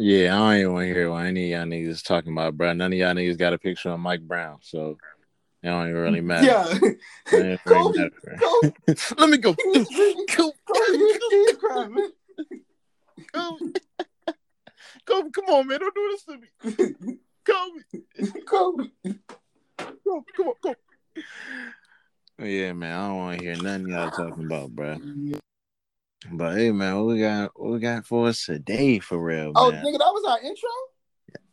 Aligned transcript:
Yeah, 0.00 0.34
I 0.34 0.38
don't 0.52 0.60
even 0.60 0.72
want 0.74 0.84
to 0.88 0.94
hear 0.94 1.10
what 1.10 1.26
any 1.26 1.52
of 1.52 1.58
y'all 1.58 1.68
niggas 1.68 2.04
talking 2.04 2.32
about, 2.32 2.56
bro. 2.56 2.72
None 2.72 2.92
of 2.92 2.98
y'all 2.98 3.14
niggas 3.14 3.36
got 3.36 3.52
a 3.52 3.58
picture 3.58 3.90
of 3.90 3.98
Mike 3.98 4.20
Brown, 4.22 4.58
so 4.62 4.96
it 5.62 5.66
don't 5.66 5.88
even 5.88 6.00
really 6.00 6.20
matter. 6.22 6.46
Yeah. 6.46 6.68
It 6.72 7.00
don't 7.32 7.44
even 7.44 7.58
Kobe, 7.64 7.98
matter. 7.98 8.38
Kobe, 8.40 8.72
Let 9.18 9.28
me 9.30 9.38
go. 9.38 9.54
Kobe, 9.64 9.84
Go, 10.36 10.52
you're 10.92 11.16
a 11.16 11.18
kid 11.30 11.58
crying, 11.58 11.94
man. 11.94 12.10
go, 13.32 13.58
go, 15.04 15.30
come 15.30 15.44
on, 15.46 15.66
man! 15.66 15.80
Don't 15.80 15.94
do 15.94 16.08
this 16.10 16.24
to 16.24 16.38
me. 16.38 17.18
Kobe, 17.44 18.42
Kobe. 18.46 18.84
go, 20.04 20.24
come 20.36 20.48
on, 20.48 20.54
go. 20.62 20.74
Yeah, 22.40 22.72
man, 22.72 22.96
I 22.96 23.08
don't 23.08 23.16
want 23.16 23.38
to 23.40 23.44
hear 23.44 23.56
nothing 23.56 23.88
y'all 23.88 24.10
talking 24.10 24.44
about, 24.44 24.70
bro. 24.70 24.96
But 26.32 26.56
hey, 26.56 26.72
man, 26.72 26.96
what 26.96 27.06
we 27.06 27.20
got? 27.20 27.52
What 27.54 27.72
we 27.72 27.78
got 27.78 28.04
for 28.04 28.28
us 28.28 28.44
today, 28.44 28.98
for 28.98 29.18
real, 29.22 29.52
Oh, 29.54 29.70
man? 29.70 29.84
nigga, 29.84 29.98
that 29.98 30.12
was 30.12 30.24
our 30.28 30.40
intro? 30.40 30.68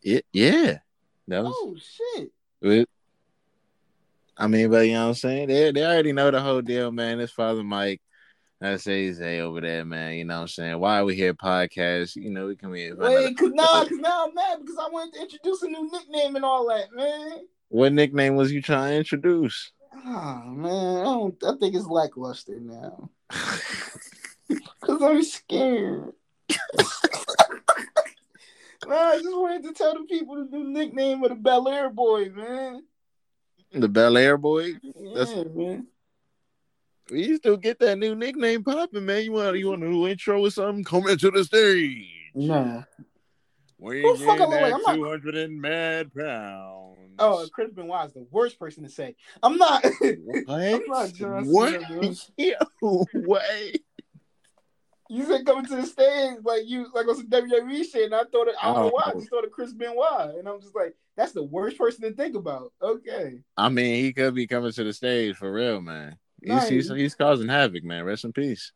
It, 0.01 0.25
yeah, 0.33 0.79
that 1.27 1.43
was. 1.43 1.53
Oh, 1.55 1.75
shit. 1.79 2.31
It, 2.61 2.89
I 4.37 4.47
mean, 4.47 4.69
but 4.69 4.87
you 4.87 4.93
know 4.93 5.03
what 5.03 5.07
I'm 5.09 5.13
saying? 5.15 5.47
They 5.47 5.71
they 5.71 5.83
already 5.85 6.13
know 6.13 6.31
the 6.31 6.41
whole 6.41 6.61
deal, 6.61 6.91
man. 6.91 7.19
It's 7.19 7.31
Father 7.31 7.63
Mike. 7.63 8.01
That's 8.59 8.83
Zay 8.83 9.39
over 9.41 9.61
there, 9.61 9.85
man. 9.85 10.13
You 10.13 10.25
know 10.25 10.35
what 10.35 10.41
I'm 10.41 10.47
saying? 10.47 10.79
Why 10.79 10.99
are 10.99 11.05
we 11.05 11.15
here 11.15 11.33
podcast? 11.33 12.15
You 12.15 12.31
know, 12.31 12.47
we 12.47 12.55
can 12.55 12.71
be 12.71 12.91
Wait, 12.91 13.37
cause 13.37 13.51
nah, 13.53 13.83
cause 13.85 13.91
now 13.91 14.25
I'm 14.27 14.33
mad 14.33 14.59
because 14.61 14.77
I 14.79 14.89
wanted 14.89 15.13
to 15.13 15.21
introduce 15.21 15.61
a 15.61 15.67
new 15.67 15.89
nickname 15.91 16.35
and 16.35 16.45
all 16.45 16.67
that, 16.69 16.91
man. 16.93 17.45
What 17.67 17.93
nickname 17.93 18.35
was 18.35 18.51
you 18.51 18.61
trying 18.61 18.91
to 18.93 18.97
introduce? 18.97 19.71
Oh 19.93 20.43
man, 20.47 20.97
I 21.01 21.03
don't. 21.03 21.43
I 21.43 21.55
think 21.59 21.75
it's 21.75 21.85
lackluster 21.85 22.59
now. 22.59 23.09
Cause 24.81 25.01
I'm 25.01 25.23
scared. 25.23 26.11
nah, 28.87 28.95
I 28.95 29.15
just 29.17 29.25
wanted 29.35 29.63
to 29.63 29.73
tell 29.73 29.93
the 29.93 30.03
people 30.07 30.35
the 30.35 30.45
new 30.57 30.63
nickname 30.63 31.23
of 31.23 31.29
the 31.29 31.35
Belaire 31.35 31.93
boy, 31.93 32.29
man. 32.29 32.83
the 33.71 33.89
Belaire 33.89 34.39
boy. 34.39 34.73
Yeah, 34.83 35.13
That's- 35.15 35.45
man. 35.55 35.87
We 37.11 37.35
still 37.35 37.57
get 37.57 37.77
that 37.79 37.99
new 37.99 38.15
nickname 38.15 38.63
popping, 38.63 39.05
man. 39.05 39.23
You 39.23 39.33
want 39.33 39.55
you 39.59 39.69
want 39.69 39.83
a 39.83 39.85
new 39.85 40.07
intro 40.07 40.43
or 40.43 40.49
something? 40.49 40.83
Coming 40.83 41.15
to 41.17 41.29
the 41.29 41.43
stage. 41.43 42.07
Nah. 42.33 42.81
We 43.77 44.01
Who 44.01 44.15
fuck 44.15 44.37
in 44.37 44.41
I 44.41 44.45
look 44.45 44.49
like? 44.49 44.61
at 44.63 44.73
I'm 44.73 44.81
not- 44.81 44.95
200 44.95 45.35
and 45.35 45.61
mad 45.61 46.11
pounds. 46.15 46.97
Oh, 47.19 47.47
Chris 47.53 47.69
Benoit 47.71 48.07
is 48.07 48.13
the 48.13 48.25
worst 48.31 48.57
person 48.59 48.83
to 48.83 48.89
say. 48.89 49.15
I'm 49.43 49.55
not. 49.57 49.85
what? 49.99 50.49
I'm 50.49 50.81
not 50.87 51.13
John 51.13 51.45
Cena, 51.45 51.53
what? 51.53 51.87
dude. 52.01 52.17
Yo, 52.37 53.05
what? 53.13 53.43
You 55.09 55.23
said 55.25 55.45
coming 55.45 55.65
to 55.65 55.75
the 55.75 55.85
stage 55.85 56.37
like 56.43 56.63
you 56.65 56.87
like 56.93 57.07
on 57.07 57.15
some 57.15 57.27
WWE 57.29 57.83
shit, 57.91 58.05
and 58.05 58.15
I 58.15 58.23
thought 58.23 58.47
it, 58.47 58.55
I 58.61 58.67
don't 58.67 58.75
know 58.75 58.87
oh. 58.87 58.91
why. 58.91 59.03
I 59.05 59.11
Oh. 59.13 59.19
just 59.19 59.29
thought 59.29 59.43
of 59.45 59.51
Chris 59.51 59.71
Benoit, 59.73 60.35
and 60.37 60.47
I'm 60.47 60.59
just 60.59 60.75
like, 60.75 60.95
that's 61.15 61.31
the 61.31 61.43
worst 61.43 61.77
person 61.77 62.01
to 62.03 62.11
think 62.13 62.35
about. 62.35 62.73
Okay, 62.81 63.39
I 63.55 63.69
mean, 63.69 64.03
he 64.03 64.13
could 64.13 64.33
be 64.33 64.47
coming 64.47 64.71
to 64.71 64.83
the 64.83 64.93
stage 64.93 65.35
for 65.35 65.51
real, 65.51 65.79
man. 65.81 66.17
He's, 66.41 66.49
Nice. 66.49 66.69
he's, 66.69 66.89
he's 66.89 67.15
causing 67.15 67.47
havoc, 67.49 67.83
man. 67.83 68.03
Rest 68.03 68.25
in 68.25 68.33
peace. 68.33 68.71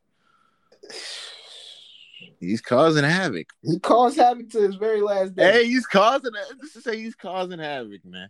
He's 2.39 2.61
causing 2.61 3.03
havoc. 3.03 3.47
he 3.61 3.79
caused 3.79 4.17
havoc 4.17 4.49
to 4.51 4.61
his 4.61 4.75
very 4.75 5.01
last 5.01 5.35
day. 5.35 5.51
Hey, 5.51 5.65
he's 5.65 5.85
causing 5.85 6.31
Just 6.61 6.83
say 6.83 6.97
he's 6.97 7.15
causing 7.15 7.59
havoc, 7.59 8.03
man. 8.05 8.29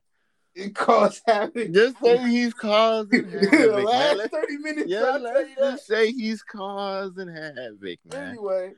He 0.63 0.69
caused 0.71 1.21
havoc. 1.25 1.71
Just 1.71 1.95
say 2.03 2.17
he's 2.29 2.53
causing 2.53 3.23
havoc, 3.29 3.51
the 3.51 3.71
man. 3.71 3.83
last 3.85 4.17
Let's- 4.17 4.29
thirty 4.33 4.57
minutes. 4.57 4.89
Yeah, 4.89 5.17
let's 5.21 5.55
just 5.57 5.87
say 5.87 6.11
he's 6.11 6.41
causing 6.43 7.27
havoc, 7.27 7.99
man. 8.11 8.29
Anyway, 8.29 8.73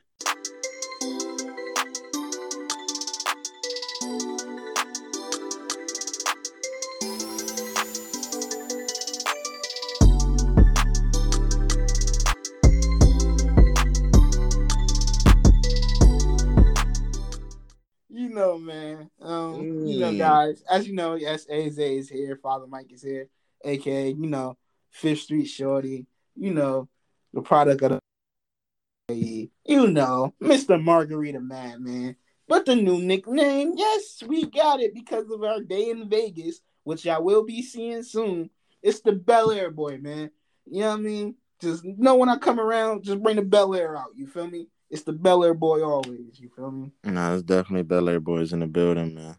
guys. 20.22 20.64
As 20.70 20.88
you 20.88 20.94
know, 20.94 21.16
yes, 21.16 21.48
AZ 21.50 21.78
is 21.78 22.10
here. 22.10 22.40
Father 22.42 22.68
Mike 22.68 22.92
is 22.92 23.04
here, 23.04 23.28
aka 23.64 24.10
you 24.10 24.28
know, 24.28 24.58
Fifth 24.90 25.22
Street 25.22 25.46
Shorty. 25.46 26.06
You 26.36 26.54
know, 26.54 26.90
the 27.34 27.42
product 27.42 27.82
of 27.84 28.00
the 29.10 29.50
you 29.66 29.88
know, 29.88 30.34
Mr. 30.42 30.82
Margarita 30.82 31.40
Man, 31.40 31.84
man. 31.84 32.16
But 32.48 32.66
the 32.66 32.76
new 32.76 33.00
nickname, 33.00 33.74
yes, 33.78 34.24
we 34.28 34.46
got 34.46 34.82
it 34.82 34.94
because 34.94 35.30
of 35.30 35.44
our 35.44 35.62
day 35.62 35.90
in 35.90 36.10
Vegas, 36.10 36.60
which 36.84 37.08
I 37.08 37.18
will 37.20 37.46
be 37.46 37.62
seeing 37.62 38.04
soon. 38.04 38.50
It's 38.82 39.02
the 39.02 39.14
Belaire 39.14 39.74
boy, 39.74 40.00
man. 40.00 40.32
You 40.66 40.82
know 40.82 40.90
what 40.90 41.00
I 41.00 41.02
mean? 41.02 41.36
Just 41.62 41.86
know 41.86 42.16
when 42.16 42.30
I 42.30 42.38
come 42.38 42.60
around, 42.60 43.04
just 43.04 43.22
bring 43.22 43.36
the 43.38 43.44
Belaire 43.44 43.98
out. 43.98 44.10
You 44.16 44.28
feel 44.28 44.48
me? 44.48 44.68
It's 44.90 45.04
the 45.04 45.14
Belaire 45.14 45.58
boy 45.58 45.82
always. 45.82 46.40
You 46.40 46.50
feel 46.50 46.72
me? 46.72 46.92
No, 47.04 47.36
it's 47.36 47.44
definitely 47.44 47.84
Belaire 47.84 48.22
boys 48.22 48.52
in 48.52 48.60
the 48.60 48.68
building, 48.68 49.16
man. 49.16 49.38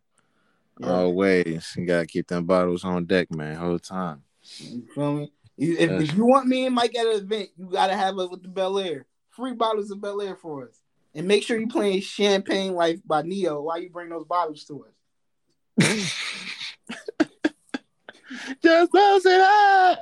Yeah. 0.78 0.90
Always. 0.90 1.74
You 1.76 1.86
gotta 1.86 2.06
keep 2.06 2.28
them 2.28 2.44
bottles 2.44 2.84
on 2.84 3.04
deck, 3.04 3.30
man, 3.30 3.56
whole 3.56 3.78
time. 3.78 4.22
You 4.58 4.86
feel 4.94 5.14
me? 5.14 5.32
If, 5.58 5.90
if 5.90 6.16
you 6.16 6.26
want 6.26 6.48
me 6.48 6.66
and 6.66 6.74
Mike 6.74 6.96
at 6.96 7.06
an 7.06 7.16
event, 7.16 7.50
you 7.56 7.68
gotta 7.70 7.94
have 7.94 8.18
it 8.18 8.30
with 8.30 8.42
the 8.42 8.48
Belaire. 8.48 9.04
Free 9.30 9.52
bottles 9.52 9.90
of 9.90 9.98
Belaire 9.98 10.38
for 10.38 10.68
us. 10.68 10.80
And 11.14 11.28
make 11.28 11.42
sure 11.42 11.60
you 11.60 11.68
playing 11.68 12.00
Champagne 12.00 12.74
Life 12.74 13.00
by 13.04 13.22
Ne-Yo 13.22 13.60
while 13.60 13.80
you 13.80 13.90
bring 13.90 14.08
those 14.08 14.24
bottles 14.24 14.64
to 14.64 14.86
us. 14.86 14.92
Just 18.62 18.90
close 18.90 19.26
it 19.26 19.40
up. 19.40 19.98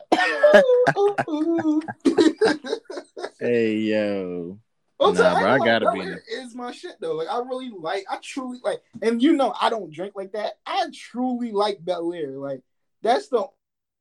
Hey 3.41 3.77
yo. 3.77 4.59
Also, 5.01 5.23
Nah, 5.23 5.35
I, 5.35 5.41
bro, 5.41 5.51
I 5.53 5.59
gotta 5.59 5.93
be 5.93 6.01
in 6.01 6.09
Air 6.09 6.23
is 6.29 6.55
my 6.55 6.73
shit 6.73 6.97
though. 7.01 7.15
Like 7.15 7.29
I 7.29 7.39
really 7.39 7.71
like, 7.71 8.05
I 8.11 8.19
truly 8.23 8.59
like, 8.63 8.83
and 9.01 9.23
you 9.23 9.33
know, 9.33 9.55
I 9.59 9.71
don't 9.71 9.91
drink 9.91 10.13
like 10.15 10.33
that. 10.33 10.59
I 10.67 10.87
truly 10.95 11.53
like 11.53 11.83
Belaire. 11.83 12.39
Like 12.39 12.61
that's 13.01 13.29
the 13.29 13.47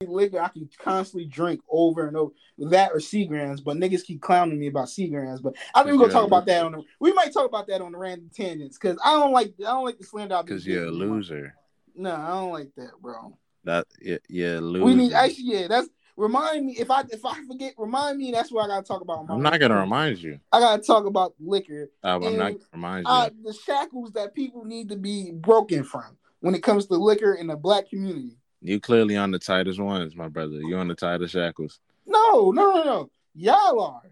only 0.01 0.13
liquor 0.13 0.41
I 0.41 0.49
can 0.49 0.69
constantly 0.77 1.25
drink 1.25 1.61
over 1.69 2.05
and 2.05 2.17
over. 2.17 2.33
That 2.57 2.91
or 2.91 2.97
Seagrams, 2.97 3.63
but 3.63 3.77
niggas 3.77 4.03
keep 4.03 4.21
clowning 4.21 4.59
me 4.59 4.67
about 4.67 4.87
Seagrams. 4.87 5.41
But 5.41 5.55
I 5.73 5.83
think 5.83 5.95
we're 5.95 6.07
gonna 6.07 6.11
talk 6.11 6.27
about 6.27 6.45
that 6.47 6.65
on 6.65 6.73
the. 6.73 6.83
We 6.99 7.13
might 7.13 7.31
talk 7.31 7.47
about 7.47 7.67
that 7.67 7.81
on 7.81 7.93
the 7.93 7.97
random 7.97 8.29
tangents 8.35 8.77
because 8.77 8.99
I 9.03 9.13
don't 9.13 9.31
like 9.31 9.53
I 9.59 9.71
don't 9.71 9.85
like 9.85 9.99
the 9.99 10.03
slander 10.03 10.35
out. 10.35 10.47
Cause 10.47 10.67
you're 10.67 10.87
a 10.87 10.91
loser. 10.91 11.55
No, 11.95 12.13
I 12.13 12.27
don't 12.27 12.51
like 12.51 12.75
that, 12.75 12.91
bro. 13.01 13.37
That 13.63 13.87
yeah, 14.01 14.17
yeah, 14.27 14.59
loser. 14.61 14.83
We 14.83 14.95
need 14.95 15.13
actually, 15.13 15.45
yeah. 15.45 15.67
That's 15.69 15.87
remind 16.19 16.65
me 16.65 16.75
if 16.77 16.91
I 16.91 17.03
if 17.09 17.25
I 17.25 17.43
forget, 17.45 17.73
remind 17.77 18.17
me. 18.17 18.31
That's 18.31 18.51
what 18.51 18.65
I 18.65 18.67
gotta 18.67 18.85
talk 18.85 19.01
about. 19.01 19.27
my 19.27 19.35
I'm 19.35 19.41
not 19.41 19.59
gonna 19.59 19.79
remind 19.79 20.17
you. 20.19 20.39
I 20.51 20.59
gotta 20.59 20.83
talk 20.83 21.05
about 21.05 21.33
liquor. 21.39 21.89
I'm, 22.03 22.23
I'm 22.23 22.37
not 22.37 22.51
gonna 22.51 22.65
remind 22.73 23.07
you. 23.07 23.11
Uh, 23.11 23.29
the 23.43 23.53
shackles 23.53 24.11
that 24.11 24.35
people 24.35 24.65
need 24.65 24.89
to 24.89 24.97
be 24.97 25.31
broken 25.31 25.83
from 25.83 26.17
when 26.41 26.53
it 26.53 26.61
comes 26.61 26.85
to 26.87 26.95
liquor 26.95 27.33
in 27.33 27.47
the 27.47 27.55
black 27.55 27.89
community. 27.89 28.37
you 28.61 28.79
clearly 28.79 29.15
on 29.15 29.31
the 29.31 29.39
tightest 29.39 29.79
ones, 29.79 30.15
my 30.15 30.27
brother. 30.27 30.55
You 30.55 30.77
on 30.77 30.89
the 30.89 30.95
tightest 30.95 31.33
shackles. 31.33 31.79
No, 32.05 32.51
no, 32.51 32.73
no, 32.73 32.83
no. 32.83 33.09
Y'all 33.35 33.79
are. 33.81 34.11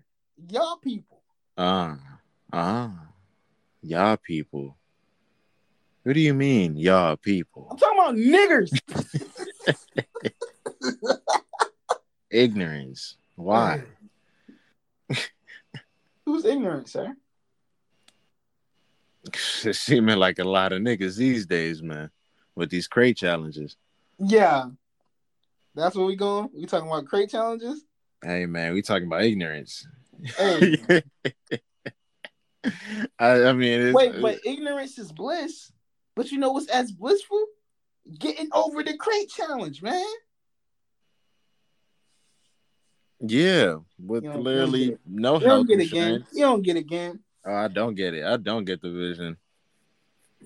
Y'all 0.49 0.77
people. 0.77 1.21
Ah, 1.57 1.97
ah, 2.53 2.91
y'all 3.81 4.17
people. 4.17 4.77
What 6.03 6.13
do 6.13 6.21
you 6.21 6.33
mean, 6.33 6.77
y'all 6.77 7.17
people? 7.17 7.67
I'm 7.69 7.77
talking 7.77 7.99
about 7.99 8.15
niggers. 8.15 8.79
Ignorance. 12.37 13.17
Why? 13.35 13.81
Who's 16.23 16.45
ignorant, 16.45 16.87
sir? 16.87 17.15
It's 19.33 19.79
seeming 19.79 20.17
like 20.17 20.37
a 20.39 20.43
lot 20.43 20.71
of 20.71 20.81
niggas 20.81 21.17
these 21.17 21.47
days, 21.47 21.81
man, 21.81 22.11
with 22.55 22.69
these 22.69 22.87
crate 22.87 23.17
challenges. 23.17 23.75
Yeah. 24.19 24.67
That's 25.73 25.95
where 25.95 26.05
we 26.05 26.15
going. 26.15 26.49
We 26.53 26.67
talking 26.67 26.87
about 26.87 27.07
crate 27.07 27.31
challenges. 27.31 27.83
Hey, 28.23 28.45
man, 28.45 28.73
we 28.73 28.83
talking 28.83 29.07
about 29.07 29.23
ignorance. 29.23 29.87
Hey, 30.37 30.77
I, 33.19 33.45
I 33.45 33.53
mean, 33.53 33.93
wait, 33.93 34.21
but 34.21 34.39
ignorance 34.45 34.97
is 34.99 35.11
bliss. 35.11 35.71
But 36.15 36.31
you 36.31 36.37
know 36.37 36.51
what's 36.51 36.69
as 36.69 36.91
blissful? 36.91 37.45
Getting 38.19 38.49
over 38.53 38.83
the 38.83 38.95
crate 38.95 39.29
challenge, 39.29 39.81
man. 39.81 40.05
Yeah, 43.19 43.77
with 43.99 44.23
You 44.23 44.29
don't- 44.31 44.37
you 44.39 44.43
don't 44.43 44.43
literally 44.43 44.97
no 45.05 45.35
You 45.39 45.45
don't 45.45 45.67
get 45.67 45.79
it 45.79 45.91
again. 45.91 46.25
You 46.33 46.41
don't 46.41 46.61
get 46.61 46.75
it 46.75 46.79
again. 46.79 47.19
Oh, 47.45 47.53
I 47.53 47.67
don't 47.67 47.95
get 47.95 48.13
it. 48.13 48.25
I 48.25 48.37
don't 48.37 48.65
get 48.65 48.81
the 48.81 48.91
vision. 48.91 49.37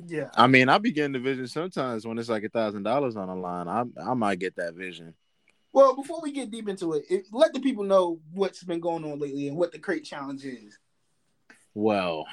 Yeah. 0.07 0.29
I 0.35 0.47
mean, 0.47 0.69
I 0.69 0.77
be 0.77 0.91
getting 0.91 1.12
the 1.12 1.19
vision 1.19 1.47
sometimes 1.47 2.06
when 2.07 2.18
it's 2.18 2.29
like 2.29 2.44
a 2.44 2.50
thousand 2.50 2.83
dollars 2.83 3.15
on 3.15 3.27
the 3.27 3.35
line. 3.35 3.68
I 3.68 3.83
I 4.01 4.13
might 4.13 4.39
get 4.39 4.56
that 4.56 4.73
vision. 4.75 5.13
Well, 5.73 5.95
before 5.95 6.21
we 6.21 6.31
get 6.31 6.51
deep 6.51 6.68
into 6.68 6.94
it, 6.94 7.06
it, 7.09 7.25
let 7.31 7.53
the 7.53 7.59
people 7.62 7.83
know 7.83 8.19
what's 8.33 8.63
been 8.63 8.81
going 8.81 9.06
on 9.06 9.19
lately 9.19 9.47
and 9.47 9.57
what 9.57 9.71
the 9.71 9.79
crate 9.79 10.03
challenge 10.03 10.44
is. 10.45 10.77
Well, 11.73 12.25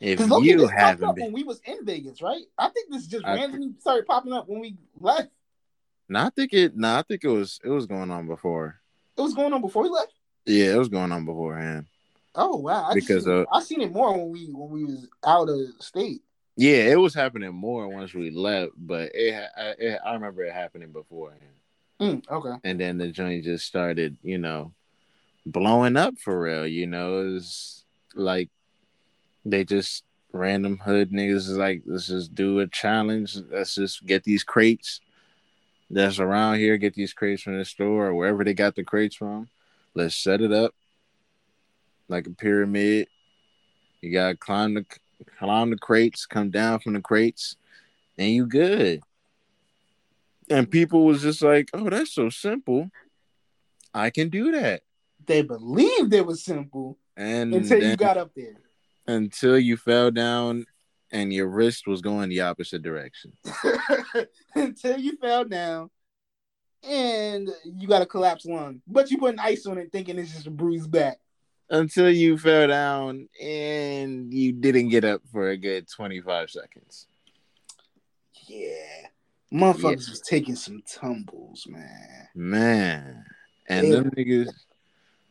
If 0.00 0.18
you 0.42 0.66
haven't 0.66 1.14
been, 1.14 1.24
when 1.26 1.32
we 1.32 1.44
was 1.44 1.60
in 1.64 1.84
Vegas, 1.84 2.20
right? 2.20 2.42
I 2.56 2.68
think 2.70 2.90
this 2.90 3.06
just 3.06 3.24
I- 3.24 3.34
randomly 3.34 3.72
started 3.80 4.06
popping 4.06 4.32
up 4.32 4.48
when 4.48 4.60
we 4.60 4.76
left. 4.98 5.30
no, 6.08 6.20
I 6.20 6.30
think 6.30 6.52
it. 6.52 6.76
No, 6.76 6.96
I 6.96 7.02
think 7.02 7.22
it 7.24 7.28
was. 7.28 7.60
It 7.64 7.68
was 7.68 7.86
going 7.86 8.10
on 8.10 8.26
before. 8.26 8.80
It 9.18 9.22
was 9.22 9.34
going 9.34 9.52
on 9.52 9.60
before 9.60 9.82
we 9.82 9.88
left. 9.88 10.12
Yeah, 10.46 10.72
it 10.74 10.78
was 10.78 10.88
going 10.88 11.10
on 11.12 11.24
beforehand. 11.24 11.86
Oh 12.34 12.56
wow! 12.56 12.84
I 12.88 12.94
Because, 12.94 13.24
seen, 13.24 13.32
uh, 13.32 13.44
I 13.52 13.60
seen 13.60 13.80
it 13.80 13.92
more 13.92 14.16
when 14.16 14.30
we 14.30 14.46
when 14.46 14.70
we 14.70 14.84
was 14.84 15.08
out 15.26 15.48
of 15.48 15.58
state. 15.80 16.22
Yeah, 16.56 16.84
it 16.92 16.98
was 16.98 17.14
happening 17.14 17.52
more 17.52 17.88
once 17.88 18.14
we 18.14 18.30
left, 18.30 18.72
but 18.76 19.10
it. 19.14 19.34
it 19.78 20.00
I 20.04 20.14
remember 20.14 20.44
it 20.44 20.52
happening 20.52 20.92
beforehand, 20.92 21.42
Mm, 22.00 22.22
okay. 22.30 22.54
and 22.62 22.80
then 22.80 22.98
the 22.98 23.08
joint 23.08 23.44
just 23.44 23.66
started, 23.66 24.16
you 24.22 24.38
know, 24.38 24.72
blowing 25.46 25.96
up 25.96 26.18
for 26.18 26.40
real. 26.40 26.66
You 26.66 26.86
know, 26.86 27.18
it 27.20 27.32
was 27.32 27.84
like 28.14 28.50
they 29.44 29.64
just 29.64 30.04
random 30.32 30.78
hood 30.78 31.10
niggas 31.10 31.48
is 31.48 31.56
like, 31.56 31.82
let's 31.86 32.06
just 32.06 32.34
do 32.34 32.60
a 32.60 32.68
challenge. 32.68 33.36
Let's 33.50 33.74
just 33.74 34.06
get 34.06 34.22
these 34.24 34.44
crates 34.44 35.00
that's 35.90 36.18
around 36.18 36.58
here, 36.58 36.76
get 36.76 36.94
these 36.94 37.12
crates 37.12 37.42
from 37.42 37.58
the 37.58 37.64
store 37.64 38.08
or 38.08 38.14
wherever 38.14 38.44
they 38.44 38.54
got 38.54 38.74
the 38.74 38.84
crates 38.84 39.16
from. 39.16 39.48
Let's 39.94 40.14
set 40.14 40.40
it 40.40 40.52
up 40.52 40.74
like 42.08 42.26
a 42.26 42.30
pyramid. 42.30 43.08
You 44.00 44.12
gotta 44.12 44.36
climb 44.36 44.74
the 44.74 44.84
climb 45.38 45.70
the 45.70 45.76
crates, 45.78 46.26
come 46.26 46.50
down 46.50 46.78
from 46.80 46.92
the 46.92 47.00
crates, 47.00 47.56
and 48.16 48.30
you 48.30 48.46
good. 48.46 49.00
And 50.50 50.70
people 50.70 51.04
was 51.04 51.22
just 51.22 51.42
like, 51.42 51.68
"Oh, 51.74 51.90
that's 51.90 52.12
so 52.12 52.30
simple. 52.30 52.90
I 53.92 54.10
can 54.10 54.28
do 54.28 54.52
that." 54.52 54.82
They 55.26 55.42
believed 55.42 56.14
it 56.14 56.24
was 56.24 56.42
simple 56.42 56.96
And 57.16 57.52
until 57.52 57.80
then- 57.80 57.90
you 57.90 57.96
got 57.96 58.16
up 58.16 58.34
there. 58.34 58.54
until 59.06 59.58
you 59.58 59.76
fell 59.76 60.10
down 60.10 60.64
and 61.10 61.32
your 61.32 61.46
wrist 61.48 61.86
was 61.86 62.00
going 62.00 62.28
the 62.28 62.40
opposite 62.42 62.82
direction. 62.82 63.32
until 64.54 64.98
you 64.98 65.16
fell 65.16 65.44
down 65.44 65.90
and 66.82 67.48
you 67.64 67.88
got 67.88 68.02
a 68.02 68.06
collapsed 68.06 68.46
lung. 68.48 68.80
But 68.86 69.10
you 69.10 69.18
put 69.18 69.34
an 69.34 69.40
ice 69.40 69.66
on 69.66 69.78
it 69.78 69.90
thinking 69.92 70.18
it's 70.18 70.32
just 70.32 70.46
a 70.46 70.50
bruised 70.50 70.90
back. 70.90 71.18
Until 71.70 72.10
you 72.10 72.38
fell 72.38 72.68
down 72.68 73.28
and 73.42 74.32
you 74.32 74.52
didn't 74.52 74.88
get 74.88 75.04
up 75.04 75.22
for 75.30 75.50
a 75.50 75.56
good 75.56 75.86
25 75.88 76.50
seconds. 76.50 77.06
Yeah. 78.46 79.06
Motherfuckers 79.52 79.82
Yeah. 80.06 80.10
was 80.10 80.22
taking 80.26 80.56
some 80.56 80.82
tumbles, 80.86 81.66
man. 81.68 82.28
Man. 82.34 83.24
And 83.68 83.88
Yeah. 83.88 83.94
them 83.96 84.10
niggas, 84.12 84.50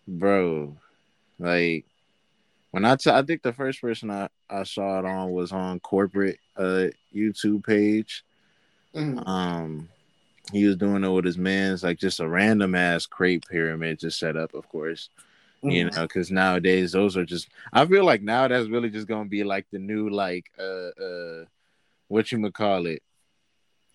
bro, 0.08 0.78
like 1.40 1.86
when 2.78 2.86
I 2.86 2.96
t- 2.96 3.10
I 3.10 3.24
think 3.24 3.42
the 3.42 3.54
first 3.54 3.82
person 3.82 4.12
I, 4.12 4.30
I 4.48 4.62
saw 4.64 5.00
it 5.00 5.06
on 5.06 5.32
was 5.32 5.52
on 5.52 5.80
corporate 5.80 6.38
uh 6.56 6.88
YouTube 7.14 7.66
page. 7.66 8.24
Mhm. 8.96 9.28
Um 9.28 9.90
he 10.54 10.64
was 10.66 10.78
doing 10.78 11.04
it 11.04 11.10
with 11.10 11.26
his 11.26 11.38
man's 11.40 11.84
like 11.84 11.98
just 11.98 12.20
a 12.20 12.28
random 12.28 12.76
ass 12.76 13.06
crate 13.08 13.44
pyramid 13.50 14.00
just 14.00 14.20
set 14.20 14.38
up, 14.38 14.54
of 14.54 14.70
course. 14.70 15.10
you 15.64 15.86
Mhm. 15.86 15.96
know 15.96 16.04
because 16.04 16.30
nowadays 16.30 16.92
those 16.92 17.18
are 17.18 17.26
just 17.26 17.50
i 17.74 17.84
feel 17.84 18.06
like 18.06 18.22
now 18.22 18.48
that's 18.48 18.70
really 18.70 18.92
just 18.92 19.08
gonna 19.08 19.28
be 19.28 19.44
like 19.44 19.66
the 19.72 19.80
new 19.80 20.08
like 20.08 20.46
uh 20.60 20.90
uh 21.08 21.46
what 22.10 22.32
you 22.32 22.40
would 22.40 22.54
call 22.54 22.86
it 22.86 23.02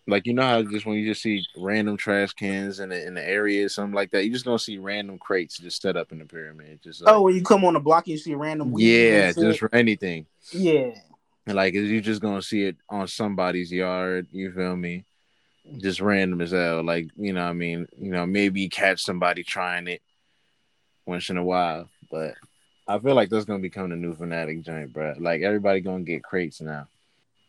like 0.09 0.27
you 0.27 0.35
know 0.35 0.43
how 0.43 0.63
just 0.63 0.85
when 0.85 0.97
you 0.97 1.07
just 1.07 1.23
see 1.23 1.45
random 1.57 1.97
trash 1.97 2.33
cans 2.33 2.81
in 2.81 2.89
the 2.89 3.07
in 3.07 3.15
the 3.15 3.27
area 3.27 3.69
something 3.69 3.95
like 3.95 4.11
that 4.11 4.25
you 4.25 4.33
just 4.33 4.45
gonna 4.45 4.59
see 4.59 4.79
random 4.79 5.19
crates 5.19 5.59
just 5.59 5.81
set 5.81 5.97
up 5.97 6.11
in 6.13 6.19
the 6.19 6.25
pyramid 6.25 6.81
just 6.83 7.03
oh, 7.03 7.05
like, 7.05 7.15
Oh, 7.15 7.23
when 7.23 7.35
you 7.35 7.43
come 7.43 7.65
on 7.65 7.75
the 7.75 7.81
block, 7.81 8.09
you 8.09 8.19
see 8.19 8.35
random. 8.35 8.75
yeah 8.77 9.33
just 9.33 9.61
for 9.61 9.73
anything. 9.75 10.27
Yeah. 10.51 10.91
Like 11.47 11.75
you 11.75 12.01
just 12.01 12.21
gonna 12.23 12.43
see 12.43 12.65
it 12.65 12.77
on 12.89 13.07
somebody's 13.09 13.73
yard 13.73 14.27
you 14.33 14.53
feel 14.53 14.77
me? 14.77 15.05
Just 15.79 16.01
random 16.01 16.41
as 16.41 16.51
hell 16.51 16.83
like 16.83 17.09
you 17.17 17.33
know 17.33 17.45
what 17.45 17.51
i 17.51 17.53
mean? 17.53 17.87
You 17.99 18.11
know 18.11 18.27
maybe 18.27 18.69
catch 18.69 19.03
somebody 19.03 19.45
trying 19.45 19.87
it 19.87 20.03
once 21.07 21.31
in 21.31 21.37
a 21.37 21.45
while 21.45 21.89
but 22.13 22.35
i 22.87 22.97
feel 22.99 23.15
like 23.15 23.29
that's 23.29 23.45
gonna 23.45 23.59
become 23.59 23.91
the 23.91 23.97
new 23.97 24.15
fanatic 24.15 24.63
joint 24.63 24.93
bro 24.93 25.15
like 25.19 25.43
everybody 25.43 25.81
gonna 25.81 26.05
get 26.05 26.23
crates 26.23 26.61
now 26.61 26.87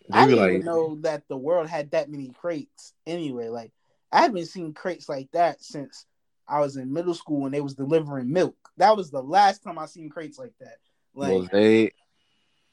They 0.10 0.20
I 0.20 0.26
didn't 0.26 0.40
like 0.40 0.50
even 0.54 0.66
know 0.66 0.96
that 1.02 1.24
the 1.28 1.38
world 1.38 1.68
had 1.68 1.92
that 1.92 2.10
many 2.10 2.30
crates. 2.30 2.94
Anyway, 3.06 3.48
like 3.48 3.72
I 4.12 4.22
haven't 4.22 4.46
seen 4.48 4.74
crates 4.74 5.08
like 5.10 5.30
that 5.32 5.64
since 5.64 6.06
I 6.48 6.60
was 6.60 6.78
in 6.78 6.94
middle 6.94 7.14
school 7.14 7.42
when 7.42 7.52
they 7.52 7.62
was 7.62 7.76
delivering 7.76 8.32
milk. 8.32 8.56
That 8.78 8.98
was 8.98 9.12
the 9.12 9.22
last 9.22 9.64
time 9.64 9.80
I 9.80 9.86
seen 9.86 10.10
crates 10.10 10.38
like 10.38 10.54
that. 10.60 10.78
Like 11.16 11.32
well 11.32 11.48
they 11.52 11.92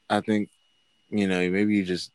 i 0.09 0.19
think 0.19 0.49
you 1.11 1.27
know 1.27 1.47
maybe 1.47 1.75
you 1.75 1.85
just 1.85 2.11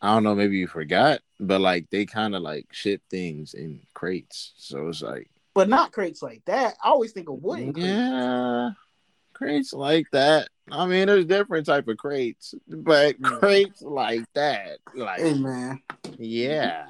i 0.00 0.14
don't 0.14 0.24
know 0.24 0.34
maybe 0.34 0.56
you 0.56 0.66
forgot 0.66 1.20
but 1.38 1.60
like 1.60 1.88
they 1.90 2.06
kind 2.06 2.34
of 2.34 2.40
like 2.40 2.66
ship 2.72 3.02
things 3.10 3.52
in 3.52 3.78
crates 3.92 4.54
so 4.56 4.88
it's 4.88 5.02
like 5.02 5.28
but 5.56 5.70
not 5.70 5.90
crates 5.90 6.20
like 6.20 6.42
that. 6.44 6.74
I 6.84 6.90
always 6.90 7.12
think 7.12 7.30
of 7.30 7.42
wooden 7.42 7.72
crates. 7.72 7.86
Yeah, 7.86 8.72
crates 9.32 9.72
like 9.72 10.04
that. 10.12 10.50
I 10.70 10.86
mean, 10.86 11.06
there's 11.06 11.26
different 11.26 11.66
type 11.66 11.86
of 11.88 11.96
crates, 11.96 12.54
but 12.68 13.22
crates 13.22 13.82
like 13.82 14.22
that, 14.34 14.78
like 14.94 15.20
Hey 15.20 15.34
man. 15.34 15.80
yeah. 16.18 16.86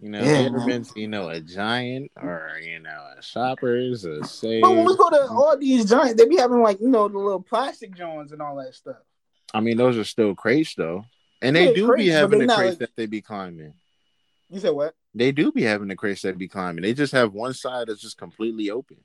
You 0.00 0.10
know, 0.10 0.20
Yeah, 0.24 0.40
you 0.40 0.46
ever 0.48 0.66
been 0.66 0.82
to, 0.84 1.00
you 1.00 1.06
know, 1.08 1.28
a 1.28 1.40
giant 1.40 2.10
or 2.20 2.58
you 2.62 2.80
know, 2.80 3.06
a 3.16 3.22
shoppers, 3.22 4.04
a 4.04 4.24
save. 4.24 4.62
But 4.62 4.70
when 4.72 4.84
we 4.84 4.96
go 4.96 5.08
to 5.10 5.28
all 5.30 5.56
these 5.58 5.88
giants, 5.88 6.14
they 6.20 6.28
be 6.28 6.36
having 6.36 6.60
like 6.60 6.80
you 6.80 6.88
know 6.88 7.08
the 7.08 7.18
little 7.18 7.40
plastic 7.42 7.94
joints 7.94 8.32
and 8.32 8.42
all 8.42 8.56
that 8.56 8.74
stuff. 8.74 8.96
I 9.54 9.60
mean, 9.60 9.76
those 9.76 9.96
are 9.96 10.04
still 10.04 10.34
crates 10.34 10.74
though, 10.74 11.04
and 11.40 11.54
they 11.54 11.68
Yeah, 11.68 11.74
do 11.74 11.86
crates, 11.86 12.04
be 12.04 12.08
having 12.10 12.38
the 12.40 12.46
crates 12.46 12.72
like- 12.72 12.78
that 12.80 12.96
they 12.96 13.06
be 13.06 13.20
climbing. 13.22 13.74
You 14.50 14.60
said 14.60 14.70
what? 14.72 14.94
They 15.14 15.30
do 15.32 15.52
be 15.52 15.62
having 15.62 15.88
the 15.88 15.96
crates 15.96 16.22
that 16.22 16.36
be 16.36 16.48
climbing. 16.48 16.82
They 16.82 16.92
just 16.94 17.12
have 17.12 17.32
one 17.32 17.54
side 17.54 17.86
that's 17.88 18.00
just 18.02 18.18
completely 18.18 18.70
open. 18.70 18.98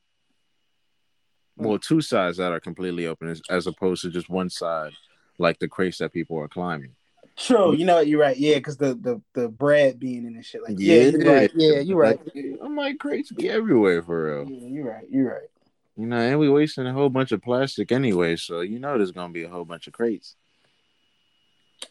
Well, 1.58 1.80
two 1.80 2.02
sides 2.02 2.38
that 2.38 2.52
are 2.52 2.60
completely 2.60 3.08
open, 3.08 3.30
as, 3.30 3.42
as 3.50 3.68
opposed 3.68 4.04
to 4.04 4.10
just 4.10 4.30
one 4.30 4.50
side, 4.50 4.94
like 5.40 5.60
the 5.60 5.68
crates 5.68 5.98
that 5.98 6.14
people 6.14 6.38
are 6.38 6.48
climbing. 6.48 6.96
True. 7.36 7.76
You 7.76 7.86
know 7.86 7.96
what? 7.96 8.08
You're 8.08 8.20
right. 8.20 8.38
Yeah, 8.38 8.56
because 8.56 8.78
the, 8.78 8.96
the 8.96 9.22
the 9.34 9.48
bread 9.48 10.00
being 10.00 10.26
in 10.26 10.36
and 10.36 10.44
shit 10.44 10.64
like 10.64 10.76
yeah, 10.80 11.04
you're 11.04 11.22
right. 11.22 11.52
Yeah, 11.54 11.80
you're 11.80 11.98
right. 11.98 12.20
I'm 12.62 12.76
like 12.76 12.98
crates 12.98 13.32
be 13.32 13.48
everywhere 13.48 14.02
for 14.02 14.44
real. 14.44 14.50
Yeah, 14.50 14.68
you're 14.68 14.92
right. 14.92 15.06
You're 15.10 15.30
right. 15.30 15.50
You 15.96 16.08
know, 16.08 16.18
and 16.18 16.40
we 16.40 16.50
wasting 16.50 16.88
a 16.88 16.94
whole 16.94 17.10
bunch 17.10 17.32
of 17.32 17.44
plastic 17.44 17.92
anyway, 17.92 18.38
so 18.38 18.62
you 18.62 18.80
know 18.80 18.98
there's 18.98 19.12
gonna 19.12 19.34
be 19.34 19.44
a 19.44 19.50
whole 19.50 19.66
bunch 19.66 19.86
of 19.86 19.94
crates. 19.94 20.36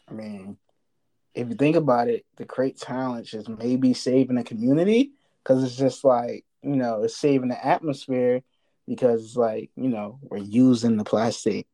I 0.09 0.13
mean, 0.13 0.57
if 1.33 1.47
you 1.47 1.55
think 1.55 1.77
about 1.77 2.09
it, 2.09 2.25
the 2.35 2.45
crate 2.45 2.77
challenge 2.77 3.33
is 3.33 3.47
maybe 3.47 3.93
saving 3.93 4.35
the 4.35 4.43
community 4.43 5.11
because 5.43 5.63
it's 5.63 5.77
just 5.77 6.03
like 6.03 6.43
you 6.61 6.75
know 6.75 7.03
it's 7.03 7.17
saving 7.17 7.47
the 7.47 7.65
atmosphere 7.65 8.43
because 8.87 9.35
like 9.35 9.69
you 9.75 9.89
know 9.89 10.19
we're 10.23 10.37
using 10.37 10.97
the 10.97 11.03
plastic 11.03 11.67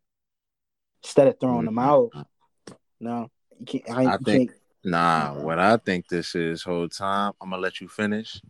instead 1.04 1.28
of 1.28 1.40
throwing 1.40 1.66
them 1.66 1.80
out. 1.80 2.10
Mm-hmm. 2.16 2.74
No, 3.00 3.32
you 3.60 3.66
can't. 3.66 3.90
I, 3.90 4.04
I 4.06 4.14
you 4.14 4.18
think- 4.26 4.50
can't- 4.52 4.60
Nah, 4.86 5.36
what 5.36 5.60
I 5.60 5.78
think 5.78 6.10
this 6.10 6.36
is 6.36 6.62
whole 6.62 6.90
time, 6.90 7.32
I'm 7.40 7.52
gonna 7.52 7.62
let 7.62 7.80
you 7.80 7.88
finish. 7.88 8.42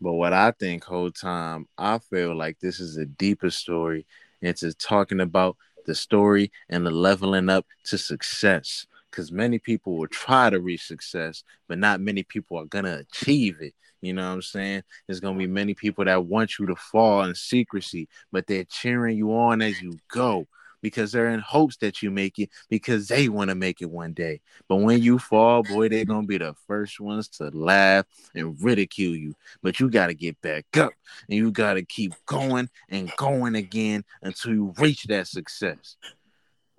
But 0.00 0.14
what 0.14 0.32
I 0.32 0.50
think 0.50 0.82
whole 0.82 1.12
time, 1.12 1.68
I 1.78 1.98
feel 1.98 2.34
like 2.34 2.58
this 2.58 2.80
is 2.80 2.96
a 2.96 3.06
deeper 3.06 3.48
story 3.50 4.06
into 4.42 4.72
talking 4.74 5.20
about 5.20 5.56
the 5.86 5.94
story 5.94 6.50
and 6.68 6.84
the 6.84 6.90
leveling 6.90 7.48
up 7.48 7.64
to 7.84 7.96
success. 7.96 8.86
Because 9.08 9.30
many 9.30 9.60
people 9.60 9.96
will 9.96 10.08
try 10.08 10.50
to 10.50 10.58
reach 10.60 10.84
success, 10.86 11.44
but 11.68 11.78
not 11.78 12.00
many 12.00 12.24
people 12.24 12.56
are 12.58 12.64
gonna 12.64 13.04
achieve 13.08 13.60
it. 13.60 13.74
You 14.00 14.14
know 14.14 14.28
what 14.28 14.34
I'm 14.34 14.42
saying? 14.42 14.82
There's 15.06 15.20
gonna 15.20 15.38
be 15.38 15.46
many 15.46 15.74
people 15.74 16.04
that 16.04 16.24
want 16.24 16.58
you 16.58 16.66
to 16.66 16.76
fall 16.76 17.22
in 17.24 17.34
secrecy, 17.34 18.08
but 18.32 18.46
they're 18.46 18.64
cheering 18.64 19.16
you 19.16 19.32
on 19.34 19.60
as 19.62 19.80
you 19.80 19.98
go 20.08 20.46
because 20.82 21.12
they're 21.12 21.28
in 21.28 21.40
hopes 21.40 21.76
that 21.78 22.02
you 22.02 22.10
make 22.10 22.38
it 22.38 22.50
because 22.68 23.08
they 23.08 23.28
want 23.28 23.50
to 23.50 23.54
make 23.54 23.82
it 23.82 23.90
one 23.90 24.12
day. 24.12 24.40
But 24.68 24.76
when 24.76 25.02
you 25.02 25.18
fall, 25.18 25.62
boy, 25.62 25.88
they're 25.88 26.04
gonna 26.04 26.26
be 26.26 26.38
the 26.38 26.54
first 26.66 27.00
ones 27.00 27.28
to 27.28 27.50
laugh 27.50 28.06
and 28.34 28.56
ridicule 28.62 29.14
you. 29.14 29.34
But 29.62 29.80
you 29.80 29.90
gotta 29.90 30.14
get 30.14 30.40
back 30.40 30.64
up 30.76 30.92
and 31.28 31.36
you 31.36 31.50
gotta 31.50 31.82
keep 31.82 32.14
going 32.26 32.68
and 32.88 33.12
going 33.16 33.54
again 33.54 34.04
until 34.22 34.52
you 34.52 34.74
reach 34.78 35.04
that 35.04 35.26
success. 35.26 35.96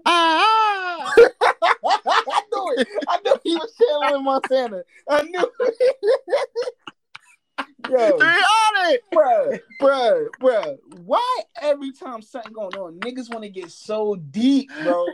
Ah! 0.06 1.14
I 1.84 2.42
knew 2.52 2.76
it. 2.78 2.88
I 3.08 3.20
knew 3.24 3.36
he 3.44 3.56
was 3.56 3.74
channeling 3.80 4.24
Montana. 4.24 4.84
I 5.10 5.24
knew. 5.24 5.52
it. 5.60 6.74
Yo, 7.90 8.18
it. 8.90 9.04
bruh, 9.12 9.60
bruh, 9.82 10.28
bruh. 10.40 10.78
Why 11.04 11.38
every 11.62 11.92
time 11.92 12.22
something 12.22 12.54
going 12.54 12.76
on, 12.76 13.00
niggas 13.00 13.30
want 13.30 13.44
to 13.44 13.50
get 13.50 13.72
so 13.72 14.16
deep, 14.16 14.70
bro? 14.84 15.08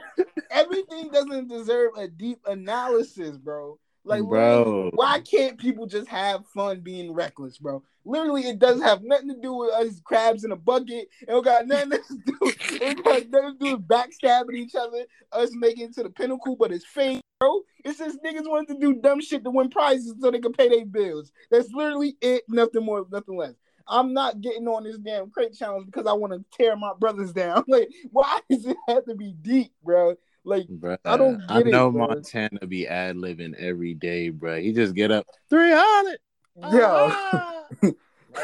Everything 0.52 1.10
doesn't 1.10 1.48
deserve 1.48 1.92
a 1.98 2.08
deep 2.08 2.40
analysis, 2.46 3.38
bro. 3.38 3.80
Like, 4.04 4.24
Bro. 4.24 4.92
why 4.94 5.20
can't 5.20 5.58
people 5.58 5.86
just 5.86 6.08
have 6.08 6.48
fun 6.48 6.80
being 6.80 7.12
reckless, 7.12 7.58
bro? 7.58 7.84
Literally, 8.08 8.48
it 8.48 8.58
doesn't 8.58 8.84
have 8.84 9.04
nothing 9.04 9.28
to 9.30 9.42
do 9.42 9.54
with 9.54 9.74
us 9.74 10.00
crabs 10.04 10.46
in 10.46 10.52
a 10.52 10.56
bucket. 10.56 11.10
It 11.22 11.28
don't 11.28 11.44
got 11.44 11.68
nothing 11.68 11.92
to 11.92 12.18
do. 12.26 12.38
It 12.42 13.04
got 13.04 13.30
nothing 13.30 13.58
to 13.60 13.66
do 13.66 13.72
with 13.74 13.88
backstabbing 13.88 14.56
each 14.56 14.76
other. 14.76 15.06
Us 15.34 15.50
making 15.54 15.86
it 15.86 15.94
to 15.96 16.04
the 16.04 16.10
pinnacle, 16.10 16.56
but 16.56 16.72
it's 16.72 16.86
fake, 16.86 17.22
bro. 17.40 17.62
It's 17.84 18.00
just 18.00 18.24
niggas 18.24 18.50
wanted 18.50 18.76
to 18.76 18.80
do 18.80 19.02
dumb 19.02 19.20
shit 19.20 19.44
to 19.44 19.50
win 19.50 19.70
prizes 19.70 20.16
so 20.22 20.32
they 20.32 20.40
can 20.40 20.54
pay 20.54 20.70
their 20.70 20.86
bills. 20.86 21.32
That's 21.52 21.70
literally 21.74 22.16
it. 22.22 22.44
Nothing 22.48 22.86
more. 22.86 23.06
Nothing 23.12 23.38
less. 23.38 23.56
I'm 23.90 24.14
not 24.14 24.42
getting 24.42 24.68
on 24.68 24.84
this 24.84 24.98
damn 24.98 25.30
crate 25.30 25.54
challenge 25.54 25.86
because 25.86 26.08
I 26.08 26.14
want 26.14 26.34
to 26.34 26.44
tear 26.58 26.76
my 26.76 26.94
brothers 27.00 27.34
down. 27.34 27.64
Like, 27.68 27.90
why 28.12 28.40
does 28.50 28.66
it 28.66 28.78
have 28.88 29.06
to 29.06 29.16
be 29.16 29.34
deep, 29.42 29.72
bro? 29.84 30.16
Like, 30.46 30.68
bruh, 30.68 30.98
I 31.04 31.18
don't 31.18 31.42
I 31.50 31.62
know 31.62 31.90
it, 31.90 31.94
Montana 31.94 32.66
be 32.68 32.88
ad 32.88 33.18
living 33.18 33.54
every 33.58 33.94
day, 33.94 34.30
bro. 34.30 34.60
He 34.62 34.72
just 34.72 34.96
get 34.96 35.12
up 35.12 35.28
300, 35.50 36.18
Oh, 36.62 36.76
yeah, 36.76 37.62
Yo. 37.84 37.94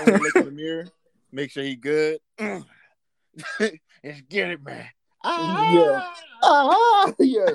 Look 0.05 0.35
in 0.35 0.45
the 0.45 0.51
mirror, 0.51 0.87
make 1.31 1.51
sure 1.51 1.63
he 1.63 1.75
good. 1.75 2.19
Let's 2.39 4.21
get 4.29 4.51
it, 4.51 4.63
man. 4.63 4.87
Yeah. 5.23 6.13
Ah. 6.43 7.11
Yeah. 7.19 7.49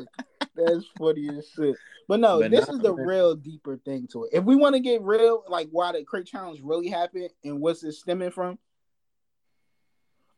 That's 0.57 0.85
funny 0.99 1.29
as 1.29 1.49
shit. 1.55 1.77
But 2.09 2.19
no, 2.19 2.41
but 2.41 2.51
this 2.51 2.69
is 2.69 2.81
the 2.81 2.95
man. 2.95 3.07
real 3.07 3.35
deeper 3.37 3.77
thing 3.77 4.09
to 4.13 4.25
it. 4.25 4.31
If 4.33 4.45
we 4.45 4.57
want 4.57 4.75
to 4.75 4.81
get 4.81 5.03
real, 5.03 5.45
like 5.49 5.69
why 5.71 5.93
the 5.93 6.03
crate 6.05 6.27
challenge 6.27 6.61
really 6.63 6.89
happened 6.89 7.31
and 7.45 7.61
what's 7.61 7.85
it 7.85 7.93
stemming 7.93 8.33
from, 8.33 8.59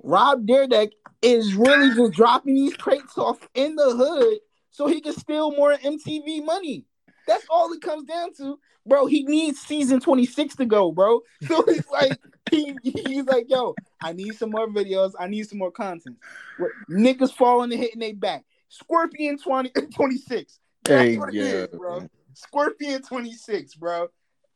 Rob 0.02 0.46
Dyrdek 0.46 0.90
is 1.22 1.54
really 1.54 1.94
just 1.94 2.12
dropping 2.12 2.54
these 2.54 2.76
crates 2.76 3.16
off 3.16 3.38
in 3.54 3.76
the 3.76 3.94
hood 3.96 4.38
so 4.70 4.88
he 4.88 5.00
can 5.00 5.14
steal 5.14 5.52
more 5.52 5.74
MTV 5.74 6.44
money. 6.44 6.84
That's 7.30 7.46
all 7.48 7.72
it 7.72 7.80
comes 7.80 8.08
down 8.08 8.34
to, 8.38 8.58
bro. 8.84 9.06
He 9.06 9.22
needs 9.22 9.60
season 9.60 10.00
26 10.00 10.56
to 10.56 10.66
go, 10.66 10.90
bro. 10.90 11.20
So 11.46 11.62
it's 11.68 11.88
like 11.88 12.18
he, 12.50 12.76
he's 12.82 13.24
like, 13.24 13.46
yo, 13.48 13.76
I 14.02 14.12
need 14.12 14.34
some 14.34 14.50
more 14.50 14.66
videos. 14.66 15.12
I 15.18 15.28
need 15.28 15.48
some 15.48 15.58
more 15.60 15.70
content. 15.70 16.16
What, 16.58 16.72
niggas 16.90 17.32
falling 17.32 17.70
and 17.72 17.80
hitting 17.80 18.00
their 18.00 18.14
back. 18.14 18.44
Scorpion 18.68 19.38
20, 19.38 19.70
26. 19.94 20.58
That's 20.82 21.10
Hey, 21.10 21.16
what 21.16 21.28
it 21.28 21.36
yeah, 21.36 21.42
is, 21.42 21.68
bro. 21.68 22.08
Scorpion 22.34 23.02
26, 23.02 23.76
bro. 23.76 24.08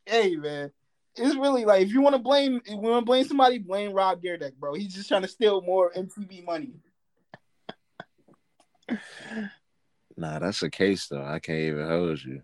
Hey, 0.04 0.35
man. 0.35 0.73
It's 1.16 1.37
really 1.37 1.64
like 1.64 1.83
if 1.83 1.93
you 1.93 2.00
want 2.00 2.16
to 2.16 2.23
blame, 2.23 2.61
if 2.64 2.73
you 2.73 2.78
want 2.78 3.02
to 3.02 3.07
blame 3.07 3.25
somebody, 3.25 3.59
blame 3.59 3.93
Rob 3.93 4.21
Dyrdek, 4.21 4.57
bro. 4.57 4.75
He's 4.75 4.93
just 4.93 5.07
trying 5.07 5.23
to 5.23 5.28
steal 5.28 5.62
more 5.62 5.93
MTV 5.93 6.45
money. 6.45 6.73
Nah, 10.16 10.40
that's 10.40 10.64
a 10.64 10.71
case 10.71 11.07
though. 11.07 11.25
I 11.25 11.38
can't 11.38 11.61
even 11.61 11.88
hold 11.88 12.21
you. 12.25 12.43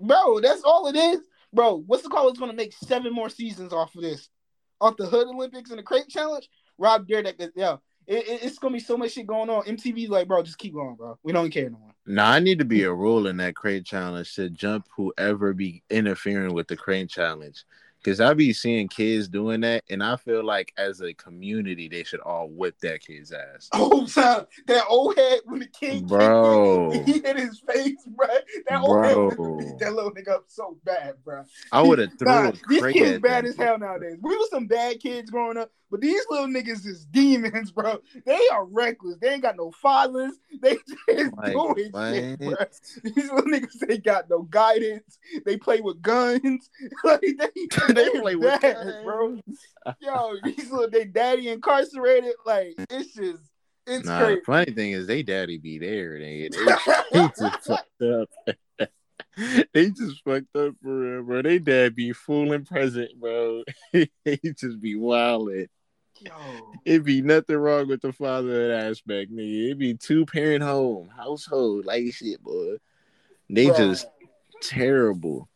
Bro, 0.00 0.40
that's 0.40 0.62
all 0.62 0.86
it 0.88 0.96
is. 0.96 1.20
Bro, 1.52 1.84
what's 1.86 2.02
the 2.02 2.08
call? 2.08 2.28
It's 2.28 2.38
gonna 2.38 2.52
make 2.52 2.72
seven 2.72 3.12
more 3.12 3.28
seasons 3.28 3.72
off 3.72 3.94
of 3.94 4.02
this. 4.02 4.28
Off 4.80 4.96
the 4.96 5.06
Hood 5.06 5.28
Olympics 5.28 5.70
and 5.70 5.78
the 5.78 5.82
Crate 5.82 6.08
Challenge. 6.08 6.48
Rob 6.78 7.06
Dyrdek 7.06 7.50
yeah. 7.54 7.76
It, 8.06 8.26
it- 8.28 8.42
it's 8.44 8.58
gonna 8.58 8.74
be 8.74 8.80
so 8.80 8.96
much 8.96 9.12
shit 9.12 9.26
going 9.26 9.48
on. 9.50 9.62
MTV's 9.64 10.10
like, 10.10 10.28
bro, 10.28 10.42
just 10.42 10.58
keep 10.58 10.74
going, 10.74 10.96
bro. 10.96 11.18
We 11.22 11.32
don't 11.32 11.50
care 11.50 11.70
no 11.70 11.78
more. 11.78 11.94
Nah, 12.06 12.32
I 12.32 12.38
need 12.40 12.58
to 12.58 12.64
be 12.66 12.82
a 12.82 12.92
rule 12.92 13.28
in 13.28 13.38
that 13.38 13.54
crate 13.56 13.86
challenge 13.86 14.34
to 14.34 14.50
jump 14.50 14.86
whoever 14.94 15.54
be 15.54 15.82
interfering 15.88 16.52
with 16.52 16.68
the 16.68 16.76
crate 16.76 17.08
challenge. 17.08 17.64
Cause 18.04 18.20
I 18.20 18.34
be 18.34 18.52
seeing 18.52 18.88
kids 18.88 19.28
doing 19.28 19.62
that, 19.62 19.82
and 19.88 20.02
I 20.02 20.16
feel 20.16 20.44
like 20.44 20.74
as 20.76 21.00
a 21.00 21.14
community 21.14 21.88
they 21.88 22.04
should 22.04 22.20
all 22.20 22.48
whip 22.50 22.78
that 22.82 23.00
kid's 23.00 23.32
ass. 23.32 23.70
Oh, 23.74 24.06
time 24.06 24.46
that 24.66 24.84
old 24.88 25.16
head 25.16 25.40
when 25.44 25.60
the 25.60 25.66
king 25.66 26.06
Bro. 26.06 26.90
he 27.06 27.12
hit 27.20 27.36
his 27.38 27.60
face, 27.60 28.04
bro. 28.06 28.26
That 28.68 28.82
old 28.82 29.04
head 29.04 29.16
wanted 29.16 29.58
beat 29.58 29.78
that 29.80 29.94
little 29.94 30.10
nigga 30.10 30.28
up 30.28 30.44
so 30.48 30.76
bad, 30.84 31.14
bro. 31.24 31.44
I 31.72 31.80
would 31.80 31.98
have 31.98 32.10
threw 32.18 32.28
Nah, 32.28 32.48
a 32.48 32.52
these 32.68 32.82
kids 32.92 33.20
bad 33.20 33.46
as 33.46 33.56
hell 33.56 33.78
nowadays. 33.78 34.18
We 34.20 34.36
were 34.36 34.44
some 34.50 34.66
bad 34.66 35.00
kids 35.00 35.30
growing 35.30 35.56
up, 35.56 35.70
but 35.94 36.00
these 36.00 36.22
little 36.28 36.48
niggas 36.48 36.84
is 36.86 37.04
demons, 37.04 37.70
bro. 37.70 37.98
They 38.26 38.40
are 38.52 38.64
reckless. 38.64 39.16
They 39.20 39.34
ain't 39.34 39.42
got 39.42 39.56
no 39.56 39.70
fathers. 39.70 40.32
They 40.60 40.76
just 41.08 41.36
Like, 41.36 41.52
doing 41.52 41.92
shit, 41.94 42.38
bro. 42.40 42.54
These 43.04 43.30
little 43.30 43.42
niggas 43.42 43.88
ain't 43.88 44.02
got 44.02 44.28
no 44.28 44.42
guidance. 44.42 45.20
They 45.46 45.56
play 45.56 45.80
with 45.80 46.02
guns. 46.02 46.68
like 47.04 47.20
they, 47.38 47.92
They 47.94 48.10
play 48.18 48.34
with 48.34 48.60
guns. 48.60 48.92
bro. 49.04 49.38
Yo, 50.00 50.34
these 50.42 50.68
little 50.72 50.90
they 50.90 51.04
daddy 51.04 51.48
incarcerated. 51.48 52.34
Like 52.44 52.74
it's 52.90 53.14
just 53.14 53.42
it's 53.86 54.04
Nah, 54.04 54.18
crazy. 54.18 54.40
funny 54.44 54.72
thing 54.72 54.90
is 54.92 55.06
they 55.06 55.22
daddy 55.22 55.58
be 55.58 55.78
there. 55.78 56.18
They, 56.18 56.48
they, 56.48 56.74
they 57.12 57.28
just 57.38 57.62
fucked 57.62 58.02
up. 58.02 58.28
they 59.72 59.90
just 59.90 60.24
fucked 60.24 60.56
up 60.56 60.74
for 60.82 60.98
real, 60.98 61.22
bro. 61.22 61.42
They 61.42 61.60
dad 61.60 61.94
be 61.94 62.12
fooling 62.12 62.64
present, 62.64 63.10
bro. 63.20 63.62
they 63.92 64.08
just 64.58 64.80
be 64.80 64.96
wildin'. 64.96 65.68
Yo, 66.20 66.72
It 66.84 67.04
be 67.04 67.22
nothing 67.22 67.56
wrong 67.56 67.88
with 67.88 68.02
the 68.02 68.12
father 68.12 68.72
aspect, 68.72 69.32
nigga. 69.32 69.72
It 69.72 69.78
be 69.78 69.94
two 69.94 70.24
parent 70.26 70.62
home, 70.62 71.08
household, 71.08 71.86
like 71.86 72.12
shit, 72.12 72.42
boy. 72.42 72.76
They 73.50 73.66
Bruh. 73.66 73.76
just 73.76 74.06
terrible. 74.62 75.48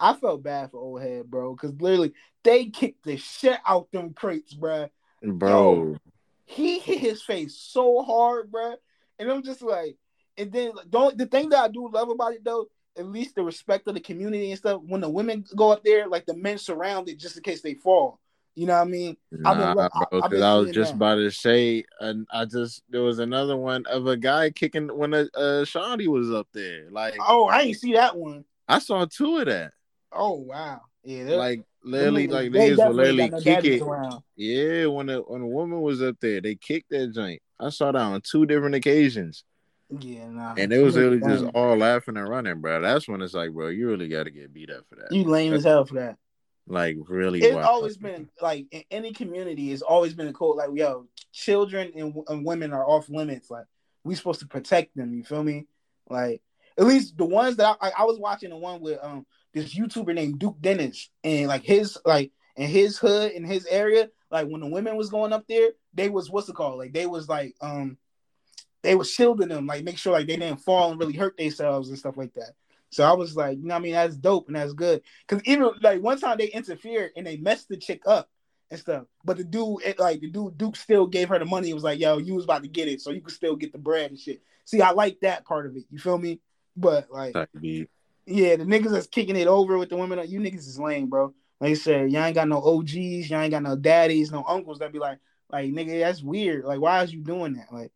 I 0.00 0.14
felt 0.14 0.42
bad 0.42 0.70
for 0.70 0.80
old 0.80 1.02
head, 1.02 1.30
bro, 1.30 1.54
because 1.54 1.72
literally 1.80 2.12
they 2.42 2.66
kicked 2.66 3.04
the 3.04 3.16
shit 3.16 3.58
out 3.66 3.90
them 3.92 4.12
crates, 4.12 4.54
bro. 4.54 4.88
Bro. 5.22 5.96
he 6.44 6.78
hit 6.78 6.98
his 6.98 7.22
face 7.22 7.56
so 7.56 8.02
hard, 8.02 8.50
bro, 8.50 8.74
And 9.18 9.30
I'm 9.30 9.42
just 9.42 9.62
like, 9.62 9.96
and 10.36 10.52
then 10.52 10.72
don't 10.90 11.16
the 11.16 11.26
thing 11.26 11.50
that 11.50 11.64
I 11.64 11.68
do 11.68 11.88
love 11.88 12.10
about 12.10 12.34
it 12.34 12.44
though, 12.44 12.66
at 12.96 13.06
least 13.06 13.34
the 13.34 13.42
respect 13.42 13.88
of 13.88 13.94
the 13.94 14.00
community 14.00 14.50
and 14.50 14.58
stuff. 14.58 14.82
When 14.84 15.00
the 15.00 15.08
women 15.08 15.44
go 15.54 15.70
up 15.70 15.84
there, 15.84 16.08
like 16.08 16.26
the 16.26 16.36
men 16.36 16.58
surround 16.58 17.08
it 17.08 17.18
just 17.18 17.36
in 17.36 17.42
case 17.42 17.62
they 17.62 17.74
fall. 17.74 18.20
You 18.56 18.66
know 18.66 18.74
what 18.74 18.82
I 18.86 18.90
mean? 18.90 19.16
I've 19.44 19.56
been 19.56 19.74
Nah, 19.74 19.88
I- 19.92 20.04
bro, 20.10 20.22
because 20.22 20.42
I 20.42 20.54
was 20.54 20.70
just 20.70 20.92
that. 20.92 20.96
about 20.96 21.16
to 21.16 21.30
say, 21.30 21.84
and 22.00 22.26
I 22.30 22.44
just 22.44 22.82
there 22.88 23.02
was 23.02 23.18
another 23.18 23.56
one 23.56 23.84
of 23.86 24.06
a 24.06 24.16
guy 24.16 24.50
kicking 24.50 24.88
when 24.96 25.12
a 25.12 25.22
uh, 25.34 25.64
Shawty 25.64 26.06
was 26.06 26.30
up 26.30 26.46
there. 26.52 26.88
Like 26.90 27.16
Oh, 27.20 27.46
I 27.46 27.62
ain't 27.62 27.78
see 27.78 27.94
that 27.94 28.16
one. 28.16 28.44
I 28.68 28.78
saw 28.78 29.06
two 29.06 29.38
of 29.38 29.46
that. 29.46 29.72
Oh 30.12 30.34
wow, 30.34 30.82
yeah. 31.02 31.34
Like 31.34 31.62
literally, 31.82 32.28
like 32.28 32.52
they 32.52 32.70
niggas 32.70 32.76
will 32.86 32.92
literally 32.94 33.28
no 33.28 33.40
kick 33.40 33.64
it. 33.64 33.82
around. 33.82 34.22
Yeah, 34.36 34.86
when 34.86 35.08
a 35.10 35.18
when 35.18 35.42
a 35.42 35.46
woman 35.48 35.80
was 35.80 36.00
up 36.00 36.16
there, 36.20 36.40
they 36.40 36.54
kicked 36.54 36.90
that 36.90 37.12
joint. 37.12 37.42
I 37.58 37.70
saw 37.70 37.90
that 37.90 38.00
on 38.00 38.20
two 38.20 38.46
different 38.46 38.74
occasions, 38.76 39.44
Yeah, 39.90 40.28
nah. 40.28 40.54
and 40.56 40.72
it 40.72 40.80
was 40.80 40.96
literally 40.96 41.20
just 41.20 41.44
all 41.54 41.76
laughing 41.76 42.16
and 42.16 42.28
running, 42.28 42.60
bro. 42.60 42.80
That's 42.80 43.08
when 43.08 43.22
it's 43.22 43.34
like, 43.34 43.52
bro, 43.52 43.68
you 43.68 43.88
really 43.88 44.08
got 44.08 44.24
to 44.24 44.30
get 44.30 44.52
beat 44.52 44.70
up 44.70 44.84
for 44.88 44.96
that. 44.96 45.12
You 45.12 45.24
lame 45.24 45.54
as 45.54 45.64
hell 45.64 45.84
for 45.84 45.94
that. 45.94 46.16
Like 46.66 46.96
really, 47.08 47.42
It's 47.42 47.54
wild. 47.54 47.66
always 47.66 47.96
been 47.96 48.28
like 48.40 48.66
in 48.70 48.84
any 48.90 49.12
community. 49.12 49.70
It's 49.72 49.82
always 49.82 50.14
been 50.14 50.28
a 50.28 50.32
code 50.32 50.56
like 50.56 50.70
yo, 50.74 51.06
children 51.32 51.92
and, 51.94 52.14
and 52.28 52.44
women 52.44 52.72
are 52.72 52.88
off 52.88 53.08
limits. 53.10 53.50
Like 53.50 53.66
we 54.02 54.14
supposed 54.14 54.40
to 54.40 54.46
protect 54.46 54.96
them. 54.96 55.12
You 55.12 55.24
feel 55.24 55.42
me? 55.44 55.66
Like 56.08 56.40
at 56.78 56.86
least 56.86 57.16
the 57.18 57.26
ones 57.26 57.56
that 57.56 57.76
I, 57.80 57.88
I, 57.88 57.92
I 57.98 58.04
was 58.04 58.18
watching 58.18 58.50
the 58.50 58.56
one 58.56 58.80
with 58.80 58.98
um 59.02 59.26
this 59.52 59.74
YouTuber 59.74 60.14
named 60.14 60.38
Duke 60.38 60.56
Dennis 60.60 61.10
and 61.22 61.48
like 61.48 61.64
his 61.64 61.98
like 62.04 62.32
in 62.56 62.68
his 62.68 62.96
hood 62.98 63.32
in 63.32 63.44
his 63.44 63.66
area. 63.66 64.08
Like 64.30 64.48
when 64.48 64.60
the 64.62 64.66
women 64.66 64.96
was 64.96 65.10
going 65.10 65.32
up 65.32 65.44
there, 65.46 65.70
they 65.92 66.08
was 66.08 66.30
what's 66.30 66.48
it 66.48 66.56
called? 66.56 66.78
Like 66.78 66.94
they 66.94 67.06
was 67.06 67.28
like 67.28 67.54
um 67.60 67.98
they 68.82 68.94
was 68.94 69.10
shielding 69.10 69.48
them, 69.48 69.66
like 69.66 69.84
make 69.84 69.98
sure 69.98 70.12
like 70.12 70.26
they 70.26 70.36
didn't 70.36 70.60
fall 70.60 70.90
and 70.90 71.00
really 71.00 71.14
hurt 71.14 71.36
themselves 71.36 71.88
and 71.88 71.98
stuff 71.98 72.16
like 72.16 72.32
that. 72.34 72.52
So 72.94 73.04
I 73.04 73.12
was 73.12 73.36
like, 73.36 73.58
you 73.58 73.64
know, 73.64 73.74
what 73.74 73.80
I 73.80 73.82
mean, 73.82 73.92
that's 73.92 74.16
dope 74.16 74.46
and 74.46 74.56
that's 74.56 74.72
good. 74.72 75.02
Cause 75.26 75.40
even 75.44 75.70
like 75.82 76.00
one 76.00 76.18
time 76.18 76.38
they 76.38 76.46
interfered 76.46 77.10
and 77.16 77.26
they 77.26 77.36
messed 77.36 77.68
the 77.68 77.76
chick 77.76 78.02
up 78.06 78.28
and 78.70 78.78
stuff. 78.78 79.04
But 79.24 79.36
the 79.36 79.44
dude, 79.44 79.82
it, 79.84 79.98
like 79.98 80.20
the 80.20 80.30
dude, 80.30 80.56
Duke 80.56 80.76
still 80.76 81.06
gave 81.06 81.28
her 81.28 81.38
the 81.38 81.44
money. 81.44 81.70
It 81.70 81.74
was 81.74 81.84
like, 81.84 81.98
yo, 81.98 82.18
you 82.18 82.34
was 82.34 82.44
about 82.44 82.62
to 82.62 82.68
get 82.68 82.88
it, 82.88 83.00
so 83.00 83.10
you 83.10 83.20
could 83.20 83.34
still 83.34 83.56
get 83.56 83.72
the 83.72 83.78
bread 83.78 84.10
and 84.10 84.18
shit. 84.18 84.42
See, 84.64 84.80
I 84.80 84.90
like 84.90 85.18
that 85.20 85.44
part 85.44 85.66
of 85.66 85.76
it. 85.76 85.84
You 85.90 85.98
feel 85.98 86.18
me? 86.18 86.40
But 86.76 87.10
like, 87.10 87.34
yeah, 88.26 88.56
the 88.56 88.64
niggas 88.64 88.90
that's 88.92 89.06
kicking 89.06 89.36
it 89.36 89.46
over 89.46 89.76
with 89.78 89.90
the 89.90 89.96
women, 89.96 90.28
you 90.28 90.40
niggas 90.40 90.66
is 90.66 90.78
lame, 90.78 91.08
bro. 91.08 91.34
Like 91.60 91.72
I 91.72 91.74
said, 91.74 92.10
y'all 92.10 92.24
ain't 92.24 92.34
got 92.34 92.48
no 92.48 92.62
OGs, 92.62 93.30
y'all 93.30 93.40
ain't 93.40 93.50
got 93.50 93.62
no 93.62 93.76
daddies, 93.76 94.32
no 94.32 94.44
uncles 94.46 94.78
that 94.78 94.92
be 94.92 94.98
like, 94.98 95.18
like 95.50 95.70
nigga, 95.70 96.00
that's 96.00 96.22
weird. 96.22 96.64
Like, 96.64 96.80
why 96.80 97.02
is 97.02 97.12
you 97.12 97.20
doing 97.20 97.54
that? 97.54 97.72
Like, 97.72 97.92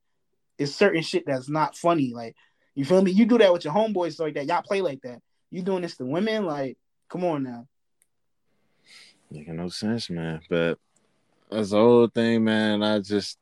it's 0.58 0.74
certain 0.74 1.02
shit 1.02 1.24
that's 1.26 1.48
not 1.48 1.76
funny. 1.76 2.12
Like, 2.14 2.36
you 2.78 2.84
feel 2.84 3.02
me? 3.02 3.10
You 3.10 3.26
do 3.26 3.38
that 3.38 3.52
with 3.52 3.64
your 3.64 3.74
homeboys 3.74 4.20
like 4.20 4.34
that. 4.34 4.46
Y'all 4.46 4.62
play 4.62 4.80
like 4.80 5.02
that. 5.02 5.20
You 5.50 5.62
doing 5.62 5.82
this 5.82 5.96
to 5.96 6.04
women? 6.04 6.46
Like, 6.46 6.78
come 7.08 7.24
on 7.24 7.42
now. 7.42 7.66
Making 9.32 9.56
no 9.56 9.68
sense, 9.68 10.08
man. 10.08 10.42
But 10.48 10.78
that's 11.50 11.70
the 11.70 11.76
whole 11.76 12.06
thing, 12.06 12.44
man. 12.44 12.84
I 12.84 13.00
just, 13.00 13.36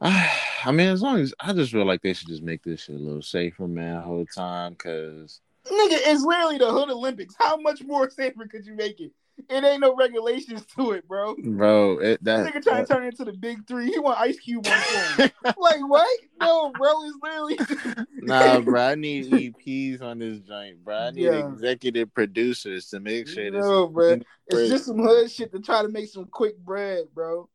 I, 0.00 0.30
I 0.64 0.70
mean, 0.70 0.90
as 0.90 1.02
long 1.02 1.18
as 1.18 1.34
I 1.40 1.54
just 1.54 1.72
feel 1.72 1.84
like 1.84 2.02
they 2.02 2.12
should 2.12 2.28
just 2.28 2.44
make 2.44 2.62
this 2.62 2.82
shit 2.82 2.94
a 2.94 2.98
little 3.00 3.20
safer, 3.20 3.66
man, 3.66 3.96
the 3.96 4.02
whole 4.02 4.26
time, 4.26 4.76
cause 4.76 5.40
Nigga, 5.66 5.98
it's 6.06 6.22
literally 6.22 6.58
the 6.58 6.70
Hood 6.70 6.90
Olympics. 6.90 7.34
How 7.36 7.56
much 7.56 7.82
more 7.82 8.08
safer 8.16 8.46
could 8.46 8.64
you 8.64 8.74
make 8.74 9.00
it? 9.00 9.10
It 9.36 9.64
ain't 9.64 9.80
no 9.80 9.94
regulations 9.94 10.64
to 10.76 10.92
it, 10.92 11.06
bro. 11.06 11.34
bro. 11.42 11.98
It, 11.98 12.22
that 12.24 12.46
Nigga 12.52 12.62
trying 12.62 12.86
to 12.86 12.92
turn 12.92 13.04
into 13.04 13.24
the 13.24 13.32
big 13.32 13.66
three. 13.66 13.86
He 13.90 13.98
want 13.98 14.18
Ice 14.20 14.38
Cube 14.38 14.66
on 14.66 15.30
like 15.58 15.80
what? 15.88 16.08
No, 16.40 16.70
bro. 16.72 16.90
It's 17.04 17.18
literally 17.22 18.06
nah, 18.22 18.60
bro. 18.60 18.80
I 18.80 18.94
need 18.94 19.26
EPs 19.26 20.02
on 20.02 20.18
this 20.18 20.38
joint, 20.40 20.84
bro. 20.84 20.96
I 20.96 21.10
need 21.10 21.24
Yeah. 21.24 21.48
executive 21.52 22.12
producers 22.14 22.88
to 22.90 23.00
make 23.00 23.28
sure 23.28 23.50
this. 23.50 23.60
No, 23.64 23.86
is- 23.86 23.92
bro. 23.92 24.18
It's 24.46 24.70
just 24.70 24.86
some 24.86 24.98
hood 24.98 25.30
shit 25.30 25.52
to 25.52 25.60
try 25.60 25.82
to 25.82 25.88
make 25.88 26.08
some 26.08 26.26
quick 26.26 26.58
bread, 26.58 27.04
bro. 27.14 27.48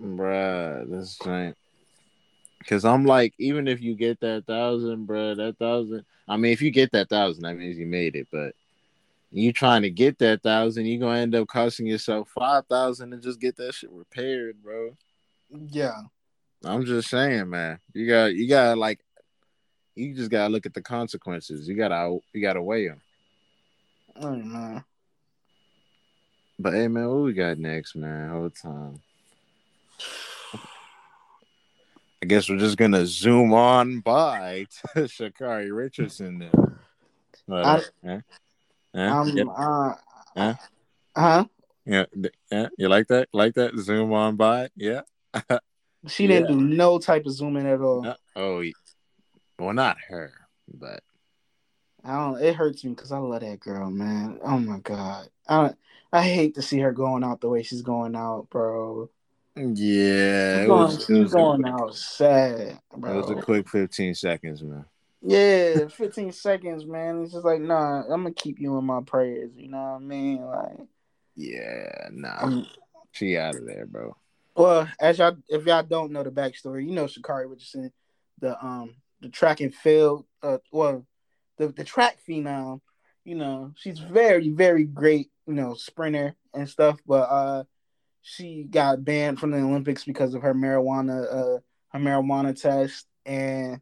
Bruh, 0.00 0.90
this 0.90 1.16
joint. 1.18 1.56
Cause 2.66 2.84
I'm 2.84 3.04
like, 3.06 3.34
even 3.38 3.66
if 3.66 3.80
you 3.82 3.96
get 3.96 4.20
that 4.20 4.44
thousand, 4.46 5.08
bruh, 5.08 5.36
that 5.36 5.58
thousand. 5.58 6.04
I 6.28 6.36
mean, 6.36 6.52
if 6.52 6.62
you 6.62 6.70
get 6.70 6.92
that 6.92 7.08
thousand, 7.08 7.42
that 7.42 7.56
means 7.56 7.76
you 7.76 7.86
made 7.86 8.14
it. 8.14 8.28
But 8.30 8.54
you 9.32 9.52
trying 9.52 9.82
to 9.82 9.90
get 9.90 10.18
that 10.18 10.42
thousand, 10.42 10.86
you're 10.86 11.00
gonna 11.00 11.20
end 11.20 11.34
up 11.34 11.48
costing 11.48 11.86
yourself 11.86 12.28
five 12.38 12.66
thousand 12.66 13.12
and 13.12 13.22
just 13.22 13.40
get 13.40 13.56
that 13.56 13.74
shit 13.74 13.90
repaired, 13.90 14.62
bro. 14.62 14.96
Yeah. 15.50 16.00
I'm 16.64 16.84
just 16.84 17.08
saying, 17.08 17.48
man. 17.50 17.80
You 17.92 18.06
got, 18.06 18.34
you 18.34 18.48
got 18.48 18.78
like, 18.78 19.00
you 19.94 20.14
just 20.14 20.30
gotta 20.30 20.52
look 20.52 20.66
at 20.66 20.74
the 20.74 20.82
consequences. 20.82 21.66
You 21.66 21.74
gotta, 21.76 22.18
you 22.32 22.42
gotta 22.42 22.62
weigh 22.62 22.88
them. 22.88 23.00
Oh 24.16 24.36
man. 24.36 24.84
But 26.58 26.74
hey, 26.74 26.86
man, 26.88 27.08
what 27.08 27.22
we 27.22 27.32
got 27.32 27.58
next, 27.58 27.96
man? 27.96 28.30
Whole 28.30 28.50
time. 28.50 29.00
I 32.22 32.26
guess 32.26 32.48
we're 32.48 32.58
just 32.58 32.76
gonna 32.76 33.04
zoom 33.06 33.52
on 33.52 34.00
by 34.00 34.66
to 34.94 35.00
Sha'Carri 35.04 35.74
Richardson 35.74 36.38
then. 36.38 36.76
What 37.46 37.66
I- 37.66 37.82
man? 38.02 38.24
Huh? 38.94 39.00
Um. 39.00 39.36
yeah, 39.36 39.94
Uh. 40.36 40.54
Huh? 41.16 41.44
Yeah, 41.84 42.04
yeah, 42.50 42.68
you 42.78 42.88
like 42.88 43.08
that? 43.08 43.28
Like 43.32 43.54
that? 43.54 43.76
Zoom 43.76 44.12
on 44.12 44.36
by? 44.36 44.68
Yeah. 44.76 45.02
She 46.08 46.26
didn't 46.26 46.48
do 46.48 46.60
no 46.60 46.98
type 46.98 47.26
of 47.26 47.32
zooming 47.32 47.66
at 47.66 47.80
all. 47.80 48.04
Uh, 48.04 48.14
oh, 48.34 48.64
well, 49.58 49.72
not 49.72 49.96
her, 50.08 50.32
but 50.72 51.00
I 52.04 52.16
don't. 52.16 52.42
It 52.42 52.56
hurts 52.56 52.82
me 52.84 52.90
because 52.90 53.12
I 53.12 53.18
love 53.18 53.40
that 53.40 53.60
girl, 53.60 53.90
man. 53.90 54.40
Oh 54.42 54.58
my 54.58 54.78
god. 54.80 55.28
I 55.48 55.74
I 56.12 56.22
hate 56.22 56.56
to 56.56 56.62
see 56.62 56.80
her 56.80 56.92
going 56.92 57.22
out 57.22 57.40
the 57.40 57.48
way 57.48 57.62
she's 57.62 57.82
going 57.82 58.16
out, 58.16 58.48
bro. 58.50 59.08
yeah, 59.56 60.58
She's 60.58 60.66
going, 60.66 60.68
was, 60.68 61.04
she's 61.06 61.32
going 61.32 61.64
a, 61.64 61.68
out 61.70 61.94
sad, 61.94 62.80
it 62.92 62.98
was 62.98 63.30
a 63.30 63.36
quick 63.36 63.68
15 63.68 64.14
seconds, 64.14 64.62
man. 64.62 64.84
Yeah, 65.22 65.86
15 65.88 66.32
seconds, 66.32 66.84
man. 66.84 67.22
It's 67.22 67.32
just 67.32 67.44
like, 67.44 67.60
nah, 67.60 68.02
I'm 68.02 68.22
gonna 68.22 68.32
keep 68.32 68.58
you 68.58 68.76
in 68.78 68.84
my 68.84 69.00
prayers. 69.02 69.52
You 69.56 69.68
know 69.68 69.78
what 69.78 69.96
I 69.96 69.98
mean? 70.00 70.42
Like, 70.44 70.86
Yeah, 71.36 72.08
nah, 72.10 72.42
um, 72.42 72.66
she 73.12 73.36
out 73.36 73.54
of 73.56 73.66
there, 73.66 73.86
bro. 73.86 74.16
well, 74.56 74.88
as 75.00 75.18
y'all, 75.18 75.36
if 75.48 75.64
y'all 75.66 75.82
don't 75.82 76.12
know 76.12 76.22
the 76.22 76.30
backstory, 76.30 76.84
you 76.84 76.92
know 76.92 77.04
Sha'Carri 77.04 77.48
Richardson, 77.48 77.92
the 78.40 78.62
um, 78.64 78.96
the 79.20 79.28
track 79.28 79.60
and 79.60 79.74
field, 79.74 80.24
uh, 80.42 80.58
well, 80.72 81.06
the 81.58 81.68
the 81.68 81.84
track 81.84 82.18
phenom. 82.28 82.80
You 83.24 83.36
know, 83.36 83.72
she's 83.76 84.00
very, 84.00 84.48
very 84.48 84.84
great. 84.84 85.30
You 85.46 85.54
know, 85.54 85.74
sprinter 85.74 86.34
and 86.54 86.68
stuff, 86.68 86.98
but 87.06 87.28
uh, 87.30 87.64
she 88.22 88.64
got 88.64 89.04
banned 89.04 89.38
from 89.38 89.52
the 89.52 89.58
Olympics 89.58 90.04
because 90.04 90.34
of 90.34 90.42
her 90.42 90.54
marijuana, 90.54 91.24
uh, 91.32 91.58
her 91.90 91.98
marijuana 91.98 92.60
test, 92.60 93.06
and 93.24 93.80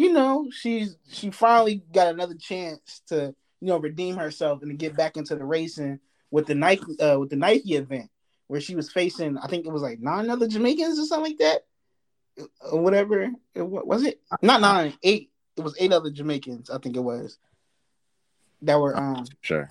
you 0.00 0.14
know, 0.14 0.48
she's 0.50 0.96
she 1.10 1.30
finally 1.30 1.82
got 1.92 2.08
another 2.08 2.32
chance 2.34 3.02
to 3.08 3.34
you 3.60 3.68
know 3.68 3.76
redeem 3.76 4.16
herself 4.16 4.62
and 4.62 4.70
to 4.70 4.74
get 4.74 4.96
back 4.96 5.18
into 5.18 5.36
the 5.36 5.44
racing 5.44 6.00
with 6.30 6.46
the 6.46 6.54
Nike 6.54 6.98
uh, 6.98 7.18
with 7.18 7.28
the 7.28 7.36
Nike 7.36 7.74
event 7.74 8.08
where 8.46 8.62
she 8.62 8.74
was 8.74 8.90
facing 8.90 9.36
I 9.36 9.46
think 9.46 9.66
it 9.66 9.72
was 9.72 9.82
like 9.82 10.00
nine 10.00 10.30
other 10.30 10.48
Jamaicans 10.48 10.98
or 10.98 11.04
something 11.04 11.32
like 11.32 11.38
that? 11.40 11.66
Or 12.72 12.80
whatever. 12.80 13.30
It, 13.54 13.60
was 13.60 14.04
it? 14.04 14.22
Not 14.40 14.62
nine 14.62 14.94
eight. 15.02 15.32
It 15.58 15.60
was 15.60 15.76
eight 15.78 15.92
other 15.92 16.10
Jamaicans 16.10 16.70
I 16.70 16.78
think 16.78 16.96
it 16.96 17.00
was 17.00 17.36
that 18.62 18.80
were 18.80 18.96
um 18.96 19.26
Sure. 19.42 19.70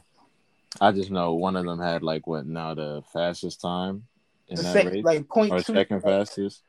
I 0.80 0.92
just 0.92 1.10
know 1.10 1.34
one 1.34 1.56
of 1.56 1.66
them 1.66 1.80
had 1.80 2.04
like 2.04 2.28
what 2.28 2.46
now 2.46 2.76
the 2.76 3.02
fastest 3.12 3.62
time 3.62 4.04
in 4.48 4.58
the 4.58 4.62
that 4.62 4.74
sec- 4.74 4.92
race, 4.92 5.04
like 5.04 5.28
point 5.28 5.54
or 5.54 5.64
two 5.64 5.74
second 5.74 6.04
fastest. 6.04 6.62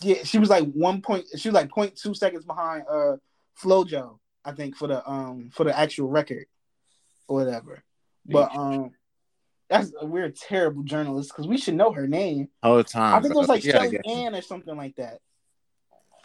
Yeah 0.00 0.22
she 0.24 0.38
was 0.38 0.48
like 0.50 0.70
one 0.72 1.00
point 1.02 1.24
she 1.36 1.48
was 1.48 1.54
like 1.54 1.70
point 1.70 1.96
two 1.96 2.14
seconds 2.14 2.44
behind 2.44 2.84
uh 2.88 3.16
Flojo 3.60 4.18
I 4.44 4.52
think 4.52 4.76
for 4.76 4.88
the 4.88 5.08
um 5.08 5.50
for 5.52 5.64
the 5.64 5.76
actual 5.78 6.08
record 6.08 6.46
or 7.28 7.36
whatever 7.44 7.82
but 8.26 8.54
um. 8.56 8.90
That's 9.70 9.90
we're 10.02 10.28
terrible 10.28 10.82
journalists 10.82 11.32
because 11.32 11.46
we 11.48 11.56
should 11.56 11.76
know 11.76 11.92
her 11.92 12.06
name. 12.06 12.48
Whole 12.62 12.84
time. 12.84 13.14
I 13.14 13.22
think 13.22 13.34
it 13.34 13.38
was 13.38 13.48
like 13.48 13.62
Shelly 13.62 13.98
Ann 14.06 14.34
or 14.34 14.42
something 14.42 14.76
like 14.76 14.94
that. 14.96 15.18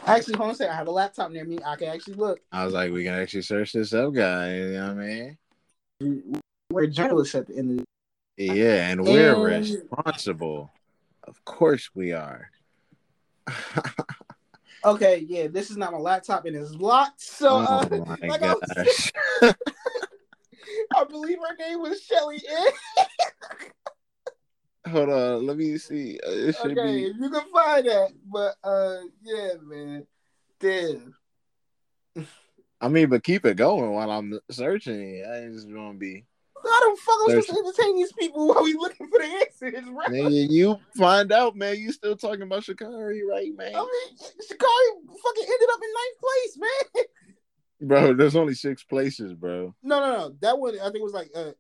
Actually, 0.06 0.36
hold 0.36 0.50
on 0.50 0.54
a 0.54 0.56
second. 0.58 0.74
I 0.74 0.76
have 0.76 0.90
a 0.90 0.92
laptop 0.92 1.32
near 1.32 1.46
me. 1.46 1.58
I 1.66 1.78
can 1.78 1.88
actually 1.88 2.16
look. 2.16 2.42
I 2.52 2.66
was 2.66 2.74
like, 2.74 2.92
we 2.92 3.06
can 3.06 3.14
actually 3.14 3.44
search 3.44 3.72
this 3.72 3.94
up, 3.94 4.14
guy. 4.14 4.54
You 4.54 4.72
know 4.74 4.94
what 4.96 5.04
I 5.04 5.38
mean? 6.02 6.42
We're 6.70 6.88
journalists 6.88 7.36
at 7.36 7.48
the 7.48 7.56
end 7.58 7.80
of 7.80 7.86
Yeah, 8.36 8.90
and 8.90 9.06
we're 9.06 9.48
And- 9.50 9.64
responsible. 9.64 10.70
Of 11.24 11.46
course 11.46 11.90
we 11.96 12.12
are. 12.12 12.52
Okay, 14.86 15.26
yeah, 15.28 15.48
this 15.48 15.70
is 15.70 15.78
not 15.78 15.92
my 15.92 15.98
laptop 15.98 16.46
and 16.46 16.56
it's 16.56 16.74
locked. 16.76 17.22
So 17.22 17.58
uh, 17.58 17.88
oh 17.92 17.98
like 18.22 18.44
I 18.44 18.54
was. 18.54 19.12
I 20.96 21.04
believe 21.06 21.40
her 21.40 21.56
name 21.58 21.82
was 21.82 22.02
Shelly 22.02 22.42
Hold 24.88 25.10
on, 25.10 25.46
let 25.46 25.58
me 25.58 25.78
see. 25.78 26.18
Uh, 26.26 26.32
It 26.32 26.56
should 26.56 26.78
okay, 26.78 26.96
be. 26.96 27.02
you 27.20 27.30
can 27.30 27.44
find 27.52 27.86
that. 27.88 28.12
But 28.32 28.56
uh 28.64 28.98
yeah, 29.24 29.54
man. 29.62 30.08
Damn. 30.60 31.16
I 32.80 32.88
mean, 32.88 33.10
but 33.10 33.24
keep 33.24 33.44
it 33.46 33.58
going 33.58 33.92
while 33.92 34.12
I'm 34.12 34.40
searching. 34.52 35.26
I 35.28 35.44
ain't 35.44 35.54
just 35.54 35.72
gonna 35.72 35.96
be. 35.96 36.26
How 36.68 36.92
the 36.92 36.98
fuck 37.02 37.16
am 37.16 37.38
I 37.38 37.42
supposed 37.42 37.48
to 37.50 37.82
entertain 37.82 37.96
these 37.96 38.14
people 38.14 38.48
while 38.48 38.64
we 38.64 38.74
looking 38.74 39.08
for 39.08 39.20
the 39.20 39.26
answers, 39.26 39.90
bro? 39.90 40.06
Nigga, 40.06 40.50
you 40.50 40.78
find 40.96 41.32
out, 41.32 41.56
man. 41.56 41.78
You 41.78 41.92
still 41.92 42.16
talking 42.16 42.42
about 42.42 42.64
Sha'Carri, 42.64 43.22
right, 43.28 43.56
man? 43.56 43.76
I 43.76 43.80
mean, 43.80 44.18
Sha'Carri 44.18 44.90
fucking 45.08 45.44
ended 45.44 45.70
up 45.72 45.80
in 45.82 45.94
ninth 45.94 46.20
place, 46.20 46.58
man. 46.58 47.06
Bro, 47.80 48.14
there's 48.16 48.36
only 48.36 48.56
six 48.56 48.84
places, 48.84 49.34
bro. 49.34 49.74
No, 49.84 50.00
no, 50.00 50.18
no. 50.18 50.36
That 50.42 50.58
one, 50.58 50.80
I 50.80 50.86
think 50.86 50.98
it 50.98 51.04
was 51.04 51.14
like, 51.14 51.30
uh, 51.36 51.52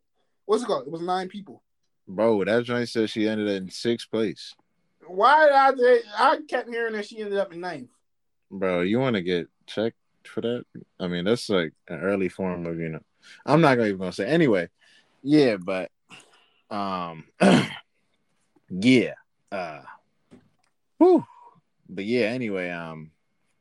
what's 0.46 0.63
it 0.63 0.65
called? 0.65 0.88
It 0.88 0.91
was 0.91 1.02
nine 1.02 1.30
people. 1.30 1.63
Bro, 2.08 2.46
that 2.46 2.63
joint 2.63 2.89
says 2.89 3.10
she 3.10 3.28
ended 3.28 3.48
up 3.48 3.62
in 3.62 3.70
sixth 3.70 4.10
place. 4.10 4.56
Why 5.06 5.72
did 5.76 5.86
I? 5.86 6.34
I 6.34 6.39
kept 6.48 6.70
hearing 6.70 6.93
that 6.93 7.06
she 7.06 7.20
ended 7.20 7.38
up 7.38 7.54
in 7.54 7.62
ninth. 7.62 7.89
Bro, 8.50 8.82
you 8.82 9.00
want 9.00 9.15
to 9.15 9.22
get 9.22 9.48
checked 9.65 9.98
for 10.24 10.41
that? 10.41 10.65
I 11.00 11.08
mean, 11.08 11.26
that's 11.26 11.50
like 11.50 11.74
an 11.88 12.00
early 12.00 12.30
form 12.30 12.65
of, 12.65 12.80
you 12.80 12.89
know. 12.89 13.04
I'm 13.46 13.62
not 13.62 13.76
gonna 13.76 13.89
even 13.89 14.00
gonna 14.00 14.12
say 14.12 14.26
anyway. 14.26 14.70
Yeah, 15.29 15.57
but 15.57 15.91
um, 16.69 17.25
yeah, 18.69 19.13
uh, 19.51 19.81
whew. 20.99 21.25
But 21.89 22.05
yeah, 22.05 22.27
anyway, 22.27 22.69
um, 22.69 23.11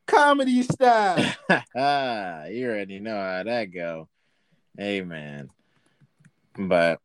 Comedy 0.07 0.63
style. 0.63 1.17
you 1.49 2.69
already 2.69 3.01
know 3.01 3.17
how 3.21 3.43
that 3.43 3.73
go. 3.75 4.09
Hey, 4.79 5.01
man. 5.01 5.51
But 6.57 7.01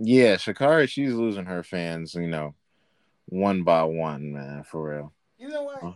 yeah, 0.00 0.34
Sha'Carri, 0.38 0.88
she's 0.88 1.14
losing 1.14 1.46
her 1.46 1.62
fans, 1.62 2.16
you 2.16 2.26
know, 2.26 2.56
one 3.26 3.62
by 3.62 3.84
one, 3.84 4.32
man, 4.32 4.64
for 4.64 4.90
real. 4.90 5.12
You 5.38 5.50
know 5.50 5.62
what? 5.62 5.80
Huh? 5.80 5.92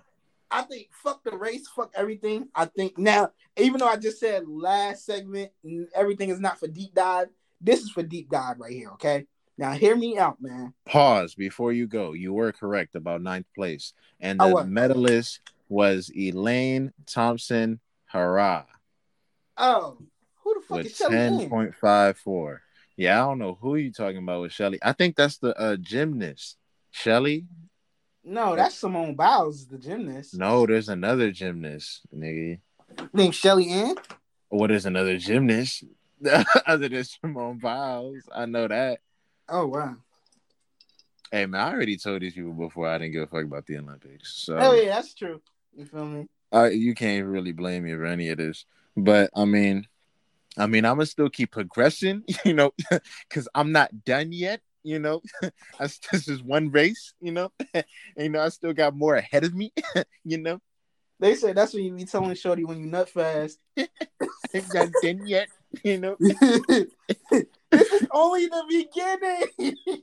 I 0.53 0.63
think 0.63 0.91
fuck 0.93 1.25
the 1.25 1.37
race, 1.37 1.67
fuck 1.67 1.91
everything. 1.97 2.47
I 2.55 2.67
think 2.67 2.97
now, 2.97 3.33
even 3.57 3.81
though 3.81 3.89
I 3.89 3.97
just 3.97 4.21
said 4.21 4.47
last 4.47 5.05
segment, 5.05 5.51
everything 5.97 6.31
is 6.31 6.39
not 6.39 6.61
for 6.61 6.69
deep 6.69 6.95
dive. 6.95 7.29
This 7.61 7.81
is 7.81 7.91
for 7.91 8.03
deep 8.03 8.31
dive 8.31 8.59
right 8.59 8.73
here. 8.73 8.91
Okay. 8.93 9.27
Now 9.57 9.73
hear 9.73 9.97
me 9.97 10.17
out, 10.19 10.41
man. 10.41 10.73
Pause 10.87 11.35
before 11.35 11.73
you 11.73 11.89
go. 11.89 12.13
You 12.13 12.33
were 12.33 12.53
correct 12.53 12.95
about 12.95 13.23
ninth 13.23 13.47
place, 13.57 13.93
and 14.21 14.39
the 14.39 14.65
medalist 14.65 15.41
was 15.69 16.13
Elaine 16.17 16.93
Thompson 17.07 17.81
Herah. 18.15 18.67
Oh, 19.57 19.99
who 20.45 20.55
the 20.55 20.61
fuck 20.61 20.77
with 20.79 20.87
is 20.87 20.97
Shelly 20.97 21.17
ten 21.17 21.41
Ann? 21.41 21.49
point 21.49 21.75
five 21.75 22.17
four. 22.17 22.63
Yeah, 22.97 23.21
I 23.21 23.27
don't 23.27 23.41
know 23.41 23.59
who 23.61 23.75
you 23.75 23.93
talking 23.93 24.19
about 24.19 24.43
with 24.43 24.53
Shelly. 24.53 24.79
I 24.81 24.93
think 24.93 25.17
that's 25.17 25.39
the 25.39 25.59
uh, 25.59 25.77
gymnast. 25.77 26.57
Shelly? 26.93 27.47
No, 28.25 28.55
that's 28.55 28.77
Simone 28.77 29.15
Biles, 29.17 29.67
the 29.67 29.79
gymnast. 29.79 30.37
No, 30.39 30.67
there's 30.67 30.89
another 30.89 31.33
gymnast, 31.33 32.03
nigga. 32.15 32.61
Named 33.13 33.35
Shelly 33.35 33.71
Ann. 33.71 33.97
What 34.51 34.71
is 34.71 34.87
another 34.87 35.19
gymnast 35.19 35.85
other 36.67 36.89
than 36.89 37.05
Simone 37.05 37.59
Biles? 37.59 38.29
I 38.35 38.47
know 38.47 38.69
that. 38.69 39.01
Oh 39.49 39.67
wow. 39.67 39.97
Hey 41.31 41.47
man, 41.47 41.61
I 41.61 41.73
already 41.73 41.97
told 41.97 42.23
these 42.23 42.35
people 42.35 42.53
before 42.53 42.89
I 42.89 42.99
didn't 42.99 43.13
give 43.13 43.23
a 43.23 43.27
fuck 43.27 43.45
about 43.45 43.67
the 43.67 43.79
Olympics. 43.79 44.45
So 44.45 44.57
Oh 44.57 44.75
yeah, 44.75 44.97
that's 44.97 45.15
true. 45.15 45.41
You 45.77 45.85
feel 45.85 46.07
me? 46.07 46.27
I, 46.51 46.69
you 46.69 46.95
can't 46.95 47.27
really 47.27 47.53
blame 47.53 47.85
me 47.85 47.93
for 47.93 48.07
any 48.07 48.31
of 48.31 48.39
this. 48.39 48.65
But 48.97 49.31
I 49.37 49.45
mean, 49.45 49.87
I 50.57 50.67
mean, 50.67 50.85
I'm 50.85 50.97
gonna 50.97 51.07
still 51.07 51.31
keep 51.31 51.53
progressing, 51.53 52.25
you 52.45 52.55
know, 52.55 52.73
because 53.29 53.49
I'm 53.55 53.73
not 53.73 54.05
done 54.05 54.33
yet. 54.33 54.61
You 54.83 54.99
know, 54.99 55.23
this 55.81 56.29
is 56.29 56.43
one 56.43 56.71
race. 56.71 57.15
You 57.21 57.33
know, 57.33 57.53
and, 57.75 57.85
you 58.17 58.29
know, 58.31 58.41
I 58.41 58.49
still 58.49 58.73
got 58.73 58.97
more 58.97 59.17
ahead 59.17 59.45
of 59.45 59.55
me. 59.55 59.73
you 60.25 60.39
know, 60.39 60.61
they 61.21 61.35
said 61.35 61.57
that's 61.57 61.75
when 61.75 61.85
you 61.85 61.93
be 61.93 62.05
telling 62.05 62.35
Shorty 62.35 62.65
when 62.65 62.81
you 62.81 62.87
nut 62.87 63.09
fast. 63.09 63.59
I'm 63.77 64.65
not 64.73 64.89
done 65.03 65.27
yet. 65.27 65.49
You 65.83 65.99
know, 65.99 66.17
this 66.21 66.87
is 67.73 68.07
only 68.11 68.47
the 68.47 68.65
beginning. 68.69 69.77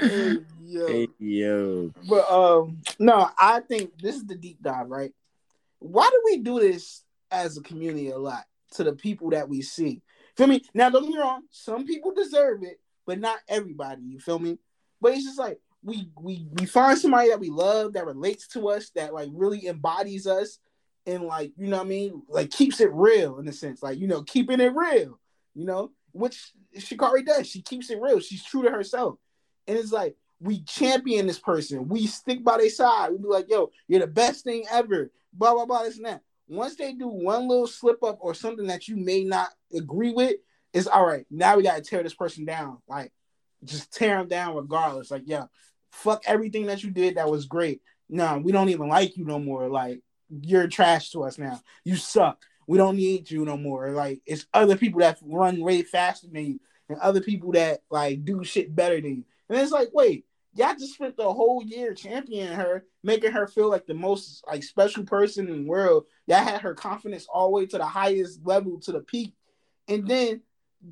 hey, 0.00 0.38
yo. 0.62 0.86
Hey, 0.86 1.08
yo. 1.18 1.92
But 2.08 2.30
um, 2.30 2.78
no, 2.98 3.28
I 3.38 3.60
think 3.60 3.98
this 3.98 4.16
is 4.16 4.26
the 4.26 4.34
deep 4.34 4.62
dive, 4.62 4.88
right? 4.88 5.12
Why 5.78 6.08
do 6.10 6.22
we 6.24 6.38
do 6.38 6.58
this 6.58 7.04
as 7.30 7.56
a 7.56 7.62
community 7.62 8.10
a 8.10 8.18
lot 8.18 8.44
to 8.72 8.84
the 8.84 8.94
people 8.94 9.30
that 9.30 9.48
we 9.48 9.62
see? 9.62 10.02
Feel 10.36 10.46
me? 10.48 10.62
Now, 10.74 10.90
don't 10.90 11.02
get 11.04 11.12
me 11.12 11.18
wrong. 11.18 11.42
Some 11.50 11.86
people 11.86 12.12
deserve 12.12 12.62
it, 12.62 12.80
but 13.06 13.20
not 13.20 13.38
everybody. 13.48 14.02
You 14.02 14.20
feel 14.20 14.38
me? 14.38 14.58
But 15.00 15.12
it's 15.12 15.24
just 15.24 15.38
like 15.38 15.60
we 15.82 16.08
we 16.20 16.46
we 16.54 16.66
find 16.66 16.98
somebody 16.98 17.28
that 17.28 17.40
we 17.40 17.50
love 17.50 17.92
that 17.92 18.06
relates 18.06 18.48
to 18.48 18.68
us 18.68 18.90
that 18.90 19.14
like 19.14 19.28
really 19.32 19.66
embodies 19.66 20.26
us 20.26 20.58
and 21.06 21.24
like 21.24 21.52
you 21.56 21.68
know 21.68 21.78
what 21.78 21.86
I 21.86 21.88
mean? 21.88 22.22
Like 22.28 22.50
keeps 22.50 22.80
it 22.80 22.92
real 22.92 23.38
in 23.38 23.48
a 23.48 23.52
sense 23.52 23.82
like 23.82 23.98
you 23.98 24.06
know 24.06 24.22
keeping 24.22 24.60
it 24.60 24.74
real 24.74 25.18
you 25.56 25.64
know? 25.64 25.90
Which 26.12 26.52
Sha'Carri 26.76 27.26
does. 27.26 27.46
She 27.46 27.62
keeps 27.62 27.90
it 27.90 28.00
real. 28.00 28.20
She's 28.20 28.44
true 28.44 28.62
to 28.62 28.70
herself. 28.70 29.18
And 29.66 29.76
it's 29.76 29.92
like 29.92 30.16
we 30.40 30.62
champion 30.62 31.26
this 31.26 31.38
person. 31.38 31.88
We 31.88 32.06
stick 32.06 32.44
by 32.44 32.58
their 32.58 32.70
side. 32.70 33.10
We 33.10 33.18
be 33.18 33.24
like 33.24 33.46
yo 33.48 33.70
you're 33.88 34.00
the 34.00 34.06
best 34.06 34.44
thing 34.44 34.64
ever 34.70 35.10
blah 35.32 35.54
blah 35.54 35.66
blah 35.66 35.82
this 35.82 35.96
and 35.96 36.06
that. 36.06 36.22
Once 36.48 36.76
they 36.76 36.92
do 36.92 37.08
one 37.08 37.48
little 37.48 37.66
slip 37.66 38.02
up 38.04 38.18
or 38.20 38.32
something 38.32 38.66
that 38.68 38.86
you 38.86 38.96
may 38.96 39.24
not 39.24 39.48
agree 39.74 40.12
with 40.12 40.36
it's 40.72 40.86
all 40.86 41.06
right. 41.06 41.24
Now 41.30 41.56
we 41.56 41.62
got 41.62 41.76
to 41.76 41.82
tear 41.82 42.02
this 42.02 42.14
person 42.14 42.44
down. 42.44 42.78
Like 42.86 43.12
just 43.64 43.92
tear 43.92 44.18
them 44.18 44.28
down 44.28 44.54
regardless. 44.54 45.10
Like 45.10 45.24
yeah 45.26 45.46
fuck 45.90 46.22
everything 46.26 46.66
that 46.66 46.82
you 46.82 46.90
did 46.90 47.16
that 47.16 47.30
was 47.30 47.46
great. 47.46 47.80
No, 48.08 48.38
we 48.38 48.52
don't 48.52 48.68
even 48.68 48.88
like 48.88 49.16
you 49.16 49.24
no 49.24 49.38
more. 49.38 49.68
Like 49.68 50.00
you're 50.28 50.68
trash 50.68 51.10
to 51.10 51.24
us 51.24 51.38
now. 51.38 51.60
You 51.84 51.96
suck. 51.96 52.42
We 52.66 52.78
don't 52.78 52.96
need 52.96 53.30
you 53.30 53.44
no 53.44 53.56
more. 53.56 53.90
Like 53.90 54.22
it's 54.26 54.46
other 54.52 54.76
people 54.76 55.00
that 55.00 55.18
run 55.22 55.60
way 55.60 55.82
faster 55.82 56.26
than 56.30 56.44
you 56.44 56.60
and 56.88 56.98
other 56.98 57.20
people 57.20 57.52
that 57.52 57.80
like 57.90 58.24
do 58.24 58.44
shit 58.44 58.74
better 58.74 59.00
than 59.00 59.16
you. 59.16 59.24
And 59.48 59.58
it's 59.58 59.72
like, 59.72 59.90
wait, 59.92 60.24
y'all 60.54 60.74
just 60.74 60.94
spent 60.94 61.16
the 61.16 61.32
whole 61.32 61.62
year 61.62 61.94
championing 61.94 62.54
her, 62.54 62.84
making 63.02 63.32
her 63.32 63.46
feel 63.46 63.70
like 63.70 63.86
the 63.86 63.94
most 63.94 64.44
like 64.46 64.62
special 64.62 65.04
person 65.04 65.48
in 65.48 65.64
the 65.64 65.68
world. 65.68 66.04
Y'all 66.26 66.42
had 66.42 66.62
her 66.62 66.74
confidence 66.74 67.26
all 67.32 67.46
the 67.46 67.52
way 67.52 67.66
to 67.66 67.78
the 67.78 67.86
highest 67.86 68.40
level, 68.44 68.80
to 68.80 68.92
the 68.92 69.00
peak. 69.00 69.34
And 69.88 70.06
then 70.06 70.40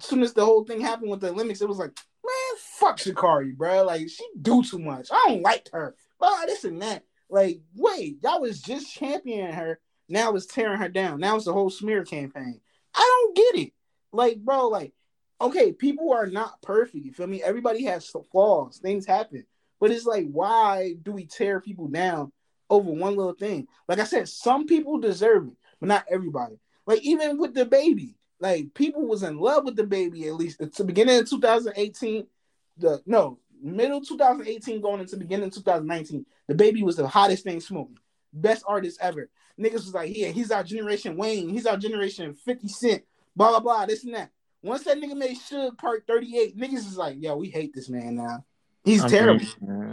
as 0.01 0.07
soon 0.07 0.23
as 0.23 0.33
the 0.33 0.45
whole 0.45 0.65
thing 0.65 0.81
happened 0.81 1.11
with 1.11 1.21
the 1.21 1.31
Olympics, 1.31 1.61
it 1.61 1.69
was 1.69 1.79
like, 1.79 1.91
man, 2.25 2.59
fuck 2.79 2.99
Sha'Carri, 2.99 3.57
bro. 3.57 3.85
Like 3.85 4.09
she 4.09 4.25
do 4.41 4.63
too 4.63 4.79
much. 4.79 5.09
I 5.13 5.25
don't 5.29 5.43
like 5.43 5.69
her. 5.73 5.97
But 6.21 6.47
this 6.47 6.65
and 6.65 6.81
that. 6.83 7.05
Like, 7.35 7.63
wait, 7.75 8.19
y'all 8.23 8.43
was 8.43 8.63
just 8.63 8.95
championing 8.95 9.53
her. 9.53 9.81
Now 10.09 10.37
it's 10.37 10.47
tearing 10.47 10.79
her 10.79 10.89
down. 10.89 11.19
Now 11.19 11.35
it's 11.35 11.47
the 11.47 11.53
whole 11.53 11.69
smear 11.69 12.05
campaign. 12.05 12.61
I 12.95 13.01
don't 13.01 13.37
get 13.37 13.67
it. 13.67 13.73
Like, 14.13 14.39
bro, 14.39 14.69
like, 14.69 14.93
okay, 15.41 15.73
people 15.73 16.13
are 16.13 16.29
not 16.29 16.63
perfect. 16.63 17.05
You 17.05 17.13
feel 17.13 17.27
me? 17.27 17.43
Everybody 17.43 17.83
has 17.87 18.09
flaws. 18.31 18.79
Things 18.79 19.05
happen. 19.05 19.45
But 19.81 19.91
it's 19.91 20.07
like, 20.07 20.29
why 20.31 20.95
do 21.03 21.11
we 21.11 21.27
tear 21.27 21.61
people 21.61 21.89
down 21.89 22.31
over 22.71 22.93
one 22.93 23.17
little 23.17 23.35
thing? 23.35 23.67
Like 23.89 23.99
I 23.99 24.05
said, 24.05 24.29
some 24.29 24.69
people 24.69 24.99
deserve 24.99 25.49
it, 25.49 25.55
but 25.81 25.89
not 25.89 26.07
everybody. 26.09 26.61
Like, 26.87 27.03
even 27.03 27.37
with 27.39 27.53
DaBaby, 27.53 28.15
like 28.39 28.75
people 28.75 29.09
was 29.09 29.25
in 29.25 29.39
love 29.39 29.65
with 29.65 29.77
DaBaby 29.77 30.29
at 30.29 30.35
least 30.37 30.61
at 30.61 30.73
the 30.73 30.85
beginning 30.85 31.19
of 31.19 31.29
2018. 31.29 32.29
The 32.77 33.03
no 33.07 33.41
middle 33.65 34.01
2018 34.01 34.81
going 34.81 35.01
into 35.01 35.17
beginning 35.17 35.51
2019. 35.51 36.27
DaBaby 36.51 36.83
was 36.83 36.97
the 36.97 37.09
hottest 37.09 37.45
thing 37.45 37.61
smoking, 37.61 37.99
best 38.33 38.65
artist 38.67 38.99
ever. 39.01 39.31
Niggas 39.59 39.73
was 39.73 39.95
like, 39.95 40.17
yeah, 40.17 40.29
he's 40.29 40.51
our 40.51 40.65
generation 40.65 41.17
Wayne, 41.17 41.49
he's 41.49 41.67
our 41.67 41.77
generation 41.77 42.35
50 42.35 42.69
Cent, 42.69 43.05
blah 43.35 43.51
blah 43.51 43.61
blah, 43.61 43.87
this 43.87 44.05
and 44.05 44.15
that. 44.15 44.31
Once 44.63 44.85
that 44.85 44.99
nigga 44.99 45.17
made 45.17 45.37
Suge 45.37 45.77
Part 45.77 46.05
38, 46.07 46.57
niggas 46.57 46.73
is 46.75 46.97
like, 46.97 47.17
yo, 47.19 47.37
we 47.37 47.49
hate 47.49 47.75
this 47.75 47.89
man 47.89 48.17
now. 48.17 48.45
He's 48.85 49.05
terrible. 49.05 49.45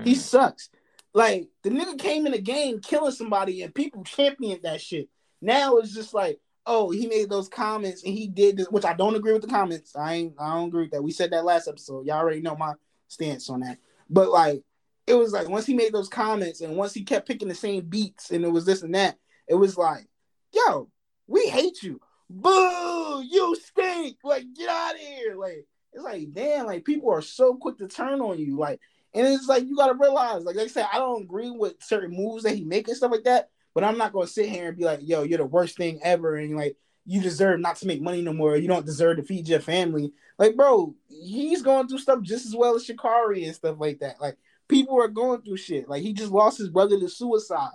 He 0.04 0.16
sucks. 0.16 0.70
Like 1.14 1.50
the 1.64 1.70
nigga 1.70 1.98
came 2.00 2.26
in 2.26 2.32
the 2.32 2.42
game 2.42 2.80
killing 2.80 3.12
somebody 3.12 3.64
and 3.64 3.76
people 3.76 4.04
championed 4.04 4.64
that 4.64 4.82
shit. 4.82 5.10
Now 5.42 5.78
it's 5.78 5.94
just 5.94 6.14
like, 6.14 6.40
oh, 6.66 6.90
he 6.90 7.08
made 7.08 7.30
those 7.30 7.50
comments 7.50 8.04
and 8.04 8.14
he 8.14 8.28
did 8.28 8.58
this, 8.58 8.68
which 8.68 8.86
I 8.86 8.94
don't 8.94 9.16
agree 9.16 9.34
with 9.34 9.42
the 9.42 9.48
comments. 9.48 9.96
I 9.96 10.14
ain't, 10.14 10.36
I 10.40 10.56
don't 10.56 10.68
agree 10.68 10.84
with 10.84 10.92
that. 10.92 11.04
We 11.04 11.12
said 11.12 11.32
that 11.32 11.46
last 11.46 11.68
episode. 11.68 12.06
Y'all 12.06 12.18
already 12.18 12.42
know 12.42 12.56
my 12.56 12.74
stance 13.12 13.50
on 13.50 13.60
that. 13.62 13.78
But 14.10 14.30
like, 14.30 14.64
it 15.08 15.14
was 15.16 15.34
like 15.34 15.50
once 15.50 15.66
he 15.66 15.74
made 15.74 15.94
those 15.94 16.10
comments 16.10 16.62
and 16.62 16.78
once 16.78 16.94
he 16.94 17.04
kept 17.04 17.28
picking 17.28 17.48
the 17.48 17.56
same 17.56 17.86
beats 17.86 18.32
and 18.32 18.46
it 18.46 18.52
was 18.52 18.66
this 18.66 18.82
and 18.84 18.96
that, 18.96 19.18
it 19.48 19.56
was 19.56 19.78
like, 19.78 20.08
yo, 20.54 20.90
we 21.28 21.48
hate 21.48 21.84
you. 21.84 22.00
Boo, 22.30 23.24
you 23.30 23.56
stink. 23.62 24.18
Like, 24.24 24.46
get 24.56 24.70
out 24.70 24.96
of 24.96 25.02
here. 25.02 25.36
Like, 25.36 25.66
it's 25.92 26.04
like, 26.04 26.32
damn, 26.32 26.66
like 26.66 26.86
people 26.86 27.12
are 27.12 27.22
so 27.22 27.56
quick 27.56 27.78
to 27.80 27.88
turn 27.88 28.22
on 28.22 28.40
you. 28.40 28.58
Like, 28.58 28.80
and 29.14 29.28
it's 29.28 29.48
like 29.48 29.66
you 29.66 29.76
gotta 29.76 29.96
realize, 29.96 30.44
like, 30.44 30.56
like 30.56 30.66
I 30.66 30.70
said, 30.70 30.88
I 30.92 30.98
don't 30.98 31.24
agree 31.24 31.52
with 31.52 31.76
certain 31.82 32.16
moves 32.16 32.44
that 32.44 32.56
he 32.56 32.64
make 32.64 32.88
and 32.88 32.96
stuff 32.96 33.12
like 33.12 33.26
that. 33.26 33.50
But 33.74 33.84
I'm 33.84 33.98
not 33.98 34.14
gonna 34.14 34.28
sit 34.28 34.50
here 34.50 34.70
and 34.70 34.78
be 34.78 34.86
like, 34.86 35.00
yo, 35.02 35.24
you're 35.24 35.38
the 35.38 35.46
worst 35.46 35.78
thing 35.78 36.00
ever, 36.04 36.36
and 36.36 36.56
like 36.56 36.78
you 37.06 37.22
deserve 37.22 37.60
not 37.60 37.78
to 37.78 37.88
make 37.88 38.02
money 38.02 38.22
no 38.22 38.34
more. 38.34 38.56
You 38.56 38.68
don't 38.68 38.86
deserve 38.86 39.18
to 39.18 39.24
feed 39.24 39.48
your 39.48 39.60
family. 39.60 40.14
Like, 40.38 40.56
bro, 40.56 40.96
he's 41.08 41.62
going 41.62 41.88
through 41.88 42.00
stuff 42.00 42.22
just 42.22 42.46
as 42.46 42.56
well 42.56 42.76
as 42.76 42.86
Sha'Carri 42.86 43.46
and 43.46 43.56
stuff 43.56 43.78
like 43.80 44.00
that. 44.00 44.22
Like, 44.22 44.38
people 44.68 45.02
are 45.02 45.08
going 45.08 45.42
through 45.42 45.58
shit. 45.58 45.90
Like, 45.90 46.04
he 46.04 46.14
just 46.14 46.32
lost 46.32 46.58
his 46.58 46.70
brother 46.70 47.00
to 47.00 47.10
suicide. 47.10 47.70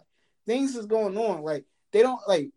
Things 0.47 0.77
is 0.77 0.87
going 0.87 1.17
on. 1.17 1.43
Like, 1.43 1.65
they 1.93 2.03
don't 2.03 2.21
like 2.29 2.51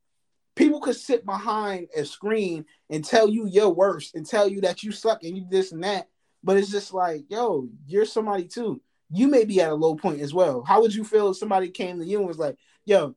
people 0.55 0.81
could 0.81 0.95
sit 0.95 1.25
behind 1.25 1.87
a 1.95 2.03
screen 2.03 2.65
and 2.89 3.03
tell 3.03 3.29
you 3.29 3.47
your 3.47 3.69
worst 3.69 4.13
and 4.15 4.25
tell 4.25 4.47
you 4.47 4.61
that 4.61 4.83
you 4.83 4.91
suck 4.91 5.23
and 5.23 5.37
you 5.37 5.45
this 5.49 5.71
and 5.71 5.83
that. 5.83 6.09
But 6.43 6.57
it's 6.57 6.69
just 6.69 6.93
like, 6.93 7.23
yo, 7.29 7.69
you're 7.87 8.05
somebody 8.05 8.45
too. 8.45 8.81
You 9.09 9.27
may 9.27 9.45
be 9.45 9.61
at 9.61 9.71
a 9.71 9.75
low 9.75 9.95
point 9.95 10.21
as 10.21 10.33
well. 10.33 10.63
How 10.63 10.81
would 10.81 10.93
you 10.93 11.03
feel 11.03 11.29
if 11.29 11.37
somebody 11.37 11.69
came 11.69 11.97
to 11.99 12.05
you 12.05 12.19
and 12.19 12.27
was 12.27 12.37
like, 12.37 12.57
yo, 12.85 13.15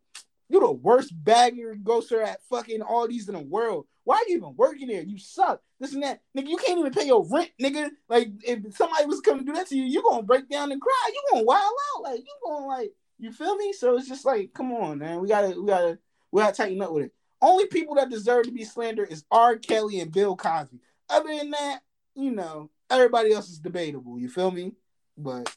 you're 0.53 0.61
the 0.61 0.71
worst 0.71 1.13
bagger 1.25 1.75
ghoster 1.83 2.23
at 2.23 2.43
fucking 2.51 2.83
all 2.83 3.09
these 3.09 3.27
in 3.27 3.35
the 3.35 3.41
world. 3.41 3.87
Why 4.05 4.17
are 4.17 4.29
you 4.29 4.37
even 4.37 4.55
working 4.55 4.89
there? 4.89 5.03
You 5.03 5.19
suck. 5.19 5.63
This 5.81 5.95
and 5.95 6.03
that. 6.03 6.21
Nigga, 6.37 6.49
you 6.49 6.59
can't 6.59 6.79
even 6.79 6.93
pay 6.93 7.07
your 7.07 7.27
rent, 7.27 7.51
nigga. 7.61 7.89
Like, 8.07 8.29
if 8.43 8.77
somebody 8.77 9.07
was 9.07 9.23
coming 9.23 9.47
to 9.47 9.51
do 9.51 9.57
that 9.57 9.69
to 9.69 9.77
you, 9.77 9.85
you're 9.85 10.03
gonna 10.03 10.23
break 10.23 10.51
down 10.51 10.71
and 10.71 10.81
cry. 10.81 11.11
You're 11.13 11.23
gonna 11.33 11.47
wild 11.47 11.63
out. 11.97 12.03
Like, 12.03 12.21
you 12.21 12.35
gonna 12.45 12.67
like, 12.67 12.93
you 13.19 13.33
feel 13.33 13.57
me? 13.57 13.73
So 13.73 13.97
it's 13.97 14.09
just 14.09 14.27
like, 14.27 14.53
come 14.53 14.73
on, 14.73 14.99
man. 14.99 15.21
We 15.21 15.29
gotta, 15.29 15.59
we 15.59 15.67
gotta, 15.67 15.99
we 16.31 16.43
gotta 16.43 16.55
tighten 16.55 16.83
up 16.83 16.93
with 16.93 17.07
it. 17.07 17.13
Only 17.41 17.67
people 17.67 17.95
that 17.95 18.11
deserve 18.11 18.45
to 18.45 18.53
be 18.53 18.65
slandered 18.65 19.11
is 19.11 19.25
R. 19.31 19.57
Kelly 19.57 20.01
and 20.01 20.13
Bill 20.13 20.37
Cosby. 20.37 20.81
Other 21.09 21.35
than 21.35 21.51
that, 21.53 21.81
you 22.15 22.31
know, 22.31 22.71
everybody 22.91 23.33
else 23.33 23.49
is 23.49 23.59
debatable. 23.59 24.19
You 24.19 24.29
feel 24.29 24.51
me? 24.51 24.73
But 25.17 25.55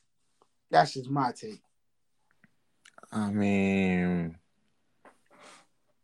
that's 0.72 0.94
just 0.94 1.10
my 1.10 1.34
take. 1.34 1.62
I 3.12 3.30
mean, 3.30 4.38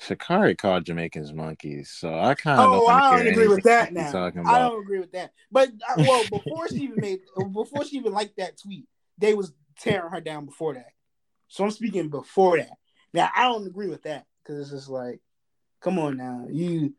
Sha'Carri 0.01 0.57
called 0.57 0.85
Jamaicans 0.85 1.31
monkeys, 1.31 1.89
so 1.89 2.17
I 2.17 2.33
kind 2.33 2.59
of 2.59 2.71
oh, 2.73 2.87
I 2.87 3.17
don't 3.17 3.27
agree 3.27 3.47
with 3.47 3.63
that 3.63 3.93
now. 3.93 4.31
I 4.45 4.57
don't 4.57 4.81
agree 4.81 4.99
with 4.99 5.11
that. 5.11 5.31
But 5.51 5.69
uh, 5.87 5.95
well, 5.99 6.23
before 6.23 6.67
she 6.69 6.83
even 6.83 6.99
made, 6.99 7.19
before 7.53 7.85
she 7.85 7.97
even 7.97 8.11
liked 8.11 8.37
that 8.37 8.59
tweet, 8.59 8.87
they 9.19 9.35
was 9.35 9.53
tearing 9.79 10.09
her 10.11 10.19
down 10.19 10.45
before 10.45 10.73
that. 10.73 10.93
So 11.49 11.63
I'm 11.63 11.71
speaking 11.71 12.09
before 12.09 12.57
that. 12.57 12.77
Now 13.13 13.29
I 13.35 13.43
don't 13.43 13.67
agree 13.67 13.89
with 13.89 14.03
that 14.03 14.25
because 14.43 14.59
it's 14.61 14.71
just 14.71 14.89
like, 14.89 15.19
come 15.81 15.99
on 15.99 16.17
now, 16.17 16.47
you 16.49 16.95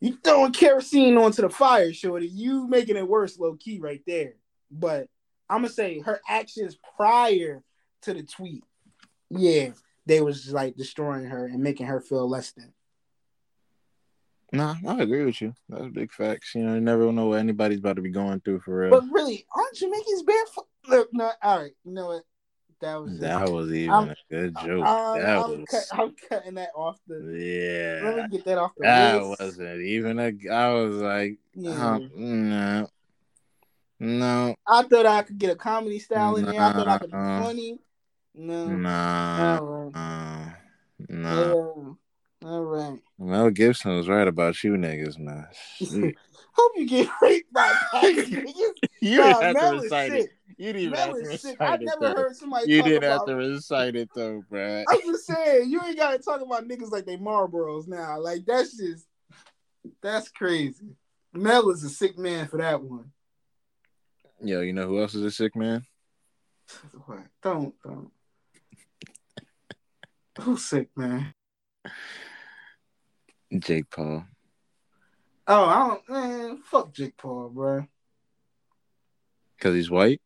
you 0.00 0.16
throwing 0.24 0.52
kerosene 0.52 1.18
onto 1.18 1.42
the 1.42 1.50
fire, 1.50 1.92
shorty. 1.92 2.28
You 2.28 2.66
making 2.66 2.96
it 2.96 3.06
worse, 3.06 3.38
low 3.38 3.56
key, 3.56 3.78
right 3.78 4.02
there. 4.06 4.34
But 4.70 5.08
I'm 5.50 5.58
gonna 5.58 5.68
say 5.68 5.98
her 6.00 6.20
actions 6.26 6.78
prior 6.96 7.62
to 8.02 8.14
the 8.14 8.22
tweet, 8.22 8.64
yeah, 9.28 9.72
they 10.06 10.20
was 10.20 10.52
like 10.52 10.76
destroying 10.76 11.26
her 11.26 11.46
and 11.46 11.62
making 11.62 11.86
her 11.86 12.00
feel 12.00 12.28
less 12.28 12.52
than. 12.52 12.72
Nah, 14.52 14.74
I 14.86 15.02
agree 15.02 15.24
with 15.24 15.40
you. 15.40 15.54
That's 15.68 15.88
big 15.92 16.12
facts. 16.12 16.54
You 16.54 16.64
know, 16.64 16.74
you 16.74 16.80
never 16.80 17.12
know 17.12 17.26
what 17.26 17.38
anybody's 17.38 17.78
about 17.78 17.96
to 17.96 18.02
be 18.02 18.10
going 18.10 18.40
through 18.40 18.60
for 18.60 18.76
real. 18.76 18.90
But 18.90 19.04
really, 19.12 19.46
aren't 19.54 19.76
Jamaicans 19.76 20.22
barefoot? 20.24 20.66
Look, 20.88 21.08
no, 21.12 21.30
all 21.42 21.62
right. 21.62 21.72
You 21.84 21.92
know 21.92 22.06
what? 22.06 22.22
That 22.80 22.96
was 22.96 23.18
that 23.20 23.46
it. 23.46 23.52
was 23.52 23.72
even 23.72 23.94
I'm, 23.94 24.08
a 24.08 24.16
good 24.30 24.56
joke. 24.64 24.86
Um, 24.86 25.20
that 25.20 25.38
I'm, 25.38 25.60
was... 25.60 25.68
cut, 25.70 26.00
I'm 26.00 26.14
cutting 26.28 26.54
that 26.54 26.70
off 26.74 26.98
the. 27.06 27.16
Yeah. 27.38 28.10
Let 28.10 28.30
me 28.30 28.38
get 28.38 28.46
that 28.46 28.58
off 28.58 28.72
the. 28.76 28.84
That 28.84 29.22
list. 29.22 29.40
wasn't 29.40 29.82
even 29.82 30.18
a. 30.18 30.32
I 30.50 30.72
was 30.72 30.96
like, 30.96 31.38
yeah. 31.54 31.86
Um, 31.86 32.10
no, 32.16 32.88
no. 34.00 34.54
I 34.66 34.82
thought 34.82 35.06
I 35.06 35.22
could 35.22 35.38
get 35.38 35.50
a 35.50 35.56
comedy 35.56 35.98
style 35.98 36.36
in 36.36 36.46
there. 36.46 36.60
I 36.60 36.72
thought 36.72 36.88
I 36.88 36.98
could 36.98 37.10
be 37.10 37.16
funny. 37.16 37.78
No. 38.34 38.66
Nah. 38.66 39.58
All 39.58 39.66
right. 39.66 39.92
Uh, 39.94 40.50
nah. 41.08 41.44
Yeah. 41.44 42.48
All 42.48 42.64
right. 42.64 42.98
Mel 43.18 43.50
Gibson 43.50 43.96
was 43.96 44.08
right 44.08 44.26
about 44.26 44.62
you 44.64 44.72
niggas, 44.72 45.18
man. 45.18 45.46
Hope 46.52 46.72
you 46.76 46.86
get 46.86 47.08
raped 47.20 47.52
by 47.52 47.72
niggas. 47.94 48.28
you 49.00 49.22
didn't 49.22 49.42
have 49.42 49.54
Mel 49.54 49.76
to 49.76 49.82
recite 49.82 50.12
it. 50.12 50.30
You 50.56 50.72
didn't 50.72 50.90
Mel 50.92 51.00
have 51.00 51.16
to 51.16 51.28
recite 51.28 51.56
I 51.60 51.74
it. 51.74 51.80
never 51.82 52.00
though. 52.00 52.14
heard 52.14 52.36
somebody 52.36 52.70
You 52.70 52.82
didn't 52.82 53.02
have 53.10 53.26
to 53.26 53.34
recite 53.34 53.96
it 53.96 54.08
though, 54.14 54.42
bruh. 54.50 54.84
I'm 54.88 55.00
just 55.00 55.26
saying, 55.26 55.70
you 55.70 55.80
ain't 55.84 55.96
gotta 55.98 56.18
talk 56.18 56.40
about 56.40 56.66
niggas 56.66 56.90
like 56.90 57.06
they 57.06 57.16
Marlboros 57.16 57.88
now. 57.88 58.18
Like 58.20 58.46
that's 58.46 58.76
just 58.76 59.06
that's 60.02 60.28
crazy. 60.30 60.96
Mel 61.32 61.70
is 61.70 61.84
a 61.84 61.88
sick 61.88 62.18
man 62.18 62.48
for 62.48 62.56
that 62.58 62.82
one. 62.82 63.12
Yo, 64.42 64.60
you 64.60 64.72
know 64.72 64.86
who 64.86 65.00
else 65.00 65.14
is 65.14 65.22
a 65.22 65.30
sick 65.30 65.54
man? 65.54 65.84
Don't 67.42 67.74
don't. 67.84 68.10
Who's 70.38 70.64
sick, 70.64 70.88
man? 70.96 71.34
Jake 73.58 73.90
Paul. 73.90 74.24
Oh, 75.46 75.64
I 75.64 75.88
don't 75.88 76.08
man, 76.08 76.62
fuck 76.64 76.92
Jake 76.92 77.16
Paul, 77.16 77.48
bro. 77.48 77.86
Because 79.56 79.74
he's 79.74 79.90
white? 79.90 80.20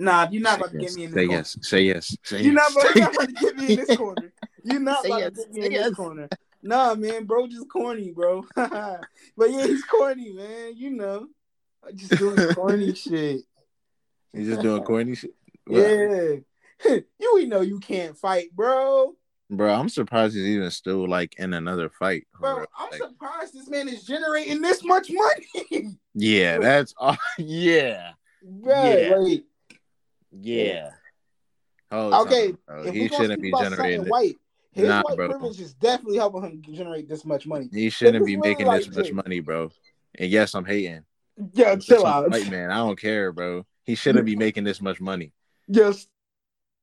Nah, 0.00 0.28
you're 0.30 0.42
not 0.42 0.50
Say 0.50 0.56
about 0.60 0.72
to 0.72 0.80
yes. 0.82 0.94
get 0.94 0.96
me 0.96 1.04
in 1.04 1.10
this 1.10 1.14
Say 1.14 1.26
corner. 1.26 1.38
yes. 1.38 1.58
Say 1.62 1.82
yes. 1.82 2.16
Say 2.22 2.42
You're 2.42 2.52
not, 2.54 2.70
yes. 2.76 2.94
you're 2.94 3.04
not 3.04 3.14
about 3.14 3.28
to 3.28 3.32
get 3.34 3.56
me 3.56 3.72
in 3.72 3.76
this 3.86 3.96
corner. 3.96 4.32
You're 4.64 4.80
not 4.80 5.02
Say 5.02 5.08
about 5.08 5.20
yes. 5.20 5.30
to 5.32 5.36
get 5.40 5.52
me 5.54 5.60
Say 5.60 5.66
in 5.66 5.72
yes. 5.72 5.84
this 5.88 5.94
corner. 5.96 6.28
Nah, 6.62 6.94
man, 6.94 7.24
bro, 7.24 7.46
just 7.48 7.68
corny, 7.68 8.10
bro. 8.12 8.44
but 8.54 9.00
yeah, 9.50 9.66
he's 9.66 9.84
corny, 9.84 10.32
man. 10.32 10.74
You 10.76 10.90
know, 10.90 11.26
I 11.86 11.92
just 11.92 12.16
doing 12.16 12.54
corny 12.54 12.94
shit. 12.94 13.42
He's 14.32 14.46
just 14.48 14.62
doing 14.62 14.82
corny 14.82 15.14
shit. 15.14 15.34
Yeah, 15.68 16.36
you 17.18 17.34
we 17.34 17.46
know 17.46 17.60
you 17.60 17.80
can't 17.80 18.16
fight, 18.16 18.54
bro. 18.54 19.14
Bro, 19.50 19.72
I'm 19.74 19.88
surprised 19.88 20.34
he's 20.34 20.44
even 20.44 20.70
still 20.70 21.08
like 21.08 21.38
in 21.38 21.54
another 21.54 21.88
fight. 21.88 22.26
Bro, 22.38 22.66
I'm 22.78 22.90
Like, 22.90 23.00
surprised 23.00 23.54
this 23.54 23.68
man 23.68 23.88
is 23.88 24.04
generating 24.04 24.60
this 24.60 24.84
much 24.84 25.10
money, 25.10 25.96
yeah, 26.14 26.58
that's 26.58 26.94
all. 26.98 27.16
yeah. 27.38 28.12
bro. 28.42 28.74
Yeah. 28.94 29.14
Like, 29.16 29.44
Yeah. 30.30 30.90
Oh, 31.90 32.22
Okay, 32.26 32.52
bro. 32.66 32.82
if 32.84 32.94
he 32.94 33.08
shouldn't 33.08 33.40
be 33.40 33.50
generating. 33.52 34.04
white, 34.06 34.36
his 34.72 34.86
Nah, 34.86 35.02
white 35.02 35.16
bro. 35.16 35.28
privilege 35.30 35.60
is 35.60 35.72
definitely 35.72 36.18
helping 36.18 36.42
him 36.42 36.62
generate 36.74 37.08
this 37.08 37.24
much 37.24 37.46
money. 37.46 37.70
He 37.72 37.88
shouldn't 37.88 38.26
be 38.26 38.36
making 38.36 38.66
like 38.66 38.84
this 38.84 38.94
much 38.94 39.12
money, 39.12 39.40
bro. 39.40 39.70
And 40.18 40.30
yes, 40.30 40.54
I'm 40.54 40.66
hating. 40.66 41.04
It's 41.54 41.86
chill 41.86 42.04
out. 42.04 42.28
White 42.30 42.50
man, 42.50 42.70
I 42.70 42.76
don't 42.78 43.00
care, 43.00 43.32
bro. 43.32 43.64
He 43.84 43.94
shouldn't 43.94 44.26
be 44.26 44.36
making 44.36 44.64
this 44.64 44.82
much 44.82 45.00
money, 45.00 45.32
Just 45.70 46.08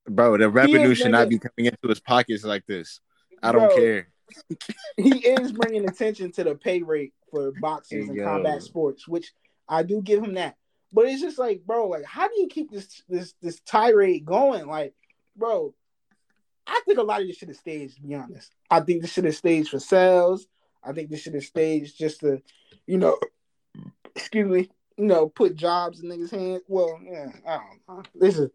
bro. 0.08 0.38
The 0.38 0.50
revenue 0.50 0.92
is 0.92 0.98
should 0.98 1.12
not 1.12 1.30
be 1.30 1.40
coming 1.40 1.66
into 1.66 1.88
his 1.88 2.00
pockets 2.00 2.44
like 2.44 2.66
this. 2.66 3.00
I 3.42 3.52
don't 3.52 3.68
Bro, 3.68 3.76
care. 3.76 4.08
he 4.98 5.20
is 5.20 5.52
bringing 5.52 5.88
attention 5.88 6.32
to 6.34 6.44
the 6.44 6.56
pay 6.56 6.82
rate 6.82 7.14
for 7.32 7.52
boxers 7.60 8.10
and 8.10 8.22
combat 8.22 8.64
sports, 8.64 9.08
which 9.08 9.34
I 9.68 9.84
do 9.84 10.02
give 10.02 10.24
him 10.24 10.34
that. 10.36 10.56
But 10.92 11.06
it's 11.06 11.22
just 11.22 11.38
like, 11.38 11.64
bro, 11.66 11.88
like, 11.88 12.06
how 12.06 12.28
do 12.28 12.34
you 12.40 12.48
keep 12.48 12.72
this 12.72 13.04
this 13.10 13.34
this 13.42 13.60
tirade 13.62 14.26
going? 14.26 14.68
Like, 14.68 14.94
bro, 15.36 15.74
I 16.66 16.82
think 16.86 16.98
a 16.98 17.04
lot 17.04 17.22
of 17.22 17.28
this 17.28 17.38
shit 17.38 17.50
is 17.50 17.60
staged. 17.60 17.98
To 17.98 18.02
be 18.02 18.16
honest, 18.16 18.54
I 18.70 18.80
think 18.80 19.02
this 19.02 19.12
shit 19.12 19.26
is 19.26 19.38
staged 19.38 19.70
for 19.70 19.80
sales. 19.80 20.48
I 20.84 20.94
think 20.94 21.10
this 21.10 21.22
shit 21.22 21.36
is 21.36 21.48
staged 21.48 21.98
just 21.98 22.22
to, 22.22 22.42
you 22.86 22.98
know, 22.98 23.18
excuse 24.16 24.48
me, 24.48 24.70
you 24.98 25.06
know, 25.06 25.28
put 25.28 25.56
jobs 25.56 26.00
in 26.00 26.10
niggas' 26.10 26.32
hands. 26.32 26.62
Well, 26.68 27.00
yeah, 27.04 27.32
I 27.46 27.58
don't 27.58 27.98
know. 27.98 28.04
This 28.14 28.38
is 28.38 28.50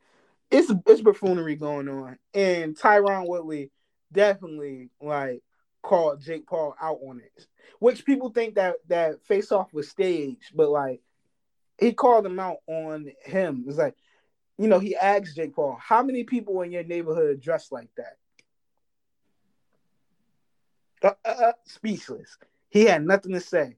it's 0.50 0.72
it's 0.86 1.00
buffoonery 1.00 1.56
going 1.56 1.88
on, 1.88 2.18
and 2.34 2.76
Tyron 2.76 3.26
Woodley 3.28 3.70
definitely 4.12 4.90
like 5.00 5.42
called 5.82 6.20
Jake 6.20 6.46
Paul 6.46 6.74
out 6.80 6.98
on 7.06 7.20
it, 7.20 7.46
which 7.78 8.04
people 8.04 8.30
think 8.30 8.56
that 8.56 8.76
that 8.88 9.24
face 9.26 9.52
off 9.52 9.72
was 9.72 9.88
staged, 9.88 10.52
but 10.54 10.70
like 10.70 11.00
he 11.78 11.92
called 11.92 12.26
him 12.26 12.38
out 12.38 12.58
on 12.66 13.10
him. 13.24 13.64
It's 13.66 13.78
like, 13.78 13.94
you 14.58 14.68
know, 14.68 14.78
he 14.78 14.96
asked 14.96 15.36
Jake 15.36 15.54
Paul, 15.54 15.78
"How 15.80 16.02
many 16.02 16.24
people 16.24 16.60
in 16.62 16.72
your 16.72 16.84
neighborhood 16.84 17.40
dress 17.40 17.70
like 17.70 17.90
that?" 17.96 18.16
Uh, 21.02 21.14
uh, 21.24 21.44
uh, 21.46 21.52
speechless. 21.64 22.36
He 22.68 22.84
had 22.84 23.04
nothing 23.04 23.32
to 23.32 23.40
say, 23.40 23.76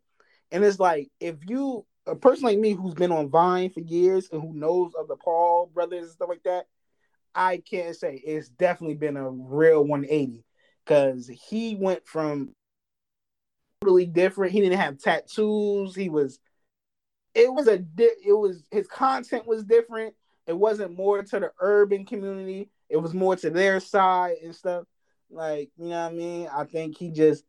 and 0.50 0.64
it's 0.64 0.80
like 0.80 1.10
if 1.20 1.36
you 1.48 1.84
a 2.06 2.16
person 2.16 2.44
like 2.44 2.58
me 2.58 2.72
who's 2.72 2.94
been 2.94 3.12
on 3.12 3.30
Vine 3.30 3.70
for 3.70 3.80
years 3.80 4.28
and 4.32 4.42
who 4.42 4.52
knows 4.54 4.92
of 4.98 5.08
the 5.08 5.16
Paul 5.16 5.70
brothers 5.72 6.04
and 6.04 6.12
stuff 6.12 6.28
like 6.28 6.42
that, 6.44 6.66
I 7.34 7.58
can't 7.58 7.96
say 7.96 8.16
it's 8.24 8.48
definitely 8.48 8.96
been 8.96 9.16
a 9.16 9.30
real 9.30 9.84
180 9.84 10.44
because 10.84 11.28
he 11.28 11.76
went 11.76 12.06
from 12.06 12.52
totally 13.80 14.06
different. 14.06 14.52
He 14.52 14.60
didn't 14.60 14.78
have 14.78 14.98
tattoos. 14.98 15.94
He 15.94 16.08
was, 16.08 16.38
it 17.34 17.52
was 17.52 17.68
a, 17.68 17.78
di- 17.78 18.08
it 18.26 18.32
was 18.32 18.64
his 18.70 18.86
content 18.86 19.46
was 19.46 19.64
different. 19.64 20.14
It 20.46 20.58
wasn't 20.58 20.96
more 20.96 21.22
to 21.22 21.40
the 21.40 21.52
urban 21.60 22.04
community. 22.04 22.68
It 22.88 22.96
was 22.96 23.14
more 23.14 23.36
to 23.36 23.48
their 23.48 23.80
side 23.80 24.36
and 24.42 24.54
stuff. 24.54 24.84
Like 25.30 25.70
you 25.78 25.88
know 25.88 26.02
what 26.02 26.12
I 26.12 26.14
mean. 26.14 26.48
I 26.52 26.64
think 26.64 26.98
he 26.98 27.10
just 27.10 27.44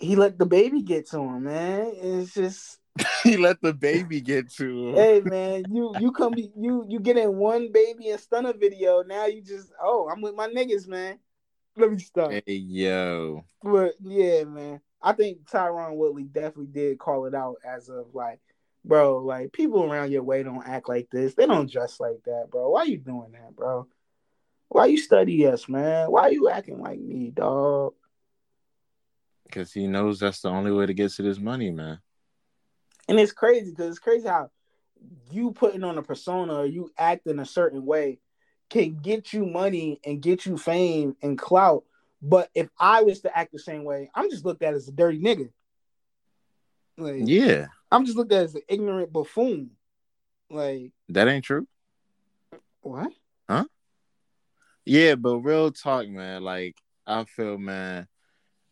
he 0.00 0.16
let 0.16 0.38
the 0.38 0.46
baby 0.46 0.82
get 0.82 1.08
to 1.10 1.20
him, 1.20 1.44
man. 1.44 1.92
It's 1.94 2.34
just 2.34 2.78
he 3.22 3.36
let 3.36 3.60
the 3.62 3.72
baby 3.72 4.20
get 4.20 4.50
to 4.54 4.88
him. 4.88 4.94
hey 4.96 5.20
man, 5.20 5.64
you 5.70 5.94
you 5.98 6.12
come 6.12 6.34
you 6.36 6.84
you 6.88 7.00
get 7.00 7.16
in 7.16 7.36
one 7.36 7.70
baby 7.70 8.08
and 8.08 8.20
stunner 8.20 8.52
video. 8.52 9.02
Now 9.02 9.26
you 9.26 9.42
just 9.42 9.70
oh 9.82 10.08
I'm 10.10 10.20
with 10.20 10.34
my 10.34 10.48
niggas, 10.48 10.88
man. 10.88 11.18
Let 11.76 11.92
me 11.92 11.98
stop. 11.98 12.32
Hey 12.32 12.42
yo, 12.46 13.44
But 13.62 13.94
yeah, 14.02 14.44
man, 14.44 14.80
I 15.02 15.12
think 15.12 15.48
Tyron 15.48 15.96
Woodley 15.96 16.24
definitely 16.24 16.66
did 16.66 16.98
call 16.98 17.26
it 17.26 17.34
out 17.34 17.56
as 17.64 17.88
of 17.88 18.06
like, 18.14 18.40
bro, 18.84 19.18
like 19.18 19.52
people 19.52 19.84
around 19.84 20.10
your 20.10 20.24
way 20.24 20.42
don't 20.42 20.66
act 20.66 20.88
like 20.88 21.08
this. 21.10 21.34
They 21.34 21.46
don't 21.46 21.70
dress 21.70 22.00
like 22.00 22.22
that, 22.24 22.48
bro. 22.50 22.70
Why 22.70 22.84
you 22.84 22.98
doing 22.98 23.32
that, 23.32 23.54
bro? 23.54 23.86
Why 24.68 24.86
you 24.86 24.98
study 24.98 25.46
us, 25.46 25.68
man? 25.68 26.10
Why 26.10 26.28
you 26.28 26.48
acting 26.48 26.80
like 26.80 27.00
me, 27.00 27.30
dog? 27.30 27.94
Because 29.44 29.72
he 29.72 29.86
knows 29.86 30.20
that's 30.20 30.40
the 30.40 30.48
only 30.48 30.72
way 30.72 30.86
to 30.86 30.94
get 30.94 31.10
to 31.12 31.22
this 31.22 31.38
money, 31.38 31.70
man. 31.70 32.00
And 33.08 33.18
it's 33.18 33.32
crazy 33.32 33.70
because 33.70 33.90
it's 33.90 33.98
crazy 33.98 34.28
how 34.28 34.50
you 35.30 35.52
putting 35.52 35.84
on 35.84 35.98
a 35.98 36.02
persona 36.02 36.54
or 36.54 36.66
you 36.66 36.92
acting 36.96 37.38
a 37.38 37.46
certain 37.46 37.84
way 37.84 38.20
can 38.68 39.00
get 39.00 39.32
you 39.32 39.44
money 39.44 40.00
and 40.04 40.22
get 40.22 40.46
you 40.46 40.56
fame 40.56 41.16
and 41.22 41.38
clout. 41.38 41.84
But 42.22 42.50
if 42.54 42.68
I 42.78 43.02
was 43.02 43.20
to 43.20 43.36
act 43.36 43.52
the 43.52 43.58
same 43.58 43.84
way, 43.84 44.10
I'm 44.14 44.30
just 44.30 44.44
looked 44.44 44.62
at 44.62 44.74
as 44.74 44.88
a 44.88 44.92
dirty 44.92 45.18
nigga. 45.18 45.50
Like, 46.96 47.22
Yeah, 47.24 47.66
I'm 47.90 48.04
just 48.04 48.16
looked 48.16 48.32
at 48.32 48.44
as 48.44 48.54
an 48.54 48.62
ignorant 48.68 49.12
buffoon. 49.12 49.70
Like, 50.50 50.92
that 51.08 51.28
ain't 51.28 51.44
true. 51.44 51.66
what? 52.82 53.12
Huh? 53.48 53.64
Yeah, 54.84 55.14
but 55.14 55.38
real 55.38 55.70
talk, 55.70 56.08
man. 56.08 56.42
Like 56.42 56.76
I 57.06 57.24
feel, 57.24 57.58
man, 57.58 58.06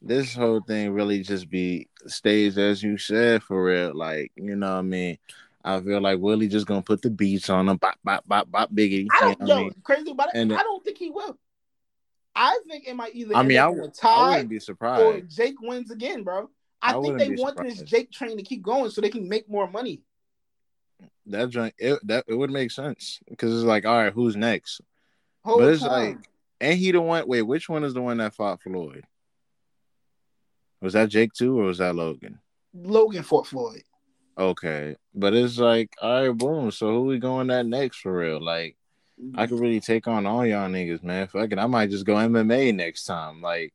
this 0.01 0.35
whole 0.35 0.61
thing 0.61 0.93
really 0.93 1.23
just 1.23 1.51
be 1.51 1.89
staged 2.07 2.59
as 2.59 2.83
you 2.83 2.99
said 2.99 3.43
for 3.43 3.63
real. 3.65 3.95
Like 3.95 4.33
you 4.37 4.57
know, 4.57 4.73
what 4.75 4.79
I 4.79 4.83
mean, 4.83 5.19
I 5.65 5.81
feel 5.81 6.01
like 6.01 6.19
Willie 6.19 6.49
just 6.49 6.67
gonna 6.67 6.83
put 6.83 7.03
the 7.03 7.11
beats 7.11 7.51
on 7.51 7.69
him, 7.69 7.77
bop, 7.77 7.99
bop, 8.05 8.27
bop, 8.27 8.51
bop, 8.51 8.73
biggity. 8.73 9.09
I 9.13 9.21
don't 9.21 9.41
know 9.41 9.47
know. 9.47 9.55
what 9.55 9.61
I 9.61 9.63
mean? 9.65 9.75
Crazy 9.83 10.11
about 10.11 10.29
it. 10.29 10.35
And- 10.39 10.53
I 10.53 10.63
don't 10.63 10.85
think 10.85 10.99
he 10.99 11.11
will. 11.11 11.39
I 12.35 12.57
think 12.69 12.87
it 12.87 12.95
might 12.95 13.17
either 13.17 13.35
I 13.35 13.43
mean, 13.43 13.59
I, 13.59 13.63
up 13.67 13.73
in 13.73 13.79
a 13.79 13.83
w- 13.83 13.93
I 14.01 14.01
tie 14.01 14.31
wouldn't 14.31 14.49
be 14.49 14.57
or 14.59 14.61
surprised. 14.61 15.37
Jake 15.37 15.61
wins 15.61 15.91
again, 15.91 16.23
bro. 16.23 16.49
I, 16.81 16.97
I 16.97 17.03
think 17.03 17.19
they 17.19 17.31
want 17.31 17.61
this. 17.61 17.83
Jake 17.83 18.13
train 18.13 18.37
to 18.37 18.45
keep 18.45 18.63
going 18.63 18.91
so 18.91 19.01
they 19.01 19.09
can 19.09 19.29
make 19.29 19.49
more 19.51 19.69
money. 19.69 20.03
That 21.27 21.51
joint, 21.51 21.75
it, 21.79 21.99
that 22.07 22.25
it 22.29 22.35
would 22.35 22.51
make 22.51 22.71
sense 22.71 23.19
because 23.29 23.53
it's 23.53 23.65
like, 23.65 23.85
all 23.85 23.97
right, 23.97 24.13
who's 24.13 24.37
next? 24.37 24.81
Whole 25.45 25.59
But 25.59 25.73
it's 25.73 25.83
time. 25.83 25.91
like, 25.91 26.19
ain't 26.61 26.79
he 26.79 26.93
the 26.93 27.01
one? 27.01 27.27
Wait, 27.27 27.43
which 27.43 27.69
one 27.69 27.83
is 27.83 27.95
the 27.95 28.03
one 28.03 28.19
that 28.19 28.35
fought 28.35 28.63
Floyd? 28.63 29.05
Was 30.81 30.93
that 30.93 31.09
Jake 31.09 31.33
too, 31.33 31.59
or 31.59 31.65
was 31.65 31.79
that 31.79 31.95
Logan? 31.95 32.39
Logan 32.75 33.23
fought 33.23 33.47
Floyd. 33.47 33.83
Okay, 34.37 34.95
but 35.15 35.35
it's 35.35 35.59
like, 35.59 35.91
all 36.01 36.29
right, 36.29 36.37
boom. 36.37 36.71
So 36.71 36.89
who 36.93 37.03
we 37.03 37.19
going 37.19 37.51
at 37.51 37.67
next 37.67 37.99
for 37.99 38.17
real? 38.17 38.41
Like, 38.41 38.77
I 39.35 39.49
could 39.49 39.59
really 39.59 39.81
take 39.81 40.07
on 40.07 40.27
all 40.27 40.47
y'all 40.47 40.69
niggas, 40.69 41.03
man. 41.03 41.27
Fuck 41.27 41.51
it, 41.53 41.59
I 41.59 41.67
might 41.67 41.91
just 41.91 42.07
go 42.07 42.15
MMA 42.15 42.73
next 42.75 43.05
time. 43.05 43.43
Like, 43.43 43.73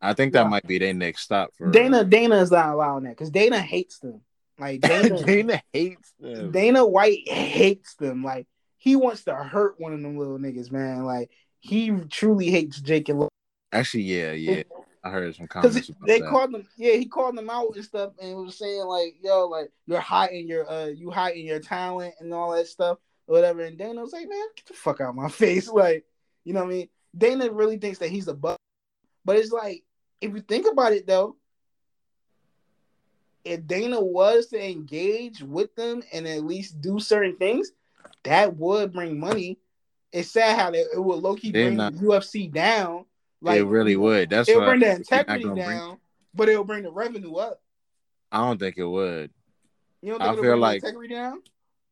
I 0.00 0.14
think 0.14 0.32
that 0.32 0.44
Yeah. 0.44 0.48
might 0.48 0.66
be 0.66 0.78
their 0.78 0.94
next 0.94 1.22
stop 1.22 1.50
for 1.56 1.70
Dana 1.70 2.04
Dana 2.04 2.36
is 2.36 2.50
not 2.50 2.70
allowing 2.70 3.04
that 3.04 3.10
because 3.10 3.30
Dana 3.30 3.60
hates 3.60 3.98
them. 3.98 4.22
Like 4.58 4.80
Dana, 4.80 5.08
Dana, 5.24 5.24
Dana 5.26 5.62
hates 5.72 6.12
them. 6.18 6.50
Dana 6.52 6.86
White 6.86 7.28
hates 7.28 7.94
them. 7.96 8.24
Like 8.24 8.46
he 8.78 8.96
wants 8.96 9.24
to 9.24 9.34
hurt 9.34 9.78
one 9.78 9.92
of 9.92 10.00
them 10.00 10.16
little 10.16 10.38
niggas, 10.38 10.72
man. 10.72 11.04
Like 11.04 11.30
he 11.60 11.90
truly 12.10 12.50
hates 12.50 12.80
Jake 12.80 13.08
and 13.10 13.28
Actually, 13.72 14.02
yeah, 14.04 14.32
yeah. 14.32 14.62
I 15.04 15.10
heard 15.10 15.34
some 15.34 15.48
comments 15.48 15.90
they 16.06 16.20
that. 16.20 16.28
called 16.28 16.54
him, 16.54 16.66
Yeah, 16.76 16.92
he 16.92 17.06
called 17.06 17.36
them 17.36 17.50
out 17.50 17.74
and 17.74 17.84
stuff, 17.84 18.12
and 18.20 18.36
was 18.36 18.56
saying 18.56 18.84
like, 18.84 19.16
"Yo, 19.20 19.48
like 19.48 19.70
you're 19.86 20.00
hiding 20.00 20.46
your 20.46 20.70
uh, 20.70 20.86
you 20.86 21.10
hiding 21.10 21.44
your 21.44 21.58
talent 21.58 22.14
and 22.20 22.32
all 22.32 22.52
that 22.52 22.68
stuff, 22.68 22.98
or 23.26 23.34
whatever." 23.34 23.62
And 23.62 23.76
Dana 23.76 24.00
was 24.00 24.12
like, 24.12 24.28
"Man, 24.28 24.46
get 24.56 24.66
the 24.66 24.74
fuck 24.74 25.00
out 25.00 25.10
of 25.10 25.14
my 25.16 25.28
face!" 25.30 25.68
Like, 25.68 26.04
you 26.44 26.52
know 26.52 26.60
what 26.60 26.70
I 26.70 26.72
mean? 26.72 26.88
Dana 27.16 27.50
really 27.50 27.78
thinks 27.78 27.98
that 27.98 28.10
he's 28.10 28.28
above 28.28 28.56
But 29.24 29.36
it's 29.36 29.52
like 29.52 29.82
if 30.20 30.32
you 30.32 30.40
think 30.40 30.66
about 30.70 30.92
it 30.92 31.06
though, 31.06 31.36
if 33.44 33.66
Dana 33.66 34.00
was 34.00 34.46
to 34.48 34.70
engage 34.70 35.42
with 35.42 35.74
them 35.74 36.02
and 36.12 36.26
at 36.28 36.44
least 36.44 36.80
do 36.80 37.00
certain 37.00 37.36
things, 37.36 37.72
that 38.22 38.56
would 38.56 38.92
bring 38.92 39.18
money. 39.18 39.58
It's 40.12 40.30
sad 40.30 40.58
how 40.58 40.70
they, 40.70 40.78
it 40.78 41.02
would 41.02 41.22
low 41.22 41.34
key 41.34 41.50
bring 41.50 41.76
not, 41.76 41.94
the 41.94 41.98
UFC 42.00 42.52
down. 42.52 43.06
Like 43.42 43.58
it 43.58 43.64
really 43.64 43.96
would. 43.96 44.30
That's 44.30 44.48
what 44.48 44.54
it'll 44.54 44.66
bring 44.66 44.80
the 44.80 44.96
integrity 44.96 45.44
down, 45.44 45.54
bring, 45.54 45.98
but 46.32 46.48
it'll 46.48 46.64
bring 46.64 46.84
the 46.84 46.92
revenue 46.92 47.34
up. 47.34 47.60
I 48.30 48.38
don't 48.38 48.58
think 48.58 48.78
it 48.78 48.84
would. 48.84 49.30
You 50.00 50.12
don't 50.12 50.20
think 50.20 50.38
I 50.38 50.40
feel 50.40 50.56
like 50.56 50.76
integrity 50.76 51.14
down? 51.14 51.42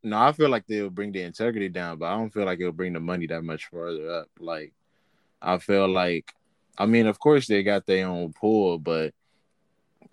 No, 0.03 0.17
I 0.17 0.31
feel 0.31 0.49
like 0.49 0.65
they'll 0.65 0.89
bring 0.89 1.11
the 1.11 1.21
integrity 1.21 1.69
down, 1.69 1.99
but 1.99 2.05
I 2.05 2.17
don't 2.17 2.31
feel 2.31 2.45
like 2.45 2.59
it'll 2.59 2.71
bring 2.71 2.93
the 2.93 2.99
money 3.01 3.27
that 3.27 3.43
much 3.43 3.65
further 3.65 4.09
up. 4.11 4.29
Like, 4.39 4.73
I 5.41 5.57
feel 5.59 5.87
like, 5.87 6.33
I 6.77 6.85
mean, 6.85 7.05
of 7.05 7.19
course 7.19 7.47
they 7.47 7.63
got 7.63 7.85
their 7.85 8.07
own 8.07 8.31
pool, 8.33 8.79
but 8.79 9.13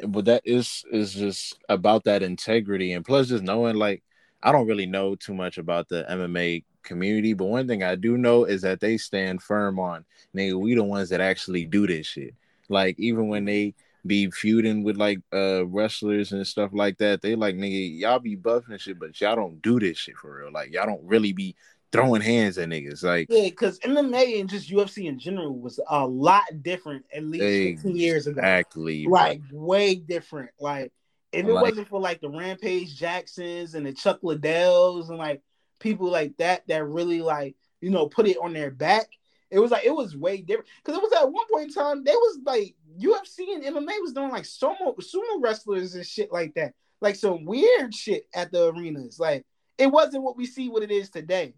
but 0.06 0.26
that 0.26 0.42
is 0.44 0.84
is 0.92 1.14
just 1.14 1.58
about 1.68 2.04
that 2.04 2.22
integrity 2.22 2.92
and 2.92 3.04
plus 3.04 3.28
just 3.28 3.42
knowing 3.42 3.76
like 3.76 4.02
I 4.42 4.52
don't 4.52 4.68
really 4.68 4.86
know 4.86 5.16
too 5.16 5.34
much 5.34 5.58
about 5.58 5.88
the 5.88 6.06
MMA 6.08 6.64
community, 6.88 7.34
but 7.34 7.44
one 7.44 7.68
thing 7.68 7.82
I 7.82 7.94
do 7.94 8.16
know 8.16 8.44
is 8.44 8.62
that 8.62 8.80
they 8.80 8.96
stand 8.96 9.42
firm 9.42 9.78
on 9.78 10.04
nigga, 10.34 10.58
we 10.58 10.74
the 10.74 10.82
ones 10.82 11.10
that 11.10 11.20
actually 11.20 11.64
do 11.64 11.86
this 11.86 12.06
shit. 12.06 12.34
Like 12.68 12.98
even 12.98 13.28
when 13.28 13.44
they 13.44 13.74
be 14.06 14.30
feuding 14.30 14.84
with 14.84 14.96
like 14.96 15.20
uh 15.32 15.66
wrestlers 15.66 16.32
and 16.32 16.46
stuff 16.46 16.70
like 16.72 16.98
that, 16.98 17.22
they 17.22 17.34
like 17.34 17.54
nigga, 17.54 18.00
y'all 18.00 18.18
be 18.18 18.36
buffing 18.36 18.70
and 18.70 18.80
shit, 18.80 18.98
but 18.98 19.20
y'all 19.20 19.36
don't 19.36 19.62
do 19.62 19.78
this 19.78 19.98
shit 19.98 20.16
for 20.16 20.36
real. 20.36 20.52
Like 20.52 20.72
y'all 20.72 20.86
don't 20.86 21.04
really 21.04 21.32
be 21.32 21.54
throwing 21.92 22.22
hands 22.22 22.58
at 22.58 22.68
niggas. 22.68 23.02
Like 23.02 23.28
yeah, 23.30 23.44
because 23.44 23.78
MMA 23.80 24.40
and 24.40 24.48
just 24.48 24.70
UFC 24.70 25.06
in 25.06 25.18
general 25.18 25.58
was 25.58 25.80
a 25.88 26.06
lot 26.06 26.44
different 26.62 27.04
at 27.14 27.24
least 27.24 27.44
exactly. 27.44 27.92
15 27.92 27.96
years 27.96 28.26
ago. 28.26 28.40
Exactly. 28.40 29.06
Like 29.06 29.42
way 29.52 29.94
different. 29.94 30.50
Like 30.58 30.92
if 31.32 31.46
it 31.46 31.52
like, 31.52 31.64
wasn't 31.64 31.88
for 31.88 32.00
like 32.00 32.20
the 32.20 32.30
Rampage 32.30 32.96
Jacksons 32.96 33.74
and 33.74 33.86
the 33.86 33.92
Chuck 33.92 34.20
Liddells 34.22 35.08
and 35.08 35.18
like 35.18 35.42
people 35.78 36.10
like 36.10 36.36
that 36.38 36.66
that 36.68 36.84
really 36.84 37.20
like 37.22 37.56
you 37.80 37.90
know 37.90 38.08
put 38.08 38.26
it 38.26 38.38
on 38.42 38.52
their 38.52 38.70
back, 38.70 39.08
it 39.50 39.58
was 39.58 39.70
like 39.70 39.84
it 39.84 39.94
was 39.94 40.16
way 40.16 40.38
different. 40.38 40.68
Because 40.82 40.98
it 40.98 41.02
was 41.02 41.12
at 41.12 41.30
one 41.30 41.46
point 41.52 41.68
in 41.68 41.72
time 41.72 42.04
they 42.04 42.12
was 42.12 42.38
like 42.44 42.74
UFC 43.00 43.54
and 43.54 43.64
MMA 43.64 44.00
was 44.00 44.12
doing 44.12 44.30
like 44.30 44.44
sumo 44.44 44.96
sumo 44.96 45.40
wrestlers 45.40 45.94
and 45.94 46.06
shit 46.06 46.32
like 46.32 46.54
that, 46.54 46.74
like 47.00 47.16
some 47.16 47.44
weird 47.44 47.94
shit 47.94 48.26
at 48.34 48.52
the 48.52 48.68
arenas. 48.68 49.18
Like 49.18 49.44
it 49.78 49.86
wasn't 49.86 50.24
what 50.24 50.36
we 50.36 50.46
see 50.46 50.68
what 50.68 50.82
it 50.82 50.90
is 50.90 51.10
today. 51.10 51.54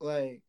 Like, 0.00 0.40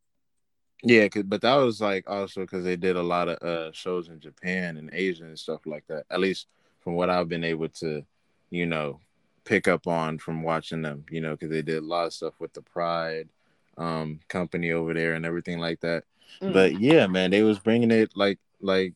yeah, 0.83 1.07
but 1.25 1.41
that 1.41 1.55
was 1.55 1.81
like 1.81 2.09
also 2.09 2.41
because 2.41 2.63
they 2.63 2.75
did 2.75 2.95
a 2.95 3.03
lot 3.03 3.29
of 3.29 3.41
uh 3.41 3.71
shows 3.71 4.09
in 4.09 4.19
Japan 4.19 4.77
and 4.77 4.89
Asia 4.93 5.25
and 5.25 5.39
stuff 5.39 5.65
like 5.65 5.85
that. 5.87 6.05
At 6.09 6.19
least 6.19 6.47
from 6.79 6.93
what 6.93 7.09
I've 7.09 7.29
been 7.29 7.43
able 7.43 7.69
to, 7.69 8.05
you 8.51 8.65
know, 8.65 8.99
pick 9.45 9.67
up 9.67 9.87
on 9.87 10.17
from 10.17 10.43
watching 10.43 10.81
them. 10.81 11.05
You 11.09 11.21
know, 11.21 11.31
because 11.31 11.49
they 11.49 11.61
did 11.61 11.83
a 11.83 11.85
lot 11.85 12.07
of 12.07 12.13
stuff 12.13 12.33
with 12.39 12.53
the 12.53 12.61
Pride 12.61 13.29
um 13.77 14.21
company 14.29 14.71
over 14.71 14.93
there 14.93 15.15
and 15.15 15.25
everything 15.25 15.59
like 15.59 15.81
that. 15.81 16.03
Mm. 16.41 16.53
But 16.53 16.79
yeah, 16.79 17.07
man, 17.07 17.31
they 17.31 17.43
was 17.43 17.59
bringing 17.59 17.91
it 17.91 18.11
like 18.15 18.39
like 18.61 18.93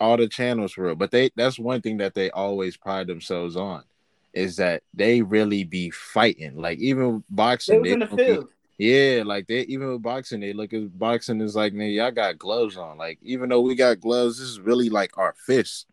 all 0.00 0.16
the 0.16 0.28
channels 0.28 0.72
for 0.72 0.84
real. 0.84 0.94
But 0.94 1.10
they 1.10 1.30
that's 1.36 1.58
one 1.58 1.80
thing 1.80 1.98
that 1.98 2.14
they 2.14 2.30
always 2.30 2.76
pride 2.76 3.06
themselves 3.06 3.56
on 3.56 3.84
is 4.32 4.56
that 4.56 4.82
they 4.94 5.22
really 5.22 5.64
be 5.64 5.90
fighting. 5.90 6.56
Like 6.56 6.78
even 6.78 7.24
boxing, 7.30 7.82
they, 7.82 7.96
they. 7.96 8.38
Yeah, 8.78 9.24
like 9.26 9.48
they 9.48 9.62
even 9.62 9.90
with 9.90 10.02
boxing, 10.02 10.38
they 10.38 10.52
look 10.52 10.72
at 10.72 10.96
boxing 10.96 11.40
is 11.40 11.56
like, 11.56 11.72
man, 11.72 11.90
y'all 11.90 12.12
got 12.12 12.38
gloves 12.38 12.76
on. 12.76 12.96
Like, 12.96 13.18
even 13.22 13.48
though 13.48 13.60
we 13.60 13.74
got 13.74 14.00
gloves, 14.00 14.38
this 14.38 14.48
is 14.48 14.60
really 14.60 14.88
like 14.88 15.18
our 15.18 15.34
fists. 15.36 15.84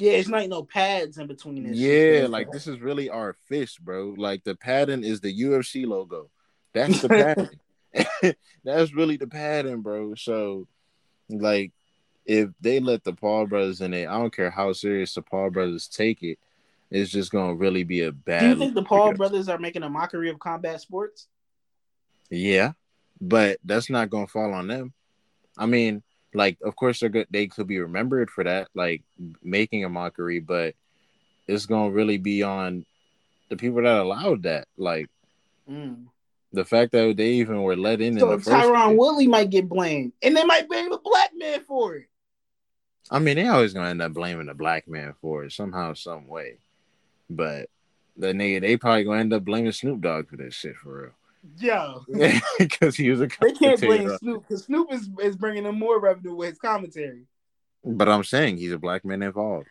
Yeah, 0.00 0.12
it's 0.12 0.28
not 0.28 0.48
no 0.48 0.62
pads 0.62 1.18
in 1.18 1.26
between 1.26 1.62
this. 1.62 1.76
Yeah, 1.76 2.26
like 2.26 2.50
this 2.50 2.66
is 2.66 2.80
really 2.80 3.10
our 3.10 3.36
fish, 3.48 3.76
bro. 3.76 4.14
Like 4.16 4.44
the 4.44 4.54
pattern 4.54 5.04
is 5.04 5.20
the 5.20 5.42
UFC 5.42 5.86
logo. 5.86 6.30
That's 6.72 7.02
the 7.02 7.08
pattern. 7.92 8.34
That's 8.64 8.94
really 8.94 9.18
the 9.18 9.26
pattern, 9.26 9.82
bro. 9.82 10.14
So, 10.14 10.66
like, 11.28 11.72
if 12.24 12.48
they 12.62 12.80
let 12.80 13.04
the 13.04 13.12
Paul 13.12 13.46
brothers 13.46 13.82
in 13.82 13.92
it, 13.92 14.08
I 14.08 14.18
don't 14.18 14.34
care 14.34 14.50
how 14.50 14.72
serious 14.72 15.14
the 15.14 15.22
Paul 15.22 15.50
brothers 15.50 15.86
take 15.86 16.22
it. 16.22 16.38
It's 16.90 17.10
just 17.10 17.30
gonna 17.30 17.54
really 17.54 17.84
be 17.84 18.02
a 18.02 18.12
bad. 18.12 18.40
Do 18.40 18.48
you 18.48 18.56
think 18.56 18.74
the 18.74 18.82
Paul 18.82 19.12
brothers 19.12 19.48
are 19.50 19.58
making 19.58 19.82
a 19.82 19.90
mockery 19.90 20.30
of 20.30 20.38
combat 20.38 20.80
sports? 20.80 21.28
Yeah, 22.30 22.72
but 23.20 23.58
that's 23.64 23.90
not 23.90 24.08
gonna 24.08 24.26
fall 24.26 24.54
on 24.54 24.66
them. 24.66 24.94
I 25.58 25.66
mean, 25.66 26.02
like, 26.34 26.58
of 26.62 26.76
course 26.76 27.00
they're 27.00 27.08
good. 27.08 27.26
They 27.30 27.46
could 27.46 27.66
be 27.66 27.80
remembered 27.80 28.30
for 28.30 28.44
that, 28.44 28.68
like 28.74 29.02
making 29.42 29.84
a 29.84 29.88
mockery, 29.88 30.40
but 30.40 30.74
it's 31.46 31.66
gonna 31.66 31.90
really 31.90 32.18
be 32.18 32.42
on 32.42 32.84
the 33.48 33.56
people 33.56 33.82
that 33.82 33.98
allowed 33.98 34.44
that. 34.44 34.68
Like, 34.76 35.08
mm. 35.68 36.06
the 36.52 36.64
fact 36.64 36.92
that 36.92 37.16
they 37.16 37.30
even 37.32 37.62
were 37.62 37.76
let 37.76 38.00
in. 38.00 38.18
So 38.18 38.32
in 38.32 38.40
Tyron 38.40 38.96
Woodley 38.96 39.26
might 39.26 39.50
get 39.50 39.68
blamed, 39.68 40.12
and 40.22 40.36
they 40.36 40.44
might 40.44 40.68
blame 40.68 40.90
the 40.90 40.98
black 40.98 41.30
man 41.36 41.60
for 41.64 41.96
it. 41.96 42.06
I 43.10 43.18
mean, 43.18 43.36
they 43.36 43.48
always 43.48 43.72
gonna 43.72 43.90
end 43.90 44.02
up 44.02 44.12
blaming 44.12 44.46
the 44.46 44.54
black 44.54 44.86
man 44.86 45.14
for 45.20 45.44
it 45.44 45.52
somehow, 45.52 45.94
some 45.94 46.28
way. 46.28 46.58
But 47.28 47.68
the 48.16 48.28
nigga, 48.28 48.60
they 48.60 48.76
probably 48.76 49.04
gonna 49.04 49.20
end 49.20 49.32
up 49.32 49.44
blaming 49.44 49.72
Snoop 49.72 50.00
Dogg 50.00 50.28
for 50.28 50.36
this 50.36 50.54
shit 50.54 50.76
for 50.76 51.02
real. 51.02 51.12
Yo, 51.58 52.04
because 52.58 52.96
he 52.96 53.10
was 53.10 53.20
a 53.20 53.28
they 53.40 53.52
can't 53.52 53.80
blame 53.80 54.10
Snoop 54.18 54.44
because 54.46 54.64
Snoop 54.64 54.92
is, 54.92 55.08
is 55.22 55.36
bringing 55.36 55.64
them 55.64 55.78
more 55.78 55.98
revenue 55.98 56.34
with 56.34 56.50
his 56.50 56.58
commentary. 56.58 57.24
But 57.84 58.08
I'm 58.10 58.24
saying 58.24 58.58
he's 58.58 58.72
a 58.72 58.78
black 58.78 59.04
man 59.04 59.22
involved. 59.22 59.68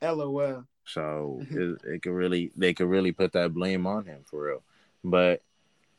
LOL. 0.00 0.64
So 0.84 1.42
it, 1.50 1.80
it 1.84 2.02
could 2.02 2.12
really 2.12 2.52
they 2.56 2.72
could 2.72 2.88
really 2.88 3.12
put 3.12 3.32
that 3.32 3.52
blame 3.52 3.86
on 3.86 4.04
him 4.04 4.20
for 4.26 4.44
real. 4.44 4.62
But 5.02 5.42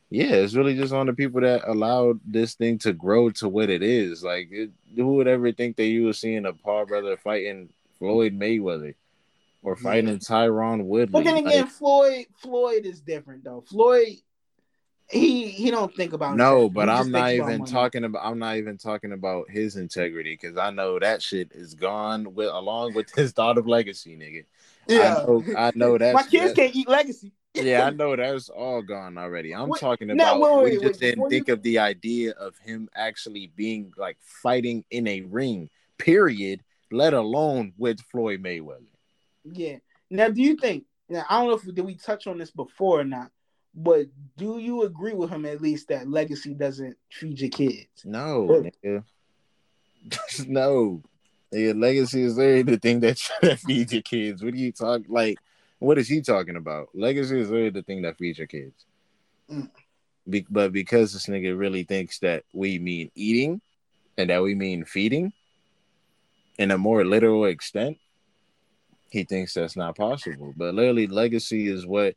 yeah, 0.10 0.32
it's 0.36 0.56
really 0.56 0.76
just 0.76 0.94
on 0.94 1.06
the 1.06 1.14
people 1.14 1.42
that 1.42 1.68
allowed 1.68 2.20
this 2.26 2.56
thing 2.56 2.80
to 2.80 2.94
grow 2.94 3.30
to 3.32 3.48
what 3.48 3.70
it 3.70 3.84
is. 3.84 4.24
Like, 4.24 4.48
it, 4.52 4.72
who 4.96 5.16
would 5.16 5.28
ever 5.28 5.52
think 5.52 5.76
that 5.76 5.86
you 5.86 6.06
were 6.06 6.14
seeing 6.14 6.46
a 6.46 6.54
Paul 6.54 6.88
brother 6.88 7.16
fighting 7.16 7.70
Floyd 8.00 8.38
Mayweather 8.38 8.96
or 9.62 9.76
fighting 9.76 10.10
yeah. 10.10 10.16
Tyron 10.16 10.86
Woodley? 10.86 11.12
But 11.12 11.26
then 11.26 11.38
again, 11.38 11.62
like, 11.62 11.70
Floyd 11.70 12.26
Floyd 12.38 12.86
is 12.86 13.02
different 13.02 13.44
though. 13.44 13.64
Floyd 13.68 14.18
he 15.12 15.48
he 15.48 15.72
don't 15.72 15.94
think 15.96 16.14
about 16.14 16.36
no 16.36 16.70
but 16.70 16.88
i'm 16.88 17.12
not 17.12 17.32
even 17.32 17.66
talking 17.66 18.04
about 18.04 18.24
i'm 18.24 18.38
not 18.38 18.58
even 18.58 18.78
talking 18.78 19.12
about 19.12 19.50
his 19.50 19.76
integrity 19.76 20.38
because 20.40 20.58
i 20.58 20.70
know 20.70 21.00
that 21.00 21.22
shit 21.22 21.52
is 21.52 21.74
gone 21.74 22.34
with 22.36 22.50
along 22.50 22.94
with 22.94 23.10
his 23.16 23.32
thought 23.32 23.58
of 23.58 23.68
legacy 23.68 24.16
nigga. 24.16 24.46
Yeah. 24.88 25.18
i 25.18 25.26
know, 25.26 25.44
I 25.58 25.72
know 25.76 25.98
that 25.98 26.14
my 26.14 26.24
kids 26.24 26.54
can't 26.54 26.76
eat 26.76 26.88
legacy. 26.88 27.32
Yeah 27.56 27.88
i 27.88 27.90
know 27.90 28.16
that's 28.16 28.50
all 28.50 28.82
gone 28.82 29.18
already. 29.18 29.54
I'm 29.54 29.70
wait, 29.70 29.80
talking 29.80 30.12
about 30.12 30.40
wait, 30.40 30.64
wait, 30.64 30.82
we 30.82 30.88
just 30.88 31.00
didn't 31.00 31.30
think 31.30 31.48
you... 31.48 31.56
of 31.56 31.64
the 31.64 31.80
idea 31.80 32.32
of 32.32 32.58
him 32.60 32.90
actually 32.96 33.52
being 33.56 33.92
like 33.98 34.18
fighting 34.22 34.86
in 34.92 35.08
a 35.08 35.22
ring 35.22 35.70
period 35.98 36.64
let 36.92 37.14
alone 37.14 37.74
with 37.78 38.00
floyd 38.02 38.42
mayweather. 38.42 38.86
Yeah. 39.44 39.78
Now 40.10 40.30
do 40.30 40.42
you 40.42 40.56
think 40.56 40.86
now 41.08 41.26
i 41.30 41.40
don't 41.40 41.48
know 41.48 41.56
if 41.56 41.76
did 41.76 41.86
we 41.86 41.96
touch 41.96 42.28
on 42.28 42.38
this 42.38 42.52
before 42.52 43.02
or 43.02 43.04
not 43.04 43.32
but 43.74 44.08
do 44.38 44.58
you 44.60 44.84
agree 44.84 45.14
with 45.14 45.30
him 45.30 45.46
at 45.46 45.62
least 45.62 45.90
that 45.90 46.10
legacy 46.10 46.54
doesn't 46.54 46.98
feed 47.12 47.40
your 47.40 47.50
kids? 47.50 47.88
No, 48.06 48.48
nigga. 48.84 49.04
no. 50.48 51.02
Nigga, 51.54 51.80
legacy 51.80 52.22
is 52.24 52.38
literally 52.38 52.64
the 52.64 52.78
thing 52.78 53.00
that, 53.00 53.20
that 53.42 53.60
feeds 53.60 53.94
your 53.94 54.02
kids. 54.02 54.44
What 54.44 54.54
are 54.54 54.58
you 54.58 54.72
talking 54.72 55.06
like? 55.10 55.40
What 55.80 55.98
is 55.98 56.08
he 56.08 56.22
talking 56.22 56.58
about? 56.58 56.90
Legacy 56.94 57.40
is 57.40 57.50
literally 57.50 57.70
the 57.70 57.84
thing 57.84 58.02
that 58.02 58.18
feeds 58.18 58.38
your 58.38 58.48
kids. 58.48 58.86
Mm. 59.50 59.70
Be- 60.30 60.46
but 60.50 60.74
because 60.74 61.14
this 61.14 61.28
nigga 61.28 61.58
really 61.58 61.84
thinks 61.84 62.20
that 62.20 62.44
we 62.54 62.80
mean 62.80 63.12
eating 63.16 63.62
and 64.18 64.30
that 64.30 64.44
we 64.44 64.56
mean 64.56 64.84
feeding 64.84 65.32
in 66.58 66.72
a 66.72 66.78
more 66.78 67.06
literal 67.06 67.46
extent, 67.46 67.98
he 69.10 69.24
thinks 69.24 69.54
that's 69.54 69.78
not 69.78 69.98
possible. 69.98 70.54
But 70.56 70.76
literally, 70.76 71.08
legacy 71.08 71.68
is 71.68 71.88
what 71.88 72.16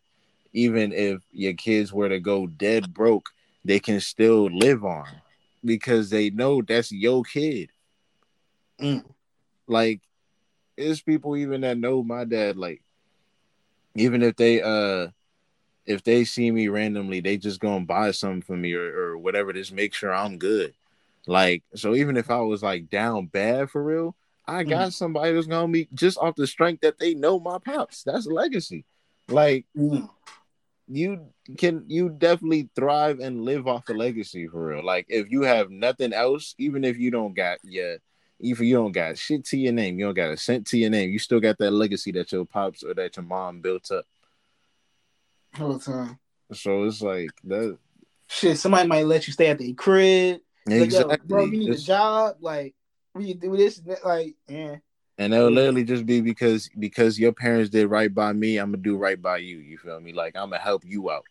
even 0.52 0.92
if 0.92 1.22
your 1.32 1.54
kids 1.54 1.92
were 1.92 2.08
to 2.08 2.20
go 2.20 2.46
dead 2.46 2.92
broke, 2.92 3.30
they 3.64 3.78
can 3.78 4.00
still 4.00 4.44
live 4.46 4.84
on 4.84 5.06
because 5.64 6.10
they 6.10 6.30
know 6.30 6.62
that's 6.62 6.92
your 6.92 7.22
kid. 7.22 7.70
Mm. 8.80 9.04
Like, 9.66 10.00
there's 10.76 11.00
people 11.00 11.36
even 11.36 11.60
that 11.62 11.78
know 11.78 12.02
my 12.02 12.24
dad. 12.24 12.56
Like, 12.56 12.82
even 13.94 14.22
if 14.22 14.36
they 14.36 14.60
uh, 14.60 15.08
if 15.86 16.02
they 16.02 16.24
see 16.24 16.50
me 16.50 16.68
randomly, 16.68 17.20
they 17.20 17.36
just 17.36 17.60
gonna 17.60 17.84
buy 17.84 18.10
something 18.10 18.42
for 18.42 18.56
me 18.56 18.74
or, 18.74 19.12
or 19.12 19.18
whatever. 19.18 19.52
Just 19.52 19.72
make 19.72 19.94
sure 19.94 20.12
I'm 20.12 20.38
good. 20.38 20.74
Like, 21.26 21.62
so 21.74 21.94
even 21.94 22.16
if 22.16 22.30
I 22.30 22.40
was 22.40 22.62
like 22.62 22.90
down 22.90 23.26
bad 23.26 23.70
for 23.70 23.82
real, 23.82 24.16
I 24.46 24.64
got 24.64 24.88
mm. 24.88 24.92
somebody 24.92 25.32
that's 25.32 25.46
gonna 25.46 25.72
be 25.72 25.88
just 25.94 26.18
off 26.18 26.34
the 26.34 26.46
strength 26.46 26.80
that 26.80 26.98
they 26.98 27.14
know 27.14 27.38
my 27.38 27.58
pops. 27.58 28.02
That's 28.02 28.26
legacy. 28.26 28.84
Like, 29.28 29.66
mm 29.76 30.08
you 30.92 31.26
can 31.58 31.84
you 31.88 32.08
definitely 32.10 32.68
thrive 32.74 33.20
and 33.20 33.44
live 33.44 33.66
off 33.66 33.88
a 33.88 33.92
legacy 33.92 34.46
for 34.46 34.66
real. 34.66 34.84
Like 34.84 35.06
if 35.08 35.30
you 35.30 35.42
have 35.42 35.70
nothing 35.70 36.12
else, 36.12 36.54
even 36.58 36.84
if 36.84 36.98
you 36.98 37.10
don't 37.10 37.34
got 37.34 37.58
your 37.64 37.98
even 38.40 38.64
if 38.64 38.68
you 38.68 38.74
don't 38.74 38.92
got 38.92 39.16
shit 39.16 39.44
to 39.46 39.56
your 39.56 39.72
name, 39.72 39.98
you 39.98 40.04
don't 40.04 40.14
got 40.14 40.30
a 40.30 40.36
cent 40.36 40.66
to 40.68 40.78
your 40.78 40.90
name, 40.90 41.10
you 41.10 41.18
still 41.18 41.40
got 41.40 41.58
that 41.58 41.70
legacy 41.70 42.12
that 42.12 42.32
your 42.32 42.44
pops 42.44 42.82
or 42.82 42.92
that 42.94 43.16
your 43.16 43.24
mom 43.24 43.60
built 43.60 43.90
up. 43.90 44.04
Whole 45.56 45.78
time. 45.78 46.18
So 46.52 46.84
it's 46.84 47.00
like 47.00 47.30
that. 47.44 47.78
Shit, 48.26 48.58
somebody 48.58 48.88
might 48.88 49.06
let 49.06 49.26
you 49.26 49.32
stay 49.32 49.48
at 49.48 49.58
the 49.58 49.72
crib. 49.74 50.40
Exactly. 50.66 51.10
Like, 51.10 51.24
bro, 51.24 51.44
you 51.44 51.58
need 51.58 51.70
a 51.70 51.78
job. 51.78 52.36
Like, 52.40 52.74
we 53.14 53.34
do 53.34 53.56
this, 53.56 53.80
like, 54.04 54.34
yeah. 54.48 54.76
And 55.18 55.34
it'll 55.34 55.50
literally 55.50 55.84
just 55.84 56.06
be 56.06 56.20
because 56.20 56.68
because 56.78 57.18
your 57.18 57.32
parents 57.32 57.70
did 57.70 57.88
right 57.88 58.12
by 58.12 58.32
me, 58.32 58.58
I'm 58.58 58.72
gonna 58.72 58.82
do 58.82 58.96
right 58.96 59.20
by 59.20 59.38
you. 59.38 59.58
You 59.58 59.78
feel 59.78 60.00
me? 60.00 60.12
Like 60.12 60.36
I'm 60.36 60.50
gonna 60.50 60.62
help 60.62 60.84
you 60.84 61.10
out 61.10 61.26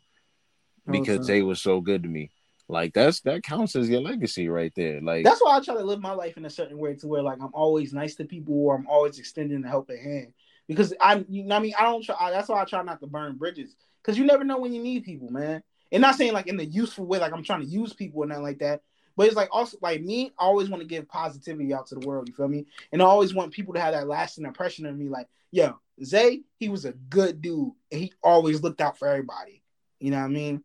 because 0.89 1.19
time. 1.19 1.27
they 1.27 1.39
mm-hmm. 1.39 1.49
were 1.49 1.55
so 1.55 1.81
good 1.81 2.03
to 2.03 2.09
me. 2.09 2.31
Like 2.67 2.93
that's 2.93 3.19
that 3.21 3.43
counts 3.43 3.75
as 3.75 3.89
your 3.89 4.01
legacy 4.01 4.47
right 4.47 4.71
there. 4.75 5.01
Like 5.01 5.25
That's 5.25 5.41
why 5.41 5.57
I 5.57 5.59
try 5.59 5.75
to 5.75 5.83
live 5.83 5.99
my 5.99 6.13
life 6.13 6.37
in 6.37 6.45
a 6.45 6.49
certain 6.49 6.77
way 6.77 6.95
to 6.95 7.07
where 7.07 7.21
like 7.21 7.39
I'm 7.41 7.53
always 7.53 7.91
nice 7.91 8.15
to 8.15 8.25
people 8.25 8.55
or 8.55 8.75
I'm 8.75 8.87
always 8.87 9.19
extending 9.19 9.63
a 9.63 9.67
helping 9.67 10.01
hand 10.01 10.33
because 10.67 10.93
I, 11.01 11.25
you 11.27 11.43
know, 11.43 11.57
I 11.57 11.59
mean, 11.59 11.73
I 11.77 11.83
don't 11.83 12.03
try. 12.03 12.15
I, 12.17 12.31
that's 12.31 12.47
why 12.47 12.61
I 12.61 12.65
try 12.65 12.81
not 12.81 13.01
to 13.01 13.07
burn 13.07 13.35
bridges 13.35 13.75
because 14.01 14.17
you 14.17 14.25
never 14.25 14.45
know 14.45 14.57
when 14.57 14.73
you 14.73 14.81
need 14.81 15.03
people, 15.03 15.29
man. 15.29 15.61
And 15.91 16.01
not 16.01 16.15
saying 16.15 16.31
like 16.31 16.47
in 16.47 16.55
the 16.55 16.65
useful 16.65 17.05
way, 17.05 17.19
like 17.19 17.33
I'm 17.33 17.43
trying 17.43 17.61
to 17.61 17.67
use 17.67 17.93
people 17.93 18.23
or 18.23 18.25
nothing 18.25 18.43
like 18.43 18.59
that. 18.59 18.81
But 19.21 19.27
it's 19.27 19.35
like 19.35 19.49
also 19.51 19.77
like 19.81 20.01
me, 20.01 20.31
I 20.39 20.45
always 20.45 20.67
want 20.67 20.81
to 20.81 20.87
give 20.87 21.07
positivity 21.07 21.75
out 21.75 21.85
to 21.85 21.95
the 21.95 22.07
world. 22.07 22.27
You 22.27 22.33
feel 22.33 22.47
me? 22.47 22.65
And 22.91 23.03
I 23.03 23.05
always 23.05 23.35
want 23.35 23.53
people 23.53 23.71
to 23.75 23.79
have 23.79 23.93
that 23.93 24.07
lasting 24.07 24.45
impression 24.45 24.87
of 24.87 24.97
me. 24.97 25.09
Like, 25.09 25.27
yo, 25.51 25.77
Zay, 26.03 26.41
he 26.57 26.69
was 26.69 26.85
a 26.85 26.93
good 26.93 27.39
dude, 27.39 27.71
and 27.91 28.01
he 28.01 28.11
always 28.23 28.63
looked 28.63 28.81
out 28.81 28.97
for 28.97 29.07
everybody. 29.07 29.61
You 29.99 30.09
know 30.09 30.17
what 30.17 30.23
I 30.25 30.29
mean? 30.29 30.63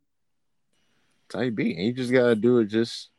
type 1.29 1.55
B, 1.55 1.75
and 1.77 1.85
you 1.85 1.93
just 1.93 2.11
gotta 2.11 2.35
do 2.35 2.61
it. 2.61 2.69
Just 2.69 3.11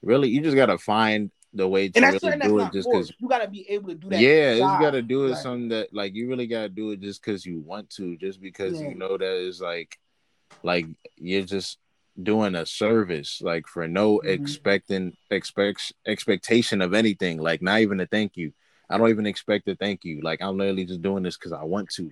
really, 0.00 0.28
you 0.28 0.42
just 0.42 0.54
gotta 0.54 0.78
find 0.78 1.32
the 1.52 1.66
way 1.66 1.88
to 1.88 1.96
And 1.96 2.04
that's 2.04 2.22
really 2.22 2.38
do 2.38 2.60
it. 2.60 2.72
Just 2.72 2.88
because 2.88 3.12
You 3.18 3.28
gotta 3.28 3.48
be 3.48 3.68
able 3.70 3.88
to 3.88 3.94
do 3.96 4.10
that. 4.10 4.20
yeah, 4.20 4.52
you 4.52 4.60
gotta 4.60 5.02
do 5.02 5.24
it. 5.26 5.30
Like- 5.30 5.38
Something 5.42 5.70
that 5.70 5.92
like 5.92 6.14
you 6.14 6.28
really 6.28 6.46
gotta 6.46 6.68
do 6.68 6.92
it 6.92 7.00
just 7.00 7.20
because 7.20 7.44
you 7.44 7.58
want 7.58 7.90
to, 7.96 8.16
just 8.16 8.40
because 8.40 8.80
Yeah. 8.80 8.90
you 8.90 8.94
know 8.94 9.18
that 9.18 9.38
is 9.38 9.60
like, 9.60 9.98
like 10.62 10.86
you're 11.16 11.42
just 11.42 11.78
doing 12.22 12.54
a 12.54 12.66
service, 12.66 13.40
like 13.42 13.66
for 13.66 13.86
no 13.86 14.18
Mhm. 14.18 14.28
expecting 14.30 15.16
expect 15.30 15.92
expectation 16.06 16.82
of 16.82 16.94
anything, 16.94 17.38
like 17.38 17.62
not 17.62 17.80
even 17.80 18.00
a 18.00 18.06
thank 18.06 18.36
you. 18.36 18.52
I 18.90 18.98
don't 18.98 19.10
even 19.10 19.26
expect 19.26 19.68
a 19.68 19.76
thank 19.76 20.04
you. 20.04 20.20
Like 20.22 20.40
I'm 20.42 20.56
literally 20.56 20.84
just 20.84 21.02
doing 21.02 21.22
this 21.22 21.36
because 21.36 21.52
I 21.52 21.64
want 21.64 21.90
to. 21.90 22.10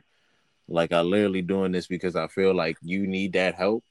Like 0.68 0.92
I 0.92 1.00
literally 1.00 1.42
doing 1.42 1.72
this 1.72 1.86
because 1.86 2.16
I 2.16 2.26
feel 2.28 2.54
like 2.54 2.76
you 2.82 3.06
need 3.06 3.34
that 3.34 3.54
help, 3.54 3.84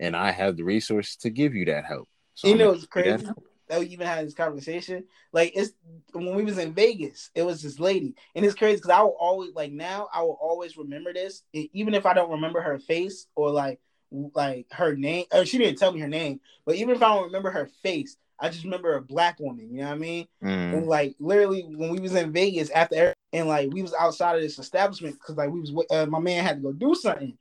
and 0.00 0.16
I 0.16 0.32
have 0.32 0.56
the 0.56 0.64
resources 0.64 1.16
to 1.18 1.30
give 1.30 1.54
you 1.54 1.64
that 1.66 1.84
help. 1.84 2.08
So 2.34 2.48
you 2.48 2.54
I'm 2.54 2.58
know 2.58 2.70
it's 2.72 2.86
crazy 2.86 3.24
that 3.68 3.80
we 3.80 3.86
even 3.86 4.06
had 4.06 4.26
this 4.26 4.34
conversation. 4.34 5.04
Like 5.32 5.52
it's 5.54 5.72
when 6.12 6.34
we 6.34 6.44
was 6.44 6.58
in 6.58 6.74
Vegas, 6.74 7.30
it 7.34 7.42
was 7.42 7.62
this 7.62 7.80
lady, 7.80 8.14
and 8.34 8.44
it's 8.44 8.54
crazy 8.54 8.76
because 8.76 8.90
I 8.90 9.02
will 9.02 9.16
always 9.18 9.54
like 9.54 9.72
now 9.72 10.08
I 10.12 10.22
will 10.22 10.38
always 10.40 10.76
remember 10.76 11.12
this, 11.12 11.42
even 11.52 11.94
if 11.94 12.06
I 12.06 12.14
don't 12.14 12.30
remember 12.30 12.60
her 12.60 12.78
face 12.78 13.26
or 13.34 13.50
like 13.50 13.80
like 14.10 14.66
her 14.72 14.94
name. 14.96 15.26
Or 15.32 15.44
she 15.44 15.58
didn't 15.58 15.78
tell 15.78 15.92
me 15.92 16.00
her 16.00 16.08
name, 16.08 16.40
but 16.64 16.76
even 16.76 16.94
if 16.94 17.02
I 17.02 17.14
don't 17.14 17.24
remember 17.24 17.50
her 17.50 17.66
face, 17.82 18.16
I 18.38 18.48
just 18.48 18.64
remember 18.64 18.96
a 18.96 19.02
black 19.02 19.40
woman. 19.40 19.70
You 19.70 19.80
know 19.80 19.86
what 19.86 19.94
I 19.94 19.98
mean? 19.98 20.26
Mm. 20.42 20.72
And 20.74 20.86
like 20.86 21.14
literally 21.18 21.62
when 21.62 21.90
we 21.90 22.00
was 22.00 22.14
in 22.14 22.32
Vegas 22.32 22.70
after 22.70 23.14
and 23.32 23.48
like 23.48 23.72
we 23.72 23.82
was 23.82 23.94
outside 23.98 24.36
of 24.36 24.42
this 24.42 24.58
establishment 24.58 25.14
because 25.14 25.36
like 25.36 25.50
we 25.50 25.60
was 25.60 25.72
uh, 25.90 26.06
my 26.06 26.18
man 26.18 26.44
had 26.44 26.56
to 26.56 26.62
go 26.62 26.72
do 26.72 26.94
something. 26.94 27.36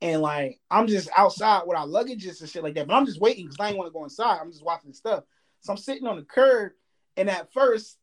And 0.00 0.22
like 0.22 0.60
I'm 0.70 0.86
just 0.86 1.08
outside 1.16 1.62
with 1.66 1.76
our 1.76 1.86
luggages 1.86 2.40
and 2.40 2.48
shit 2.48 2.62
like 2.62 2.74
that, 2.74 2.86
but 2.86 2.94
I'm 2.94 3.06
just 3.06 3.20
waiting 3.20 3.46
because 3.46 3.58
I 3.60 3.68
ain't 3.68 3.78
want 3.78 3.88
to 3.88 3.92
go 3.92 4.04
inside. 4.04 4.38
I'm 4.40 4.52
just 4.52 4.64
watching 4.64 4.92
stuff. 4.92 5.24
So 5.60 5.72
I'm 5.72 5.76
sitting 5.76 6.06
on 6.06 6.16
the 6.16 6.22
curb, 6.22 6.70
and 7.16 7.28
at 7.28 7.52
first, 7.52 7.98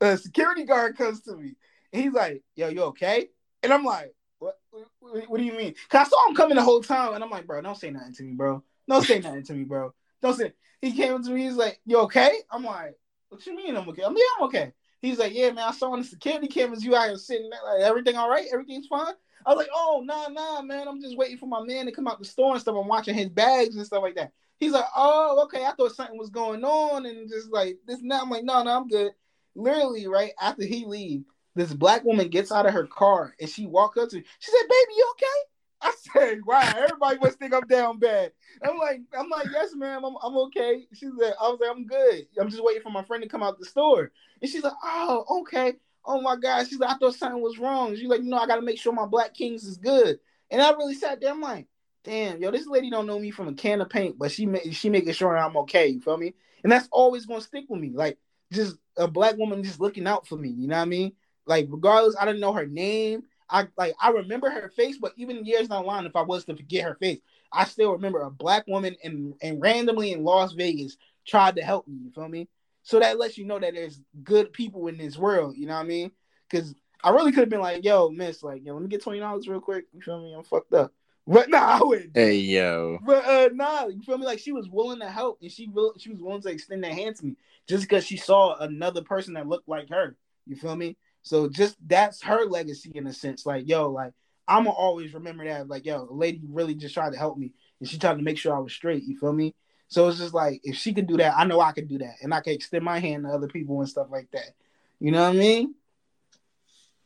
a 0.00 0.16
security 0.16 0.64
guard 0.64 0.96
comes 0.96 1.20
to 1.22 1.36
me, 1.36 1.54
and 1.92 2.02
he's 2.02 2.14
like, 2.14 2.42
"Yo, 2.56 2.68
you 2.68 2.84
okay?" 2.84 3.28
And 3.62 3.74
I'm 3.74 3.84
like, 3.84 4.14
"What? 4.44 4.60
What, 5.00 5.30
what 5.30 5.38
do 5.38 5.44
you 5.44 5.52
mean?" 5.52 5.74
Cause 5.88 6.06
I 6.06 6.10
saw 6.10 6.28
him 6.28 6.34
coming 6.34 6.56
the 6.56 6.62
whole 6.62 6.82
time, 6.82 7.14
and 7.14 7.24
I'm 7.24 7.30
like, 7.30 7.46
"Bro, 7.46 7.62
don't 7.62 7.76
say 7.76 7.90
nothing 7.90 8.12
to 8.14 8.22
me, 8.22 8.32
bro. 8.34 8.62
Don't 8.88 9.04
say 9.04 9.20
nothing 9.20 9.42
to 9.44 9.54
me, 9.54 9.64
bro. 9.64 9.94
Don't 10.20 10.36
say." 10.36 10.52
He 10.80 10.92
came 10.92 11.22
to 11.22 11.30
me, 11.30 11.44
he's 11.44 11.56
like, 11.56 11.80
"You 11.86 11.98
okay?" 12.00 12.40
I'm 12.50 12.64
like, 12.64 12.98
"What 13.30 13.46
you 13.46 13.56
mean 13.56 13.76
I'm 13.76 13.88
okay?" 13.88 14.02
I'm 14.02 14.16
yeah, 14.16 14.22
I'm 14.38 14.44
okay. 14.44 14.72
He's 15.00 15.18
like, 15.18 15.34
"Yeah, 15.34 15.50
man, 15.50 15.68
I 15.68 15.72
saw 15.72 15.92
on 15.92 16.00
the 16.00 16.04
security 16.04 16.46
cameras 16.46 16.84
you 16.84 16.94
out 16.94 17.08
here 17.08 17.16
sitting 17.16 17.50
there, 17.50 17.60
like 17.64 17.82
everything 17.82 18.16
all 18.16 18.28
right, 18.28 18.46
everything's 18.52 18.86
fine." 18.86 19.14
I 19.46 19.50
was 19.50 19.58
like, 19.58 19.70
"Oh, 19.74 20.02
nah, 20.04 20.28
nah, 20.28 20.62
man, 20.62 20.88
I'm 20.88 21.00
just 21.00 21.16
waiting 21.16 21.38
for 21.38 21.46
my 21.46 21.62
man 21.62 21.86
to 21.86 21.92
come 21.92 22.06
out 22.06 22.18
the 22.18 22.24
store 22.24 22.52
and 22.52 22.60
stuff. 22.60 22.76
I'm 22.78 22.88
watching 22.88 23.14
his 23.14 23.28
bags 23.28 23.76
and 23.76 23.86
stuff 23.86 24.02
like 24.02 24.16
that." 24.16 24.32
He's 24.58 24.72
like, 24.72 24.84
"Oh, 24.96 25.42
okay. 25.44 25.64
I 25.64 25.72
thought 25.72 25.94
something 25.94 26.18
was 26.18 26.30
going 26.30 26.64
on, 26.64 27.06
and 27.06 27.28
just 27.28 27.50
like 27.50 27.78
this 27.86 28.00
now." 28.02 28.22
I'm 28.22 28.30
like, 28.30 28.44
"No, 28.44 28.62
no, 28.62 28.76
I'm 28.76 28.88
good." 28.88 29.12
Literally, 29.54 30.06
right 30.06 30.32
after 30.40 30.64
he 30.64 30.84
leave, 30.84 31.24
this 31.54 31.72
black 31.72 32.04
woman 32.04 32.28
gets 32.28 32.50
out 32.50 32.66
of 32.66 32.72
her 32.72 32.86
car 32.86 33.34
and 33.40 33.48
she 33.48 33.66
walked 33.66 33.98
up 33.98 34.08
to 34.10 34.16
me. 34.16 34.24
She 34.38 34.50
said, 34.50 34.68
"Baby, 34.68 34.94
you 34.96 35.12
okay?" 35.12 35.26
I 35.80 35.92
said, 36.12 36.44
"Wow, 36.44 36.74
everybody 36.76 37.18
must 37.18 37.38
think 37.38 37.54
I'm 37.54 37.66
down 37.66 37.98
bad." 37.98 38.32
I'm 38.62 38.78
like, 38.78 39.00
"I'm 39.16 39.28
like, 39.28 39.48
yes, 39.52 39.74
ma'am, 39.74 40.04
I'm, 40.04 40.16
I'm 40.22 40.36
okay." 40.46 40.86
She 40.92 41.06
said, 41.18 41.34
"I 41.40 41.48
was 41.48 41.58
like, 41.60 41.70
I'm 41.70 41.86
good. 41.86 42.26
I'm 42.38 42.48
just 42.48 42.64
waiting 42.64 42.82
for 42.82 42.90
my 42.90 43.04
friend 43.04 43.22
to 43.22 43.28
come 43.28 43.42
out 43.42 43.58
the 43.58 43.66
store." 43.66 44.10
And 44.40 44.50
she's 44.50 44.64
like, 44.64 44.72
"Oh, 44.82 45.40
okay. 45.40 45.74
Oh 46.04 46.20
my 46.20 46.36
God." 46.36 46.66
She's 46.66 46.78
like, 46.78 46.90
"I 46.90 46.98
thought 46.98 47.14
something 47.14 47.42
was 47.42 47.58
wrong." 47.58 47.94
She's 47.96 48.08
like, 48.08 48.22
"You 48.22 48.30
know, 48.30 48.38
I 48.38 48.46
got 48.46 48.56
to 48.56 48.62
make 48.62 48.78
sure 48.78 48.92
my 48.92 49.06
Black 49.06 49.34
Kings 49.34 49.64
is 49.64 49.76
good." 49.76 50.18
And 50.50 50.62
I 50.62 50.70
really 50.72 50.94
sat 50.94 51.20
there. 51.20 51.30
I'm 51.30 51.40
like, 51.40 51.66
"Damn, 52.02 52.40
yo, 52.40 52.50
this 52.50 52.66
lady 52.66 52.90
don't 52.90 53.06
know 53.06 53.18
me 53.18 53.30
from 53.30 53.48
a 53.48 53.54
can 53.54 53.80
of 53.80 53.90
paint, 53.90 54.18
but 54.18 54.30
she 54.32 54.48
she 54.72 54.90
making 54.90 55.12
sure 55.12 55.36
I'm 55.36 55.56
okay." 55.58 55.88
You 55.88 56.00
feel 56.00 56.16
me? 56.16 56.34
And 56.62 56.72
that's 56.72 56.88
always 56.90 57.26
gonna 57.26 57.40
stick 57.42 57.66
with 57.68 57.80
me. 57.80 57.90
Like 57.90 58.18
just 58.52 58.76
a 58.96 59.06
black 59.06 59.36
woman 59.36 59.62
just 59.62 59.80
looking 59.80 60.06
out 60.06 60.26
for 60.26 60.36
me. 60.36 60.48
You 60.48 60.68
know 60.68 60.76
what 60.76 60.82
I 60.82 60.86
mean? 60.86 61.12
Like 61.46 61.66
regardless, 61.70 62.16
I 62.18 62.24
didn't 62.24 62.40
know 62.40 62.52
her 62.52 62.66
name. 62.66 63.24
I 63.50 63.66
like 63.76 63.94
I 64.00 64.10
remember 64.10 64.50
her 64.50 64.70
face, 64.70 64.98
but 64.98 65.12
even 65.16 65.44
years 65.44 65.68
down 65.68 65.82
the 65.82 65.88
line, 65.88 66.06
if 66.06 66.16
I 66.16 66.22
was 66.22 66.44
to 66.46 66.56
forget 66.56 66.84
her 66.84 66.94
face, 66.94 67.20
I 67.52 67.64
still 67.64 67.92
remember 67.92 68.20
a 68.20 68.30
black 68.30 68.66
woman 68.66 68.96
and 69.04 69.34
and 69.42 69.60
randomly 69.60 70.12
in 70.12 70.24
Las 70.24 70.52
Vegas 70.52 70.96
tried 71.26 71.56
to 71.56 71.62
help 71.62 71.86
me. 71.86 71.96
You 72.04 72.10
feel 72.10 72.28
me? 72.28 72.48
So 72.82 73.00
that 73.00 73.18
lets 73.18 73.38
you 73.38 73.44
know 73.44 73.58
that 73.58 73.74
there's 73.74 74.00
good 74.22 74.52
people 74.52 74.88
in 74.88 74.98
this 74.98 75.16
world. 75.16 75.56
You 75.56 75.66
know 75.66 75.74
what 75.74 75.80
I 75.80 75.84
mean? 75.84 76.10
Because 76.50 76.74
I 77.02 77.10
really 77.10 77.32
could 77.32 77.40
have 77.40 77.48
been 77.50 77.60
like, 77.60 77.84
"Yo, 77.84 78.10
miss, 78.10 78.42
like, 78.42 78.64
yo, 78.64 78.74
let 78.74 78.82
me 78.82 78.88
get 78.88 79.02
twenty 79.02 79.20
dollars 79.20 79.48
real 79.48 79.60
quick." 79.60 79.86
You 79.92 80.00
feel 80.00 80.22
me? 80.22 80.34
I'm 80.34 80.44
fucked 80.44 80.72
up. 80.72 80.92
But 81.26 81.48
nah, 81.48 81.78
I 81.78 81.82
wouldn't. 81.82 82.10
Hey 82.14 82.36
yo, 82.36 82.98
But 83.04 83.24
uh, 83.24 83.48
nah, 83.54 83.86
you 83.86 84.02
feel 84.02 84.18
me? 84.18 84.26
Like 84.26 84.38
she 84.38 84.52
was 84.52 84.68
willing 84.68 85.00
to 85.00 85.08
help, 85.08 85.38
and 85.40 85.50
she 85.50 85.68
will, 85.68 85.94
she 85.98 86.10
was 86.10 86.20
willing 86.20 86.42
to 86.42 86.48
extend 86.48 86.84
that 86.84 86.92
hand 86.92 87.16
to 87.16 87.26
me 87.26 87.36
just 87.66 87.84
because 87.84 88.04
she 88.06 88.16
saw 88.16 88.56
another 88.58 89.02
person 89.02 89.34
that 89.34 89.46
looked 89.46 89.68
like 89.68 89.88
her. 89.90 90.16
You 90.46 90.56
feel 90.56 90.76
me? 90.76 90.96
So 91.24 91.48
just 91.48 91.76
that's 91.86 92.22
her 92.22 92.44
legacy 92.44 92.92
in 92.94 93.06
a 93.06 93.12
sense. 93.12 93.44
Like 93.44 93.66
yo, 93.66 93.90
like 93.90 94.12
I'ma 94.46 94.70
always 94.70 95.14
remember 95.14 95.44
that. 95.46 95.68
Like 95.68 95.86
yo, 95.86 96.06
a 96.08 96.14
lady 96.14 96.42
really 96.48 96.74
just 96.74 96.94
tried 96.94 97.12
to 97.12 97.18
help 97.18 97.36
me, 97.36 97.50
and 97.80 97.88
she 97.88 97.98
tried 97.98 98.18
to 98.18 98.22
make 98.22 98.38
sure 98.38 98.54
I 98.54 98.60
was 98.60 98.72
straight. 98.72 99.02
You 99.04 99.18
feel 99.18 99.32
me? 99.32 99.54
So 99.88 100.06
it's 100.08 100.18
just 100.18 100.34
like 100.34 100.60
if 100.62 100.76
she 100.76 100.92
could 100.92 101.06
do 101.06 101.16
that, 101.16 101.34
I 101.36 101.44
know 101.44 101.60
I 101.60 101.72
could 101.72 101.88
do 101.88 101.98
that, 101.98 102.16
and 102.22 102.32
I 102.32 102.40
can 102.40 102.52
extend 102.52 102.84
my 102.84 103.00
hand 103.00 103.24
to 103.24 103.30
other 103.30 103.48
people 103.48 103.80
and 103.80 103.88
stuff 103.88 104.08
like 104.10 104.30
that. 104.32 104.50
You 105.00 105.10
know 105.10 105.22
what 105.22 105.34
I 105.34 105.38
mean? 105.38 105.74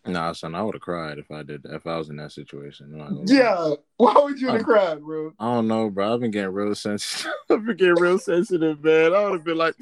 Nah, 0.08 0.32
son, 0.32 0.54
I 0.54 0.62
would 0.62 0.74
have 0.74 0.82
cried 0.82 1.18
if 1.18 1.30
I 1.30 1.42
did. 1.42 1.64
If 1.64 1.86
I 1.86 1.96
was 1.96 2.08
in 2.08 2.16
that 2.16 2.32
situation. 2.32 2.90
I'm 2.92 2.98
not 2.98 3.08
gonna 3.08 3.20
lie. 3.20 3.24
Yeah. 3.26 3.74
Why 3.96 4.14
would 4.22 4.40
you 4.40 4.48
have 4.48 4.64
cried, 4.64 5.00
bro? 5.00 5.32
I 5.38 5.54
don't 5.54 5.68
know, 5.68 5.90
bro. 5.90 6.14
I've 6.14 6.20
been 6.20 6.30
getting 6.30 6.52
real 6.52 6.74
sensitive. 6.74 7.32
I've 7.50 7.64
been 7.64 7.76
getting 7.76 7.94
real 7.94 8.18
sensitive, 8.18 8.82
man. 8.82 9.14
I 9.14 9.24
would 9.24 9.32
have 9.32 9.44
been 9.44 9.58
like, 9.58 9.74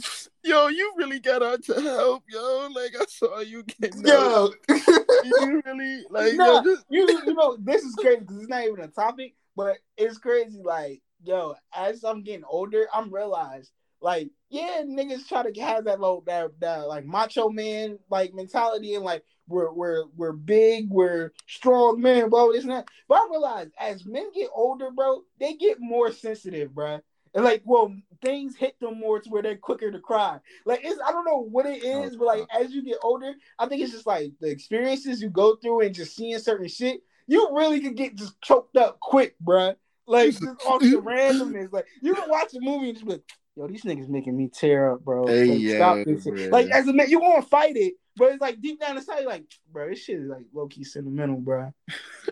"Yo, 0.43 0.69
you 0.69 0.95
really 0.97 1.21
got 1.21 1.43
out 1.43 1.63
to 1.65 1.75
help, 1.81 2.25
yo. 2.29 2.69
Like 2.75 2.95
I 3.01 3.05
saw 3.09 3.41
you 3.41 3.63
getting 3.63 4.09
out. 4.11 4.53
Yo. 4.69 4.77
You 5.25 5.63
really 5.65 6.05
like, 6.09 6.35
Nah, 6.35 6.63
yo, 6.63 6.63
just 6.63 6.85
you 6.89 7.09
you 7.27 7.35
know 7.35 7.57
this 7.61 7.83
is 7.83 7.95
crazy 7.97 8.21
because 8.21 8.37
it's 8.39 8.49
not 8.49 8.63
even 8.63 8.81
a 8.81 8.89
topic, 8.89 9.35
but 9.57 9.79
it's 9.97 10.19
crazy. 10.19 10.61
Like 10.65 11.03
yo, 11.25 11.57
as 11.75 12.05
I'm 12.05 12.23
getting 12.23 12.45
older, 12.49 12.87
I'm 12.95 13.13
realized 13.13 13.73
like 14.01 14.31
yeah, 14.51 14.83
niggas 14.87 15.27
try 15.27 15.51
to 15.51 15.61
have 15.61 15.85
that 15.85 16.01
low 16.01 16.23
that 16.27 16.51
that 16.61 16.87
like 16.87 17.05
macho 17.05 17.49
man 17.49 17.99
like 18.11 18.35
mentality 18.35 18.95
and 18.95 19.05
like 19.05 19.25
we're 19.49 19.73
we're 19.73 20.05
we're 20.17 20.33
big, 20.33 20.91
we're 20.91 21.33
strong 21.47 22.01
men, 22.01 22.29
bro. 22.31 22.53
This 22.53 22.65
and 22.65 22.73
that. 22.73 22.89
But 23.09 23.17
I 23.17 23.29
realize 23.31 23.69
as 23.79 24.05
men 24.05 24.31
get 24.33 24.51
older, 24.55 24.91
bro, 24.91 25.23
they 25.39 25.55
get 25.55 25.81
more 25.81 26.13
sensitive, 26.13 26.75
bro. 26.75 27.01
And 27.35 27.45
like, 27.45 27.63
well, 27.65 27.95
things 28.23 28.57
hit 28.57 28.81
them 28.81 28.99
more 28.99 29.21
to 29.21 29.29
where 29.29 29.43
they're 29.43 29.57
quicker 29.57 29.93
to 29.93 30.01
cry. 30.01 30.41
Like, 30.65 30.81
it's 30.83 31.01
I 31.07 31.13
don't 31.13 31.27
know 31.27 31.41
what 31.41 31.67
it 31.67 31.85
is, 31.85 32.17
but 32.17 32.27
like 32.27 32.47
as 32.51 32.73
you 32.73 32.83
get 32.83 32.99
older, 33.03 33.35
I 33.59 33.67
think 33.67 33.83
it's 33.83 33.93
just 33.93 34.07
like 34.07 34.33
the 34.41 34.49
experiences 34.49 35.21
you 35.21 35.29
go 35.29 35.57
through 35.57 35.83
and 35.83 35.95
just 35.95 36.17
seeing 36.17 36.39
certain 36.39 36.69
shit. 36.69 37.03
You 37.27 37.51
really 37.53 37.81
could 37.81 37.97
get 37.97 38.17
just 38.17 38.41
choked 38.41 38.77
up 38.77 39.01
quick, 39.01 39.35
bruh. 39.45 39.77
Like 40.07 40.31
just 40.31 40.45
off 40.67 40.81
the 40.81 41.01
randomness. 41.03 41.73
Like 41.73 41.87
you 42.01 42.15
can 42.15 42.31
watch 42.31 42.55
a 42.55 42.61
movie 42.61 42.89
and 42.89 42.95
just 42.97 43.07
be 43.07 43.13
like, 43.13 43.25
yo, 43.57 43.67
these 43.67 43.83
niggas 43.83 44.09
making 44.09 44.37
me 44.37 44.49
tear 44.49 44.93
up, 44.93 45.05
bro. 45.05 45.27
Hey, 45.27 45.47
like, 45.47 45.61
yeah, 45.61 45.77
stop 45.77 45.99
this 46.07 46.25
shit. 46.25 46.51
Like 46.51 46.69
as 46.71 46.87
a 46.89 46.93
man, 46.93 47.11
you 47.11 47.21
want 47.21 47.43
to 47.43 47.49
fight 47.49 47.77
it, 47.77 47.95
but 48.17 48.33
it's 48.33 48.41
like 48.41 48.61
deep 48.61 48.81
down 48.81 48.97
inside, 48.97 49.25
like, 49.25 49.45
bro, 49.71 49.89
this 49.89 50.03
shit 50.03 50.21
is 50.21 50.29
like 50.29 50.45
low 50.53 50.67
key 50.67 50.85
sentimental, 50.85 51.37
bro. 51.37 51.73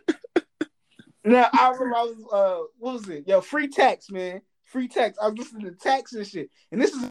now 1.25 1.49
I 1.53 1.71
remember 1.71 1.97
I 1.97 2.03
was 2.03 2.25
uh 2.33 2.67
what 2.79 2.95
was 2.95 3.09
it? 3.09 3.29
Yo, 3.29 3.41
free 3.41 3.69
text, 3.69 4.11
man. 4.11 4.41
Free 4.65 4.89
text. 4.89 5.21
I 5.23 5.29
was 5.29 5.39
listening 5.39 5.67
to 5.67 5.73
text 5.73 6.15
and 6.15 6.27
shit. 6.27 6.51
And 6.73 6.81
this 6.81 6.93
is 6.93 7.09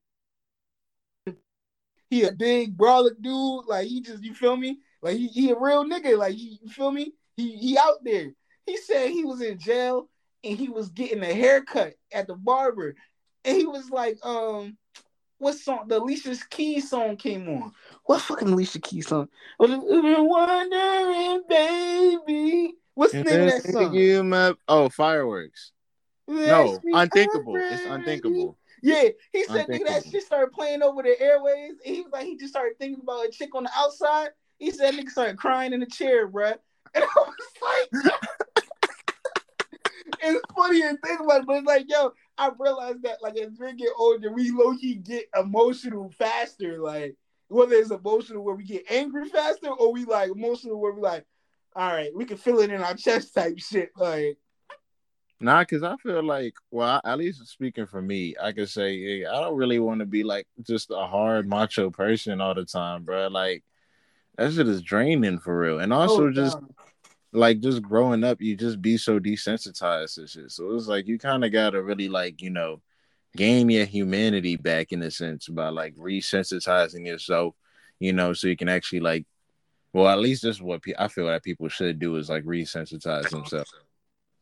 he 2.10 2.24
a 2.24 2.32
big 2.32 2.78
brolic 2.78 3.22
dude. 3.22 3.66
Like 3.68 3.88
he 3.88 4.02
just 4.02 4.24
you 4.24 4.34
feel 4.34 4.58
me? 4.58 4.80
Like 5.02 5.18
he, 5.18 5.28
he 5.28 5.52
a 5.52 5.56
real 5.58 5.86
nigga. 5.86 6.18
Like 6.18 6.36
he, 6.36 6.60
you 6.62 6.70
feel 6.70 6.92
me? 6.92 7.14
He 7.38 7.56
he 7.58 7.78
out 7.78 8.04
there. 8.04 8.34
He 8.66 8.78
said 8.78 9.10
he 9.10 9.24
was 9.24 9.42
in 9.42 9.60
jail 9.60 10.10
and 10.44 10.58
he 10.58 10.70
was 10.70 10.90
getting 10.90 11.24
a 11.24 11.34
haircut 11.34 11.94
at 12.12 12.28
the 12.28 12.36
barber. 12.36 12.96
And 13.46 13.58
he 13.58 13.66
was 13.66 13.90
like, 13.90 14.18
um, 14.24 14.78
what 15.38 15.56
song? 15.56 15.88
The 15.88 16.00
Alicia 16.00 16.36
Keys 16.50 16.90
song 16.90 17.18
came 17.18 17.48
on. 17.50 17.72
What 18.06 18.22
fucking 18.22 18.50
Alicia 18.50 18.80
Keys 18.80 19.08
song? 19.08 19.30
I've 19.60 19.70
been 19.70 20.28
Wondering, 20.28 21.44
baby. 21.48 22.74
What's 22.96 23.14
the 23.14 23.24
name 23.24 23.42
of 23.42 23.50
that 23.50 23.64
song? 23.64 23.94
You 23.94 24.24
my, 24.24 24.54
oh, 24.68 24.90
fireworks. 24.90 25.72
No, 26.28 26.80
unthinkable. 26.86 27.58
It's 27.58 27.86
unthinkable. 27.86 28.58
Yeah, 28.82 29.10
he 29.32 29.46
said 29.46 29.68
nigga, 29.68 29.86
that 29.88 30.06
shit 30.06 30.24
started 30.24 30.52
playing 30.52 30.82
over 30.82 31.04
the 31.04 31.20
airways. 31.20 31.76
he 31.84 32.02
was 32.02 32.12
like, 32.12 32.26
he 32.26 32.36
just 32.36 32.54
started 32.54 32.78
thinking 32.78 33.02
about 33.02 33.26
a 33.26 33.30
chick 33.30 33.56
on 33.56 33.64
the 33.64 33.70
outside. 33.76 34.30
He 34.60 34.72
said 34.72 34.94
nigga 34.94 35.10
started 35.10 35.38
crying 35.38 35.72
in 35.74 35.80
the 35.80 35.86
chair, 35.86 36.28
bruh. 36.28 36.56
And 36.96 37.04
I 37.04 37.08
was 37.16 37.90
like, 38.04 38.14
it's 40.24 40.54
funny 40.56 40.82
to 40.82 40.98
think 41.04 41.20
about 41.20 41.42
it, 41.42 41.48
but 41.48 41.58
it's 41.58 41.68
like, 41.68 41.86
yo, 41.88 42.12
I 42.38 42.52
realized 42.58 43.04
that 43.04 43.22
like 43.22 43.38
as 43.38 43.58
we 43.60 43.74
get 43.74 43.90
older, 43.98 44.32
we 44.32 44.52
low 44.52 44.76
key 44.76 44.96
get 44.96 45.26
emotional 45.38 46.12
faster. 46.18 46.80
Like 46.80 47.16
whether 47.48 47.76
it's 47.76 47.92
emotional 47.92 48.44
where 48.44 48.56
we 48.56 48.64
get 48.64 48.90
angry 48.90 49.30
faster, 49.30 49.70
or 49.70 49.92
we 49.92 50.06
like 50.06 50.32
emotional 50.32 50.80
where 50.80 50.94
we 50.94 51.02
like, 51.02 51.26
all 51.76 51.92
right, 51.92 52.12
we 52.16 52.26
can 52.26 52.38
feel 52.38 52.60
it 52.60 52.72
in 52.72 52.82
our 52.82 52.96
chest 52.96 53.34
type 53.34 53.60
shit. 53.60 53.92
Like, 53.96 54.38
nah, 55.40 55.62
because 55.62 55.84
I 55.84 55.96
feel 55.98 56.24
like, 56.24 56.56
well, 56.72 57.02
at 57.04 57.18
least 57.18 57.46
speaking 57.48 57.86
for 57.86 58.02
me, 58.02 58.36
I 58.42 58.52
could 58.52 58.70
say 58.70 59.00
hey, 59.00 59.26
I 59.26 59.42
don't 59.42 59.58
really 59.58 59.80
want 59.80 60.00
to 60.00 60.06
be 60.06 60.24
like 60.24 60.48
just 60.64 60.92
a 60.92 61.06
hard 61.06 61.48
macho 61.48 61.92
person 61.92 62.42
all 62.42 62.56
the 62.56 62.66
time, 62.66 63.04
bro. 63.04 63.28
Like 63.28 63.64
that 64.38 64.54
shit 64.54 64.68
is 64.68 64.82
draining 64.82 65.40
for 65.40 65.58
real, 65.58 65.80
and 65.80 65.94
oh, 65.94 65.98
also 65.98 66.28
oh, 66.28 66.32
just 66.32 66.58
like 67.34 67.60
just 67.60 67.82
growing 67.82 68.24
up, 68.24 68.42
you 68.42 68.56
just 68.56 68.82
be 68.82 68.98
so 68.98 69.20
desensitized 69.20 70.16
to 70.16 70.28
shit. 70.28 70.52
So 70.52 70.74
it's 70.76 70.88
like 70.88 71.08
you 71.08 71.18
kind 71.18 71.44
of 71.44 71.52
gotta 71.52 71.82
really 71.82 72.08
like 72.08 72.42
you 72.42 72.50
know 72.50 72.82
gain 73.36 73.70
your 73.70 73.86
humanity 73.86 74.56
back 74.56 74.92
in 74.92 75.02
a 75.02 75.10
sense 75.10 75.48
by 75.48 75.70
like 75.70 75.96
resensitizing 75.96 77.08
yourself, 77.08 77.56
you 78.00 78.14
know, 78.14 78.34
so 78.34 78.48
you 78.48 78.56
can 78.56 78.70
actually 78.70 79.00
like, 79.00 79.26
well, 79.92 80.08
at 80.08 80.20
least 80.20 80.44
this 80.44 80.58
is 80.58 80.62
what 80.62 80.84
pe- 80.84 80.94
I 80.98 81.08
feel 81.08 81.28
that 81.28 81.44
people 81.44 81.68
should 81.68 82.00
do 82.00 82.16
is 82.18 82.30
like 82.30 82.44
resensitize 82.44 83.30
themselves, 83.30 83.74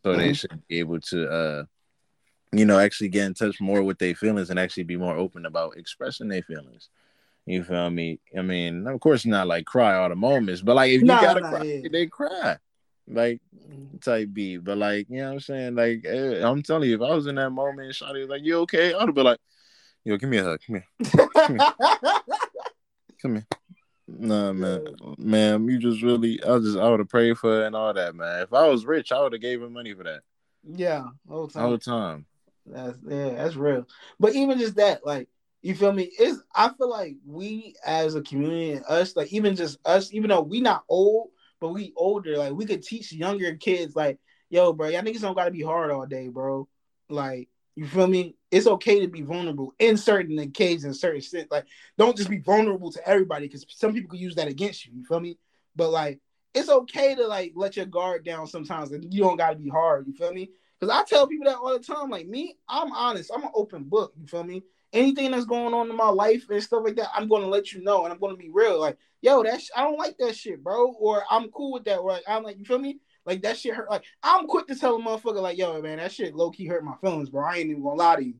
so 0.03 0.11
mm-hmm. 0.11 0.19
they 0.19 0.33
should 0.33 0.67
be 0.67 0.79
able 0.79 0.99
to, 0.99 1.29
uh, 1.29 1.63
you 2.51 2.65
know, 2.65 2.79
actually 2.79 3.09
get 3.09 3.25
in 3.25 3.33
touch 3.33 3.61
more 3.61 3.81
with 3.81 3.97
their 3.99 4.15
feelings 4.15 4.49
and 4.49 4.59
actually 4.59 4.83
be 4.83 4.97
more 4.97 5.15
open 5.15 5.45
about 5.45 5.77
expressing 5.77 6.27
their 6.27 6.43
feelings. 6.43 6.89
You 7.45 7.63
feel 7.63 7.89
me? 7.89 8.19
I 8.37 8.41
mean, 8.41 8.85
of 8.87 8.99
course, 8.99 9.25
not 9.25 9.47
like 9.47 9.65
cry 9.65 9.95
all 9.95 10.09
the 10.09 10.15
moments, 10.15 10.61
but 10.61 10.75
like 10.75 10.91
if 10.91 11.01
you 11.01 11.07
nah, 11.07 11.21
gotta 11.21 11.39
nah, 11.39 11.49
cry, 11.49 11.63
yeah. 11.63 11.87
they 11.91 12.07
cry 12.07 12.57
like 13.11 13.41
type 14.01 14.29
B. 14.33 14.57
But 14.57 14.77
like, 14.77 15.07
you 15.09 15.17
know 15.17 15.27
what 15.27 15.33
I'm 15.33 15.39
saying? 15.39 15.75
Like, 15.75 16.05
eh, 16.05 16.41
I'm 16.43 16.63
telling 16.63 16.89
you, 16.89 16.95
if 16.95 17.01
I 17.01 17.13
was 17.13 17.27
in 17.27 17.35
that 17.35 17.49
moment, 17.51 17.93
Shotty 17.93 18.21
was 18.21 18.29
like, 18.29 18.43
"You 18.43 18.59
okay?" 18.59 18.93
I'd 18.93 19.13
be 19.13 19.21
like, 19.21 19.39
"Yo, 20.03 20.17
give 20.17 20.29
me 20.29 20.37
a 20.37 20.43
hug. 20.43 20.59
Come 20.65 20.75
here. 20.75 21.29
Come 21.33 21.59
here. 21.59 21.73
Come 23.21 23.35
here." 23.35 23.47
Nah, 24.07 24.53
man, 24.53 24.95
man, 25.17 25.67
you 25.67 25.79
just 25.79 26.01
really, 26.01 26.41
I 26.43 26.59
just, 26.59 26.77
I 26.77 26.89
would 26.89 26.99
have 26.99 27.09
prayed 27.09 27.37
for 27.37 27.61
it 27.63 27.67
and 27.67 27.75
all 27.75 27.93
that, 27.93 28.15
man. 28.15 28.43
If 28.43 28.53
I 28.53 28.67
was 28.67 28.85
rich, 28.85 29.11
I 29.11 29.21
would 29.21 29.33
have 29.33 29.41
gave 29.41 29.61
him 29.61 29.73
money 29.73 29.93
for 29.93 30.03
that. 30.03 30.21
Yeah, 30.63 31.05
all 31.29 31.47
the 31.47 31.53
time. 31.53 31.63
All 31.63 31.71
the 31.71 31.77
time. 31.77 32.25
That's 32.65 32.97
yeah, 33.07 33.29
that's 33.29 33.55
real. 33.55 33.87
But 34.19 34.35
even 34.35 34.59
just 34.59 34.75
that, 34.75 35.05
like, 35.05 35.27
you 35.61 35.75
feel 35.75 35.93
me? 35.93 36.11
Is 36.19 36.41
I 36.55 36.69
feel 36.69 36.89
like 36.89 37.15
we 37.25 37.75
as 37.85 38.15
a 38.15 38.21
community 38.21 38.73
and 38.73 38.85
us, 38.85 39.15
like 39.15 39.31
even 39.31 39.55
just 39.55 39.79
us, 39.85 40.13
even 40.13 40.29
though 40.29 40.41
we 40.41 40.61
not 40.61 40.83
old, 40.89 41.29
but 41.61 41.69
we 41.69 41.93
older, 41.95 42.37
like 42.37 42.53
we 42.53 42.65
could 42.65 42.83
teach 42.83 43.13
younger 43.13 43.55
kids, 43.55 43.95
like, 43.95 44.19
yo, 44.49 44.73
bro, 44.73 44.89
y'all 44.89 45.03
niggas 45.03 45.21
don't 45.21 45.35
gotta 45.35 45.51
be 45.51 45.61
hard 45.61 45.91
all 45.91 46.05
day, 46.05 46.27
bro. 46.27 46.67
Like, 47.07 47.47
you 47.75 47.85
feel 47.85 48.07
me? 48.07 48.35
It's 48.49 48.67
okay 48.67 48.99
to 48.99 49.07
be 49.07 49.21
vulnerable 49.21 49.73
in 49.79 49.95
certain 49.95 50.37
occasions, 50.39 50.83
in 50.83 50.93
certain 50.93 51.21
sense. 51.21 51.49
Like, 51.49 51.65
don't 51.97 52.17
just 52.17 52.29
be 52.29 52.39
vulnerable 52.39 52.91
to 52.91 53.07
everybody 53.07 53.47
because 53.47 53.65
some 53.69 53.93
people 53.93 54.09
could 54.09 54.19
use 54.19 54.35
that 54.35 54.49
against 54.49 54.85
you. 54.85 54.91
You 54.93 55.05
feel 55.05 55.21
me? 55.21 55.37
But 55.75 55.91
like, 55.91 56.19
it's 56.53 56.67
okay 56.67 57.15
to 57.15 57.27
like 57.27 57.53
let 57.55 57.77
your 57.77 57.85
guard 57.85 58.25
down 58.25 58.47
sometimes, 58.47 58.91
and 58.91 59.13
you 59.13 59.21
don't 59.21 59.37
gotta 59.37 59.55
be 59.55 59.69
hard. 59.69 60.07
You 60.07 60.13
feel 60.13 60.33
me? 60.33 60.49
Because 60.79 60.93
I 60.93 61.03
tell 61.03 61.27
people 61.27 61.45
that 61.45 61.57
all 61.57 61.77
the 61.77 61.79
time. 61.79 62.09
Like 62.09 62.27
me, 62.27 62.57
I'm 62.67 62.91
honest. 62.91 63.31
I'm 63.33 63.43
an 63.43 63.51
open 63.53 63.83
book. 63.83 64.13
You 64.19 64.25
feel 64.25 64.43
me? 64.43 64.63
Anything 64.93 65.31
that's 65.31 65.45
going 65.45 65.73
on 65.73 65.89
in 65.89 65.95
my 65.95 66.09
life 66.09 66.49
and 66.49 66.61
stuff 66.61 66.83
like 66.83 66.95
that, 66.95 67.09
I'm 67.15 67.27
gonna 67.27 67.47
let 67.47 67.71
you 67.71 67.83
know 67.83 68.03
and 68.03 68.13
I'm 68.13 68.19
gonna 68.19 68.35
be 68.35 68.49
real. 68.49 68.79
Like, 68.79 68.97
yo, 69.21 69.43
that 69.43 69.61
sh- 69.61 69.69
I 69.75 69.83
don't 69.83 69.97
like 69.97 70.17
that 70.19 70.35
shit, 70.35 70.63
bro. 70.63 70.91
Or 70.93 71.23
I'm 71.29 71.49
cool 71.49 71.73
with 71.73 71.85
that. 71.85 71.99
Or 71.99 72.11
like, 72.11 72.23
I'm 72.27 72.43
like, 72.43 72.57
you 72.59 72.65
feel 72.65 72.79
me? 72.79 72.99
Like 73.25 73.41
that 73.43 73.57
shit 73.57 73.75
hurt. 73.75 73.89
Like, 73.89 74.03
I'm 74.23 74.47
quick 74.47 74.67
to 74.67 74.75
tell 74.75 74.95
a 74.95 74.99
motherfucker, 74.99 75.41
like, 75.41 75.57
yo, 75.57 75.81
man, 75.81 75.97
that 75.97 76.11
shit 76.11 76.35
low 76.35 76.51
key 76.51 76.65
hurt 76.65 76.83
my 76.83 76.95
feelings, 77.01 77.29
bro. 77.29 77.45
I 77.45 77.57
ain't 77.57 77.69
even 77.69 77.83
gonna 77.83 77.95
lie 77.95 78.15
to 78.17 78.23
you. 78.23 78.35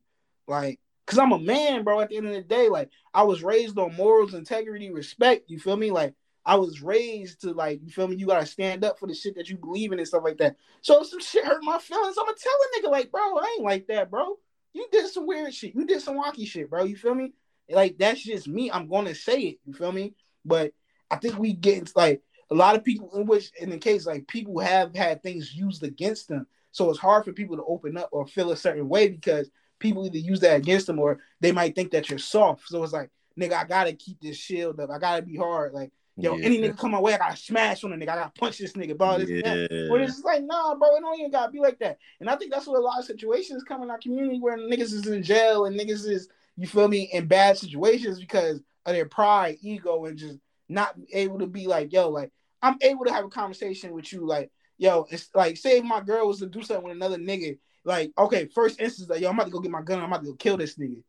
Like, 0.46 0.80
cause 1.06 1.18
I'm 1.18 1.32
a 1.32 1.38
man, 1.38 1.84
bro. 1.84 2.00
At 2.00 2.10
the 2.10 2.16
end 2.16 2.26
of 2.26 2.34
the 2.34 2.42
day, 2.42 2.68
like, 2.68 2.90
I 3.14 3.22
was 3.22 3.42
raised 3.42 3.78
on 3.78 3.94
morals, 3.94 4.34
integrity, 4.34 4.90
respect. 4.90 5.48
You 5.48 5.58
feel 5.58 5.76
me? 5.76 5.90
Like, 5.90 6.14
I 6.44 6.56
was 6.56 6.82
raised 6.82 7.42
to 7.42 7.52
like, 7.52 7.80
you 7.84 7.90
feel 7.90 8.08
me? 8.08 8.16
You 8.16 8.26
gotta 8.26 8.46
stand 8.46 8.84
up 8.84 8.98
for 8.98 9.06
the 9.06 9.14
shit 9.14 9.36
that 9.36 9.48
you 9.48 9.56
believe 9.56 9.92
in 9.92 10.00
and 10.00 10.08
stuff 10.08 10.24
like 10.24 10.38
that. 10.38 10.56
So 10.80 11.02
some 11.04 11.20
shit 11.20 11.44
hurt 11.44 11.62
my 11.62 11.78
feelings. 11.78 12.16
I'ma 12.18 12.32
tell 12.36 12.52
a 12.52 12.80
nigga 12.80 12.90
like, 12.90 13.12
bro, 13.12 13.20
I 13.20 13.54
ain't 13.56 13.64
like 13.64 13.86
that, 13.86 14.10
bro 14.10 14.36
you 14.72 14.86
did 14.90 15.08
some 15.08 15.26
weird 15.26 15.54
shit. 15.54 15.74
You 15.74 15.84
did 15.84 16.00
some 16.00 16.20
wacky 16.20 16.46
shit, 16.46 16.70
bro. 16.70 16.84
You 16.84 16.96
feel 16.96 17.14
me? 17.14 17.32
Like 17.68 17.98
that's 17.98 18.22
just 18.22 18.48
me. 18.48 18.70
I'm 18.70 18.88
gonna 18.88 19.14
say 19.14 19.38
it. 19.40 19.58
You 19.64 19.72
feel 19.72 19.92
me? 19.92 20.14
But 20.44 20.72
I 21.10 21.16
think 21.16 21.38
we 21.38 21.52
get 21.52 21.94
like 21.94 22.22
a 22.50 22.54
lot 22.54 22.76
of 22.76 22.84
people 22.84 23.10
in 23.18 23.26
which 23.26 23.50
in 23.58 23.70
the 23.70 23.78
case 23.78 24.06
like 24.06 24.26
people 24.28 24.58
have 24.60 24.94
had 24.94 25.22
things 25.22 25.54
used 25.54 25.82
against 25.82 26.28
them. 26.28 26.46
So 26.70 26.88
it's 26.90 26.98
hard 26.98 27.24
for 27.24 27.32
people 27.32 27.56
to 27.56 27.64
open 27.64 27.96
up 27.96 28.08
or 28.12 28.26
feel 28.26 28.50
a 28.50 28.56
certain 28.56 28.88
way 28.88 29.08
because 29.08 29.50
people 29.78 30.06
either 30.06 30.18
use 30.18 30.40
that 30.40 30.56
against 30.56 30.86
them 30.86 30.98
or 30.98 31.20
they 31.40 31.52
might 31.52 31.74
think 31.74 31.90
that 31.92 32.08
you're 32.08 32.18
soft. 32.18 32.68
So 32.68 32.82
it's 32.82 32.92
like, 32.92 33.10
nigga, 33.38 33.54
I 33.54 33.64
gotta 33.64 33.92
keep 33.92 34.20
this 34.20 34.36
shield 34.36 34.80
up. 34.80 34.90
I 34.90 34.98
gotta 34.98 35.22
be 35.22 35.36
hard. 35.36 35.72
Like 35.72 35.92
Yo, 36.18 36.36
yeah. 36.36 36.44
any 36.44 36.58
nigga 36.58 36.76
come 36.76 36.90
my 36.90 37.00
way, 37.00 37.14
I 37.14 37.18
gotta 37.18 37.36
smash 37.36 37.84
on 37.84 37.92
a 37.92 37.96
nigga. 37.96 38.10
I 38.10 38.16
gotta 38.16 38.32
punch 38.38 38.58
this 38.58 38.74
nigga, 38.74 38.96
bro. 38.96 39.18
This 39.18 39.30
yeah. 39.30 39.88
But 39.88 40.02
it's 40.02 40.22
like, 40.22 40.42
nah, 40.44 40.74
bro, 40.74 40.96
it 40.96 41.00
don't 41.00 41.18
even 41.18 41.30
gotta 41.30 41.50
be 41.50 41.60
like 41.60 41.78
that. 41.78 41.98
And 42.20 42.28
I 42.28 42.36
think 42.36 42.52
that's 42.52 42.66
what 42.66 42.78
a 42.78 42.82
lot 42.82 42.98
of 42.98 43.06
situations 43.06 43.64
come 43.64 43.82
in 43.82 43.90
our 43.90 43.98
community 43.98 44.38
where 44.38 44.58
niggas 44.58 44.92
is 44.92 45.06
in 45.06 45.22
jail 45.22 45.64
and 45.64 45.78
niggas 45.78 46.06
is, 46.06 46.28
you 46.56 46.66
feel 46.66 46.88
me, 46.88 47.08
in 47.12 47.26
bad 47.26 47.56
situations 47.56 48.20
because 48.20 48.60
of 48.84 48.92
their 48.92 49.06
pride, 49.06 49.56
ego, 49.62 50.04
and 50.04 50.18
just 50.18 50.38
not 50.68 50.94
able 51.12 51.38
to 51.38 51.46
be 51.46 51.66
like, 51.66 51.92
yo, 51.92 52.10
like, 52.10 52.30
I'm 52.60 52.76
able 52.82 53.06
to 53.06 53.12
have 53.12 53.24
a 53.24 53.30
conversation 53.30 53.92
with 53.92 54.12
you, 54.12 54.26
like, 54.26 54.50
yo, 54.76 55.06
it's 55.10 55.30
like, 55.34 55.56
say 55.56 55.78
if 55.78 55.84
my 55.84 56.00
girl 56.00 56.28
was 56.28 56.40
to 56.40 56.46
do 56.46 56.62
something 56.62 56.84
with 56.84 56.96
another 56.96 57.18
nigga, 57.18 57.58
like, 57.84 58.12
okay, 58.18 58.48
first 58.54 58.80
instance, 58.80 59.08
like, 59.08 59.20
yo, 59.20 59.30
I'm 59.30 59.34
about 59.34 59.46
to 59.46 59.50
go 59.50 59.60
get 59.60 59.70
my 59.70 59.82
gun, 59.82 59.98
I'm 59.98 60.04
about 60.04 60.24
to 60.24 60.30
go 60.30 60.34
kill 60.34 60.58
this 60.58 60.76
nigga. 60.76 61.02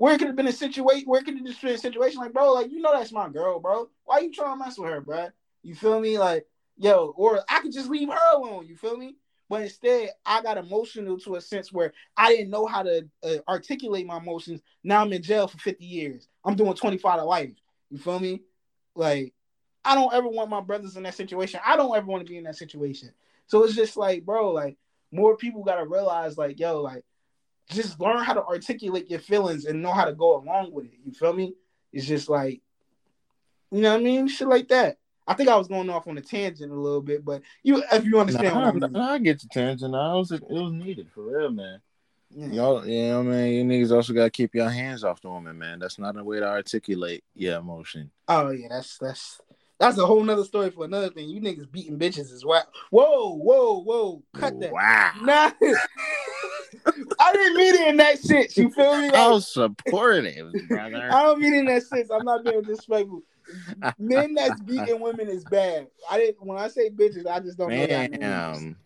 Where 0.00 0.16
could 0.16 0.28
have 0.28 0.36
been 0.36 0.46
a 0.46 0.52
situation? 0.52 1.04
Where 1.06 1.20
could 1.20 1.34
have 1.34 1.44
just 1.44 1.60
been 1.60 1.74
a 1.74 1.78
situation 1.78 2.20
like, 2.20 2.32
bro, 2.32 2.54
like 2.54 2.70
you 2.70 2.80
know 2.80 2.90
that's 2.90 3.12
my 3.12 3.28
girl, 3.28 3.60
bro. 3.60 3.90
Why 4.06 4.20
you 4.20 4.32
trying 4.32 4.58
to 4.58 4.64
mess 4.64 4.78
with 4.78 4.88
her, 4.88 5.02
bro? 5.02 5.28
You 5.62 5.74
feel 5.74 6.00
me? 6.00 6.18
Like, 6.18 6.46
yo, 6.78 7.12
or 7.18 7.42
I 7.50 7.60
could 7.60 7.70
just 7.70 7.90
leave 7.90 8.08
her 8.08 8.18
alone. 8.34 8.66
You 8.66 8.78
feel 8.78 8.96
me? 8.96 9.16
But 9.50 9.60
instead, 9.60 10.08
I 10.24 10.40
got 10.40 10.56
emotional 10.56 11.18
to 11.18 11.34
a 11.34 11.40
sense 11.42 11.70
where 11.70 11.92
I 12.16 12.30
didn't 12.34 12.48
know 12.48 12.64
how 12.64 12.82
to 12.82 13.06
uh, 13.22 13.36
articulate 13.46 14.06
my 14.06 14.16
emotions. 14.16 14.62
Now 14.82 15.02
I'm 15.02 15.12
in 15.12 15.22
jail 15.22 15.46
for 15.48 15.58
50 15.58 15.84
years. 15.84 16.28
I'm 16.46 16.54
doing 16.54 16.72
25 16.72 17.18
to 17.18 17.24
life. 17.26 17.52
You 17.90 17.98
feel 17.98 18.20
me? 18.20 18.40
Like, 18.94 19.34
I 19.84 19.94
don't 19.96 20.14
ever 20.14 20.28
want 20.28 20.48
my 20.48 20.62
brothers 20.62 20.96
in 20.96 21.02
that 21.02 21.14
situation. 21.14 21.60
I 21.62 21.76
don't 21.76 21.94
ever 21.94 22.06
want 22.06 22.24
to 22.24 22.30
be 22.30 22.38
in 22.38 22.44
that 22.44 22.56
situation. 22.56 23.10
So 23.48 23.64
it's 23.64 23.74
just 23.74 23.98
like, 23.98 24.24
bro, 24.24 24.50
like 24.50 24.78
more 25.12 25.36
people 25.36 25.62
gotta 25.62 25.84
realize, 25.84 26.38
like, 26.38 26.58
yo, 26.58 26.80
like 26.80 27.04
just 27.70 28.00
learn 28.00 28.22
how 28.24 28.34
to 28.34 28.44
articulate 28.44 29.10
your 29.10 29.20
feelings 29.20 29.64
and 29.64 29.82
know 29.82 29.92
how 29.92 30.04
to 30.04 30.12
go 30.12 30.36
along 30.36 30.72
with 30.72 30.86
it. 30.86 30.98
You 31.04 31.12
feel 31.12 31.32
me? 31.32 31.54
It's 31.92 32.06
just 32.06 32.28
like, 32.28 32.60
you 33.70 33.80
know 33.80 33.92
what 33.92 34.00
I 34.00 34.04
mean? 34.04 34.28
Shit 34.28 34.48
like 34.48 34.68
that. 34.68 34.98
I 35.26 35.34
think 35.34 35.48
I 35.48 35.56
was 35.56 35.68
going 35.68 35.90
off 35.90 36.08
on 36.08 36.18
a 36.18 36.20
tangent 36.20 36.72
a 36.72 36.74
little 36.74 37.02
bit, 37.02 37.24
but 37.24 37.42
you, 37.62 37.82
if 37.92 38.04
you 38.04 38.18
understand, 38.18 38.54
nah, 38.54 39.00
I, 39.00 39.14
I, 39.14 39.18
get 39.18 39.40
the 39.40 39.48
tangent. 39.48 39.94
I 39.94 40.14
was, 40.14 40.32
it 40.32 40.42
was 40.48 40.72
needed 40.72 41.08
for 41.14 41.22
real, 41.22 41.50
man. 41.50 41.80
Yeah. 42.30 42.46
Y'all, 42.46 42.86
you 42.86 43.08
know, 43.08 43.22
what 43.22 43.32
I 43.32 43.36
mean, 43.36 43.70
you 43.70 43.84
niggas 43.84 43.94
also 43.94 44.12
gotta 44.12 44.30
keep 44.30 44.54
your 44.54 44.70
hands 44.70 45.02
off 45.02 45.20
the 45.20 45.30
woman, 45.30 45.58
man. 45.58 45.80
That's 45.80 45.98
not 45.98 46.16
a 46.16 46.22
way 46.22 46.38
to 46.38 46.46
articulate 46.46 47.24
your 47.34 47.58
emotion. 47.58 48.10
Oh 48.28 48.50
yeah, 48.50 48.68
that's 48.70 48.98
that's 48.98 49.40
that's 49.80 49.96
a 49.98 50.06
whole 50.06 50.22
nother 50.22 50.44
story 50.44 50.70
for 50.70 50.84
another 50.84 51.08
thing. 51.08 51.30
You 51.30 51.40
niggas 51.40 51.70
beating 51.72 51.98
bitches 51.98 52.32
as 52.32 52.44
well. 52.44 52.64
Whoa, 52.90 53.34
whoa, 53.34 53.82
whoa! 53.82 54.22
Cut 54.34 54.60
that. 54.60 54.72
Wow. 54.72 55.12
Nah, 55.22 55.50
I 57.18 57.32
didn't 57.32 57.56
mean 57.56 57.74
it 57.74 57.88
in 57.88 57.96
that 57.96 58.18
sense. 58.18 58.56
You 58.58 58.70
feel 58.70 58.98
me? 58.98 59.06
Like, 59.06 59.14
I 59.14 59.28
was 59.28 59.48
supportive, 59.48 60.52
brother. 60.68 61.08
I 61.10 61.22
don't 61.22 61.40
mean 61.40 61.54
it 61.54 61.58
in 61.60 61.66
that 61.66 61.82
sense. 61.84 62.10
I'm 62.10 62.24
not 62.24 62.44
being 62.44 62.60
disrespectful. 62.60 63.22
Men 63.98 64.34
that's 64.34 64.60
beating 64.60 65.00
women 65.00 65.28
is 65.28 65.44
bad. 65.44 65.88
I 66.10 66.18
didn't. 66.18 66.44
When 66.44 66.58
I 66.58 66.68
say 66.68 66.90
bitches, 66.90 67.26
I 67.26 67.40
just 67.40 67.56
don't 67.56 67.70
Damn. 67.70 67.80
know 67.80 67.86
that. 68.18 68.60
Means. 68.60 68.76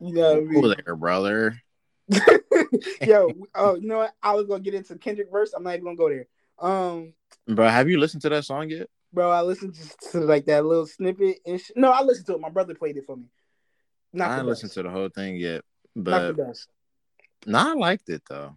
You 0.00 0.14
know 0.14 0.34
what 0.34 0.38
I 0.38 0.40
mean? 0.40 0.74
there, 0.84 0.96
brother. 0.96 1.62
Yo, 3.06 3.32
oh, 3.54 3.76
you 3.76 3.88
know 3.88 3.98
what? 3.98 4.14
I 4.22 4.34
was 4.34 4.46
gonna 4.46 4.60
get 4.60 4.74
into 4.74 4.96
Kendrick 4.96 5.30
verse. 5.30 5.54
I'm 5.54 5.62
not 5.62 5.74
even 5.74 5.84
gonna 5.84 5.96
go 5.96 6.10
there. 6.10 6.26
Um, 6.58 7.14
Bro, 7.48 7.68
have 7.68 7.88
you 7.88 7.98
listened 7.98 8.22
to 8.22 8.28
that 8.28 8.44
song 8.44 8.68
yet? 8.68 8.90
Bro, 9.12 9.30
I 9.30 9.42
listened 9.42 9.74
to, 9.74 10.10
to 10.12 10.20
like 10.20 10.46
that 10.46 10.64
little 10.64 10.86
snippet 10.86 11.38
and 11.46 11.60
sh- 11.60 11.72
no, 11.76 11.90
I 11.90 12.02
listened 12.02 12.26
to 12.26 12.34
it. 12.34 12.40
My 12.40 12.50
brother 12.50 12.74
played 12.74 12.96
it 12.96 13.04
for 13.06 13.16
me. 13.16 13.26
Not 14.12 14.30
I 14.30 14.42
listened 14.42 14.72
to 14.72 14.82
the 14.82 14.90
whole 14.90 15.08
thing 15.08 15.36
yet, 15.36 15.62
Not 15.94 16.04
but 16.04 16.36
the 16.36 16.44
best. 16.44 16.68
nah, 17.46 17.70
I 17.70 17.74
liked 17.74 18.08
it 18.08 18.22
though. 18.28 18.56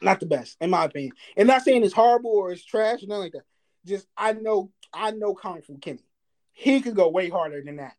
Not 0.00 0.20
the 0.20 0.26
best, 0.26 0.56
in 0.60 0.70
my 0.70 0.84
opinion. 0.84 1.12
And 1.36 1.48
not 1.48 1.62
saying 1.62 1.84
it's 1.84 1.94
horrible 1.94 2.30
or 2.30 2.52
it's 2.52 2.64
trash 2.64 3.02
or 3.02 3.06
nothing 3.06 3.22
like 3.22 3.32
that. 3.32 3.44
Just 3.86 4.06
I 4.16 4.32
know 4.32 4.70
I 4.92 5.10
know 5.10 5.34
coming 5.34 5.62
from 5.62 5.78
Kenny. 5.78 6.04
He 6.52 6.80
could 6.80 6.94
go 6.94 7.08
way 7.08 7.28
harder 7.28 7.62
than 7.62 7.76
that. 7.76 7.96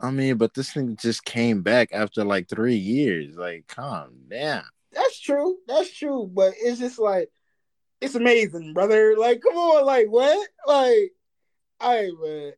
I 0.00 0.10
mean, 0.10 0.36
but 0.36 0.54
this 0.54 0.72
thing 0.72 0.96
just 0.96 1.24
came 1.24 1.62
back 1.62 1.90
after 1.92 2.24
like 2.24 2.48
three 2.48 2.76
years. 2.76 3.36
Like, 3.36 3.66
calm 3.66 4.12
down. 4.30 4.64
That's 4.92 5.20
true. 5.20 5.58
That's 5.66 5.92
true. 5.94 6.30
But 6.32 6.54
it's 6.58 6.78
just 6.78 6.98
like 6.98 7.30
it's 8.00 8.14
amazing, 8.14 8.72
brother. 8.72 9.16
Like, 9.18 9.42
come 9.42 9.56
on, 9.56 9.84
like 9.84 10.08
what? 10.08 10.48
Like, 10.66 11.12
I 11.80 12.10
man. 12.20 12.52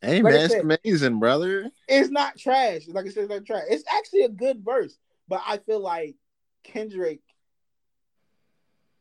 Hey 0.00 0.20
Like 0.20 0.34
man, 0.34 0.50
it's 0.50 0.54
amazing, 0.84 1.20
brother. 1.20 1.70
It's 1.86 2.10
not 2.10 2.36
trash. 2.36 2.82
Like 2.88 3.06
I 3.06 3.08
said, 3.10 3.24
it's 3.24 3.32
not 3.32 3.46
trash. 3.46 3.64
It's 3.70 3.84
actually 3.96 4.22
a 4.22 4.28
good 4.28 4.64
verse. 4.64 4.98
But 5.28 5.42
I 5.46 5.58
feel 5.58 5.80
like 5.80 6.16
Kendrick 6.64 7.20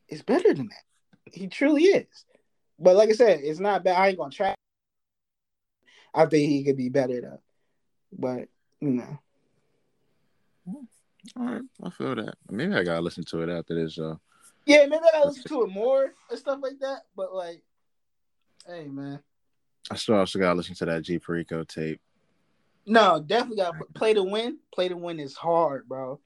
is 0.07 0.21
better 0.21 0.53
than 0.53 0.67
that. 0.67 1.33
He 1.33 1.47
truly 1.47 1.83
is. 1.83 2.25
But 2.77 2.95
like 2.95 3.09
I 3.09 3.13
said, 3.13 3.39
it's 3.41 3.59
not 3.59 3.83
bad. 3.83 3.97
I 3.97 4.09
ain't 4.09 4.17
gonna 4.17 4.31
try. 4.31 4.53
I 6.13 6.25
think 6.25 6.49
he 6.49 6.63
could 6.63 6.77
be 6.77 6.89
better 6.89 7.21
though. 7.21 7.41
But 8.11 8.49
you 8.79 8.89
know. 8.89 9.19
All 11.37 11.45
right, 11.45 11.61
I 11.83 11.89
feel 11.89 12.15
that. 12.15 12.35
Maybe 12.49 12.73
I 12.73 12.83
gotta 12.83 13.01
listen 13.01 13.23
to 13.25 13.41
it 13.41 13.49
after 13.49 13.73
this. 13.73 13.97
Uh, 13.97 14.15
Yeah, 14.65 14.85
maybe 14.85 15.03
I 15.13 15.25
listen 15.25 15.43
to 15.43 15.63
it 15.63 15.71
more 15.71 16.13
and 16.29 16.39
stuff 16.39 16.59
like 16.61 16.79
that. 16.79 17.01
But 17.15 17.33
like, 17.33 17.63
hey 18.67 18.87
man. 18.87 19.19
I 19.89 19.95
still 19.95 20.15
also 20.15 20.39
gotta 20.39 20.55
listen 20.55 20.75
to 20.75 20.85
that 20.85 21.01
G 21.03 21.19
Perico 21.19 21.63
tape. 21.63 21.99
No, 22.85 23.23
definitely 23.25 23.57
got 23.57 23.75
play 23.93 24.13
to 24.13 24.23
win. 24.23 24.57
Play 24.73 24.89
to 24.89 24.97
win 24.97 25.19
is 25.19 25.35
hard, 25.35 25.87
bro. 25.87 26.19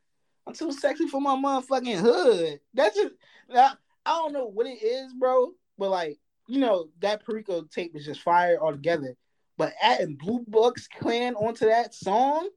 I'm 0.47 0.53
too 0.53 0.71
sexy 0.71 1.07
for 1.07 1.21
my 1.21 1.35
motherfucking 1.35 1.97
hood. 1.97 2.59
That's 2.73 2.95
just 2.95 3.13
I, 3.53 3.73
I 4.05 4.11
don't 4.11 4.33
know 4.33 4.45
what 4.45 4.67
it 4.67 4.83
is, 4.83 5.13
bro. 5.13 5.51
But 5.77 5.89
like, 5.89 6.19
you 6.47 6.59
know, 6.59 6.89
that 6.99 7.25
Perico 7.25 7.63
tape 7.63 7.95
is 7.95 8.05
just 8.05 8.21
fire 8.21 8.57
altogether. 8.61 9.15
But 9.57 9.73
adding 9.81 10.15
Blue 10.15 10.43
Bucks 10.47 10.87
Clan 10.87 11.35
onto 11.35 11.65
that 11.65 11.93
song, 11.93 12.49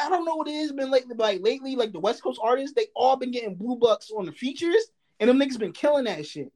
I 0.00 0.08
don't 0.08 0.24
know 0.24 0.36
what 0.36 0.48
it 0.48 0.54
has 0.54 0.72
been 0.72 0.90
lately. 0.90 1.14
But 1.16 1.24
like 1.24 1.42
lately, 1.42 1.76
like 1.76 1.92
the 1.92 2.00
West 2.00 2.22
Coast 2.22 2.40
artists, 2.42 2.74
they 2.74 2.86
all 2.94 3.16
been 3.16 3.30
getting 3.30 3.54
Blue 3.54 3.76
Bucks 3.76 4.10
on 4.10 4.26
the 4.26 4.32
features, 4.32 4.86
and 5.20 5.28
them 5.28 5.38
niggas 5.38 5.58
been 5.58 5.72
killing 5.72 6.04
that 6.04 6.26
shit. 6.26 6.52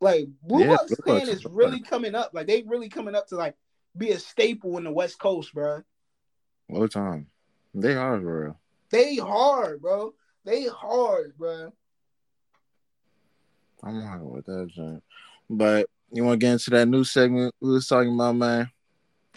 Like 0.00 0.28
Blue 0.42 0.60
Yeah, 0.64 0.76
Bucks 0.76 0.94
Clan 0.96 1.28
is 1.28 1.42
hard. 1.42 1.54
really 1.54 1.80
coming 1.80 2.14
up. 2.14 2.30
Like 2.32 2.46
they 2.46 2.62
really 2.62 2.88
coming 2.88 3.14
up 3.14 3.28
to 3.28 3.36
like 3.36 3.54
be 3.96 4.10
a 4.10 4.18
staple 4.18 4.78
in 4.78 4.84
the 4.84 4.92
West 4.92 5.18
Coast, 5.18 5.54
bro. 5.54 5.82
What 6.68 6.92
time? 6.92 7.28
They 7.74 7.94
are 7.94 8.18
bro. 8.18 8.56
They 8.90 9.16
hard, 9.16 9.80
bro. 9.80 10.14
They 10.44 10.66
hard, 10.66 11.34
bro. 11.38 11.72
I'm 13.82 14.00
hard 14.02 14.22
with 14.24 14.46
that 14.46 14.70
joint. 14.74 15.02
But 15.48 15.88
you 16.12 16.24
want 16.24 16.40
to 16.40 16.46
get 16.46 16.52
into 16.52 16.70
that 16.70 16.88
new 16.88 17.04
segment 17.04 17.54
we 17.60 17.70
was 17.70 17.86
talking 17.86 18.14
about, 18.14 18.36
man? 18.36 18.70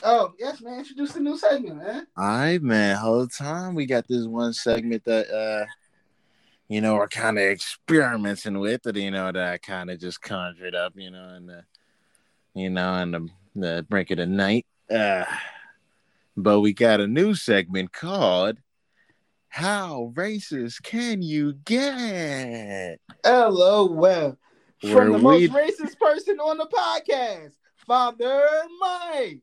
Oh 0.04 0.34
yes, 0.38 0.62
man. 0.62 0.80
Introduce 0.80 1.14
the 1.14 1.20
new 1.22 1.38
segment, 1.38 1.78
man. 1.78 2.08
All 2.18 2.26
right, 2.28 2.62
man. 2.62 2.98
Whole 2.98 3.28
time 3.28 3.76
we 3.76 3.86
got 3.86 4.08
this 4.08 4.26
one 4.26 4.54
segment 4.54 5.04
that 5.06 5.30
uh 5.30 5.66
you 6.68 6.82
know 6.82 6.96
we're 6.96 7.08
kind 7.08 7.38
of 7.38 7.44
experimenting 7.46 8.60
with 8.60 8.84
that 8.84 8.96
you 8.96 9.12
know 9.12 9.32
that 9.32 9.54
I 9.54 9.58
kind 9.58 9.90
of 9.90 10.00
just 10.00 10.22
conjured 10.22 10.76
up, 10.76 10.94
you 10.96 11.12
know, 11.12 11.30
and 11.30 11.48
the 11.50 11.64
you 12.54 12.70
know, 12.70 12.94
and 12.96 13.14
the, 13.14 13.30
the 13.56 13.86
brink 13.90 14.12
of 14.12 14.18
the 14.18 14.26
night. 14.26 14.66
Uh 14.90 15.26
but 16.38 16.60
we 16.60 16.74
got 16.74 17.00
a 17.00 17.08
new 17.08 17.34
segment 17.34 17.94
called 17.94 18.58
How 19.48 20.12
Racist 20.16 20.84
Can 20.84 21.22
You 21.22 21.54
Get? 21.64 23.00
LOL. 23.26 23.88
Where 23.96 24.36
From 24.82 25.14
the 25.14 25.18
we- 25.18 25.48
most 25.48 25.52
racist 25.52 25.98
person 25.98 26.38
on 26.40 26.58
the 26.58 26.66
podcast, 26.68 27.54
Father 27.88 28.46
Mike. 28.82 29.40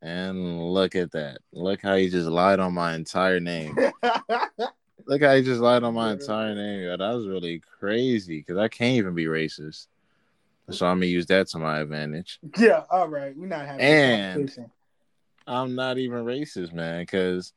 And 0.00 0.62
look 0.72 0.94
at 0.94 1.10
that. 1.12 1.38
Look 1.52 1.82
how 1.82 1.96
he 1.96 2.08
just 2.08 2.28
lied 2.28 2.60
on 2.60 2.72
my 2.74 2.94
entire 2.94 3.40
name. 3.40 3.76
Look 5.06 5.22
how 5.22 5.34
he 5.34 5.42
just 5.42 5.60
lied 5.60 5.82
on 5.84 5.94
my 5.94 6.12
entire 6.12 6.54
name. 6.54 6.82
Yo, 6.82 6.96
that 6.96 7.14
was 7.14 7.26
really 7.26 7.62
crazy 7.80 8.38
because 8.38 8.58
I 8.58 8.68
can't 8.68 8.96
even 8.96 9.14
be 9.14 9.24
racist. 9.24 9.86
So 10.70 10.86
I'm 10.86 10.98
gonna 10.98 11.06
use 11.06 11.24
that 11.26 11.48
to 11.48 11.58
my 11.58 11.80
advantage. 11.80 12.38
yeah, 12.58 12.82
all 12.90 13.08
right. 13.08 13.34
We're 13.36 13.46
not 13.46 13.64
having 13.66 13.80
And-. 13.80 14.70
I'm 15.46 15.74
not 15.74 15.96
even 15.96 16.24
racist, 16.26 16.74
man. 16.74 17.00
Because, 17.00 17.54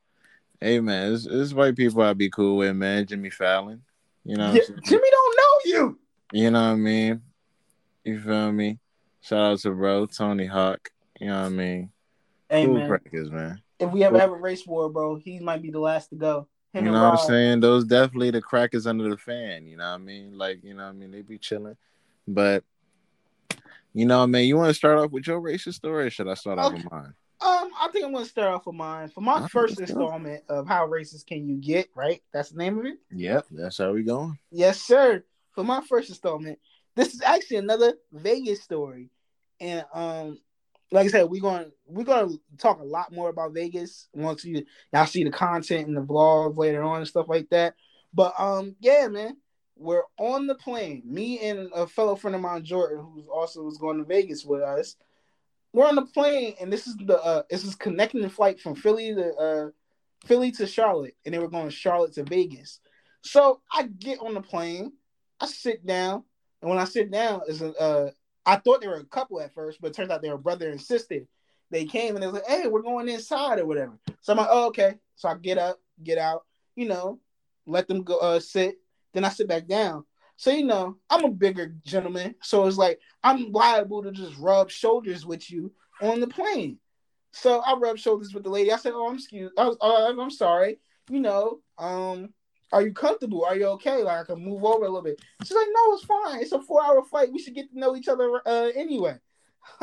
hey, 0.60 0.80
man, 0.80 1.12
this, 1.12 1.26
this 1.26 1.52
white 1.52 1.76
people 1.76 2.00
I'd 2.02 2.16
be 2.16 2.30
cool 2.30 2.56
with, 2.56 2.74
man. 2.74 3.04
Jimmy 3.06 3.28
Fallon, 3.28 3.82
you 4.24 4.36
know, 4.36 4.50
Yeah. 4.52 4.62
Jimmy 4.82 5.08
don't 5.10 5.36
know 5.36 5.60
you. 5.66 5.98
you 6.32 6.50
know 6.50 6.60
what 6.62 6.72
I 6.72 6.74
mean. 6.76 7.20
You 8.04 8.18
feel 8.18 8.50
me? 8.50 8.78
Shout 9.20 9.38
out 9.52 9.58
to 9.60 9.70
bro 9.72 10.06
Tony 10.06 10.46
Hawk. 10.46 10.90
You 11.20 11.26
know 11.28 11.40
what 11.42 11.46
I 11.46 11.50
mean? 11.50 11.90
Hey 12.52 12.66
cool 12.66 12.74
man, 12.74 12.86
crackers, 12.86 13.30
man. 13.30 13.62
if 13.78 13.90
we 13.90 14.04
ever 14.04 14.18
have 14.18 14.30
a 14.30 14.36
race 14.36 14.66
war, 14.66 14.90
bro, 14.90 15.16
he 15.16 15.38
might 15.38 15.62
be 15.62 15.70
the 15.70 15.80
last 15.80 16.10
to 16.10 16.16
go. 16.16 16.48
Him 16.74 16.84
You 16.84 16.90
know 16.92 17.02
what 17.02 17.20
I'm 17.20 17.26
saying? 17.26 17.60
Those 17.60 17.86
definitely 17.86 18.30
the 18.30 18.42
crackers 18.42 18.86
under 18.86 19.08
the 19.08 19.16
fan. 19.16 19.66
You 19.66 19.78
know 19.78 19.88
what 19.88 19.94
I 19.94 19.98
mean? 19.98 20.36
Like, 20.36 20.62
you 20.62 20.74
know 20.74 20.82
what 20.82 20.90
I 20.90 20.92
mean? 20.92 21.12
They 21.12 21.22
be 21.22 21.38
chilling. 21.38 21.78
But, 22.28 22.62
you 23.94 24.04
know, 24.04 24.26
man, 24.26 24.44
you 24.44 24.58
want 24.58 24.68
to 24.68 24.74
start 24.74 24.98
off 24.98 25.12
with 25.12 25.26
your 25.26 25.40
racist 25.40 25.74
story 25.74 26.06
or 26.06 26.10
should 26.10 26.28
I 26.28 26.34
start 26.34 26.58
off 26.58 26.74
with 26.74 26.92
mine? 26.92 27.14
Um, 27.40 27.70
I 27.80 27.88
think 27.90 28.04
I'm 28.04 28.12
gonna 28.12 28.26
start 28.26 28.54
off 28.54 28.66
with 28.66 28.76
mine. 28.76 29.08
For 29.08 29.22
my 29.22 29.48
first 29.48 29.80
let's 29.80 29.90
go. 29.90 30.02
installment 30.02 30.44
of 30.50 30.68
How 30.68 30.86
Racist 30.86 31.26
Can 31.26 31.48
You 31.48 31.56
Get, 31.56 31.88
right? 31.94 32.22
That's 32.34 32.50
the 32.50 32.58
name 32.58 32.78
of 32.78 32.84
it. 32.84 32.98
Yep, 33.10 33.46
that's 33.50 33.78
how 33.78 33.92
we 33.92 34.02
going. 34.02 34.38
Yes, 34.50 34.82
sir. 34.82 35.24
For 35.52 35.64
my 35.64 35.80
first 35.80 36.10
installment, 36.10 36.58
this 36.96 37.14
is 37.14 37.22
actually 37.22 37.56
another 37.56 37.94
Vegas 38.12 38.62
story, 38.62 39.10
and 39.58 39.84
um, 39.92 40.38
like 40.92 41.06
I 41.06 41.10
said, 41.10 41.30
we're 41.30 41.40
going 41.40 41.72
we're 41.86 42.04
going 42.04 42.30
to 42.30 42.40
talk 42.58 42.80
a 42.80 42.84
lot 42.84 43.12
more 43.12 43.30
about 43.30 43.54
Vegas 43.54 44.08
once 44.12 44.44
you 44.44 44.64
y'all 44.92 45.06
see 45.06 45.24
the 45.24 45.30
content 45.30 45.88
in 45.88 45.94
the 45.94 46.02
vlog 46.02 46.56
later 46.56 46.82
on 46.82 46.98
and 46.98 47.08
stuff 47.08 47.28
like 47.28 47.48
that. 47.50 47.74
But 48.14 48.34
um, 48.38 48.76
yeah, 48.80 49.08
man, 49.08 49.36
we're 49.76 50.04
on 50.18 50.46
the 50.46 50.54
plane. 50.54 51.02
Me 51.04 51.40
and 51.48 51.70
a 51.74 51.86
fellow 51.86 52.14
friend 52.14 52.34
of 52.34 52.42
mine, 52.42 52.64
Jordan, 52.64 52.98
who 52.98 53.24
also 53.32 53.62
was 53.62 53.78
going 53.78 53.98
to 53.98 54.04
Vegas 54.04 54.44
with 54.44 54.60
us. 54.60 54.96
We're 55.72 55.88
on 55.88 55.96
the 55.96 56.06
plane, 56.06 56.54
and 56.60 56.70
this 56.70 56.86
is 56.86 56.96
the 56.98 57.18
uh, 57.18 57.42
this 57.48 57.64
is 57.64 57.74
connecting 57.74 58.20
the 58.20 58.28
flight 58.28 58.60
from 58.60 58.74
Philly 58.74 59.14
to 59.14 59.34
uh, 59.34 59.70
Philly 60.26 60.52
to 60.52 60.66
Charlotte, 60.66 61.16
and 61.24 61.34
they 61.34 61.38
were 61.38 61.48
going 61.48 61.68
to 61.68 61.74
Charlotte 61.74 62.12
to 62.14 62.24
Vegas. 62.24 62.80
So 63.22 63.62
I 63.72 63.84
get 63.84 64.18
on 64.20 64.34
the 64.34 64.42
plane, 64.42 64.92
I 65.40 65.46
sit 65.46 65.86
down, 65.86 66.24
and 66.60 66.68
when 66.68 66.78
I 66.78 66.84
sit 66.84 67.10
down, 67.10 67.40
is 67.48 67.62
a 67.62 67.74
uh, 67.80 68.10
I 68.44 68.56
thought 68.56 68.80
they 68.80 68.88
were 68.88 68.96
a 68.96 69.04
couple 69.04 69.40
at 69.40 69.54
first, 69.54 69.80
but 69.80 69.88
it 69.88 69.94
turns 69.94 70.10
out 70.10 70.22
they 70.22 70.30
were 70.30 70.38
brother 70.38 70.70
and 70.70 70.80
sister. 70.80 71.20
They 71.70 71.84
came 71.84 72.14
and 72.14 72.22
they 72.22 72.26
was 72.26 72.34
like, 72.34 72.46
"Hey, 72.46 72.66
we're 72.66 72.82
going 72.82 73.08
inside 73.08 73.58
or 73.58 73.66
whatever." 73.66 73.98
So 74.20 74.32
I'm 74.32 74.38
like, 74.38 74.48
"Oh, 74.50 74.66
okay." 74.68 74.96
So 75.16 75.28
I 75.28 75.36
get 75.36 75.58
up, 75.58 75.80
get 76.02 76.18
out, 76.18 76.44
you 76.74 76.86
know, 76.86 77.20
let 77.66 77.88
them 77.88 78.02
go 78.02 78.18
uh, 78.18 78.40
sit. 78.40 78.76
Then 79.14 79.24
I 79.24 79.28
sit 79.28 79.48
back 79.48 79.66
down. 79.66 80.04
So 80.36 80.50
you 80.50 80.64
know, 80.64 80.96
I'm 81.08 81.24
a 81.24 81.30
bigger 81.30 81.74
gentleman, 81.84 82.34
so 82.42 82.66
it's 82.66 82.76
like 82.76 82.98
I'm 83.22 83.52
liable 83.52 84.02
to 84.02 84.10
just 84.10 84.36
rub 84.38 84.70
shoulders 84.70 85.24
with 85.24 85.50
you 85.50 85.72
on 86.00 86.20
the 86.20 86.26
plane. 86.26 86.78
So 87.32 87.60
I 87.60 87.76
rubbed 87.76 88.00
shoulders 88.00 88.34
with 88.34 88.42
the 88.42 88.50
lady. 88.50 88.72
I 88.72 88.76
said, 88.76 88.92
"Oh, 88.94 89.08
I'm 89.08 89.14
excuse. 89.14 89.52
I 89.56 89.66
was, 89.66 89.76
uh, 89.80 90.20
I'm 90.20 90.30
sorry. 90.30 90.78
You 91.08 91.20
know, 91.20 91.60
um, 91.78 92.30
are 92.72 92.82
you 92.82 92.92
comfortable? 92.92 93.44
Are 93.44 93.56
you 93.56 93.66
okay? 93.68 94.02
Like 94.02 94.20
I 94.20 94.24
can 94.24 94.42
move 94.42 94.64
over 94.64 94.84
a 94.84 94.88
little 94.88 95.02
bit." 95.02 95.20
She's 95.44 95.56
like, 95.56 95.68
"No, 95.70 95.94
it's 95.94 96.04
fine. 96.04 96.40
It's 96.40 96.52
a 96.52 96.60
four 96.60 96.82
hour 96.82 97.02
flight. 97.04 97.32
We 97.32 97.38
should 97.38 97.54
get 97.54 97.70
to 97.70 97.78
know 97.78 97.94
each 97.94 98.08
other 98.08 98.40
uh, 98.46 98.70
anyway." 98.74 99.18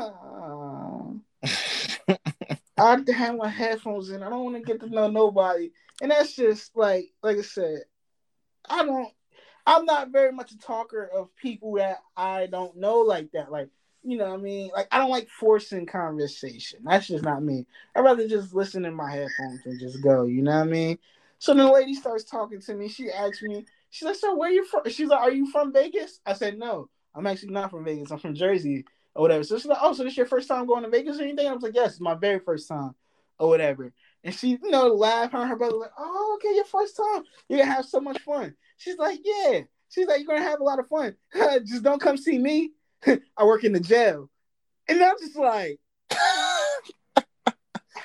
I 2.80 2.92
have 2.92 3.06
to 3.06 3.14
have 3.14 3.36
my 3.36 3.50
headphones 3.50 4.10
in. 4.10 4.24
I 4.24 4.30
don't 4.30 4.44
want 4.44 4.58
to 4.58 4.64
get 4.64 4.80
to 4.82 4.90
know 4.90 5.10
nobody, 5.10 5.72
and 6.02 6.12
that's 6.12 6.36
just 6.36 6.76
like, 6.76 7.12
like 7.22 7.38
I 7.38 7.42
said, 7.42 7.84
I 8.70 8.86
don't. 8.86 9.12
I'm 9.68 9.86
not 9.86 10.10
very 10.10 10.32
much 10.32 10.52
a 10.52 10.58
talker 10.58 11.10
of 11.16 11.36
people 11.36 11.74
that 11.76 12.00
I 12.18 12.48
don't 12.48 12.78
know 12.78 13.02
like 13.02 13.32
that. 13.34 13.52
Like, 13.52 13.70
you 14.04 14.18
know, 14.18 14.30
what 14.30 14.40
I 14.40 14.42
mean, 14.42 14.72
like 14.74 14.88
I 14.92 14.98
don't 14.98 15.12
like 15.12 15.30
forcing 15.30 15.86
conversation. 15.86 16.80
That's 16.84 17.08
just 17.08 17.24
not 17.24 17.44
me. 17.44 17.68
I'd 17.96 18.02
rather 18.02 18.28
just 18.28 18.54
listen 18.54 18.86
in 18.86 18.96
my 18.96 19.12
headphones 19.12 19.66
and 19.66 19.80
just 19.80 20.02
go. 20.02 20.24
You 20.24 20.42
know 20.42 20.56
what 20.56 20.68
I 20.68 20.72
mean? 20.72 21.00
So 21.40 21.54
then 21.54 21.66
the 21.66 21.72
lady 21.72 21.94
starts 21.94 22.24
talking 22.24 22.62
to 22.62 22.76
me. 22.76 22.88
She 22.88 23.12
asks 23.12 23.42
me, 23.42 23.66
she's 23.90 24.06
like, 24.06 24.16
"So 24.16 24.36
where 24.36 24.52
you 24.52 24.66
from?" 24.66 24.82
She's 24.90 25.08
like, 25.08 25.20
"Are 25.20 25.32
you 25.32 25.50
from 25.52 25.74
Vegas?" 25.74 26.20
I 26.26 26.34
said, 26.34 26.58
"No, 26.58 26.90
I'm 27.16 27.28
actually 27.28 27.54
not 27.54 27.72
from 27.72 27.86
Vegas. 27.86 28.12
I'm 28.12 28.20
from 28.20 28.36
Jersey 28.36 28.86
or 29.16 29.24
whatever." 29.24 29.44
So 29.44 29.58
she's 29.58 29.66
like, 29.66 29.80
"Oh, 29.82 29.94
so 29.94 30.04
this 30.04 30.18
your 30.18 30.26
first 30.26 30.48
time 30.48 30.68
going 30.68 30.84
to 30.84 30.90
Vegas 30.90 31.20
or 31.20 31.24
anything?" 31.24 31.48
I 31.48 31.54
was 31.54 31.64
like, 31.64 31.76
"Yes, 31.76 31.92
it's 31.92 32.02
my 32.02 32.16
very 32.16 32.40
first 32.40 32.68
time 32.68 32.94
or 33.40 33.50
whatever." 33.50 33.94
And 34.24 34.36
she, 34.36 34.50
you 34.62 34.70
know, 34.70 34.88
laughed. 34.88 35.34
Her 35.34 35.46
her 35.46 35.56
brother 35.56 35.78
like, 35.78 35.92
"Oh, 35.98 36.38
okay, 36.40 36.56
your 36.56 36.66
first 36.66 36.98
time. 36.98 37.24
You're 37.48 37.60
gonna 37.60 37.72
have 37.72 37.86
so 37.86 38.00
much 38.00 38.20
fun." 38.20 38.56
She's 38.78 38.98
like, 38.98 39.20
"Yeah." 39.24 39.62
she's 39.90 40.08
like, 40.08 40.20
you're 40.20 40.28
gonna 40.28 40.50
have 40.50 40.62
a 40.62 40.64
lot 40.64 40.80
of 40.80 40.88
fun. 40.88 41.16
just 41.66 41.84
don't 41.84 42.02
come 42.02 42.18
see 42.18 42.38
me. 42.38 42.72
I 43.06 43.44
work 43.44 43.64
in 43.64 43.74
the 43.74 43.80
jail. 43.80 44.30
And 44.88 45.04
I'm 45.04 45.18
just 45.20 45.36
like, 45.36 45.80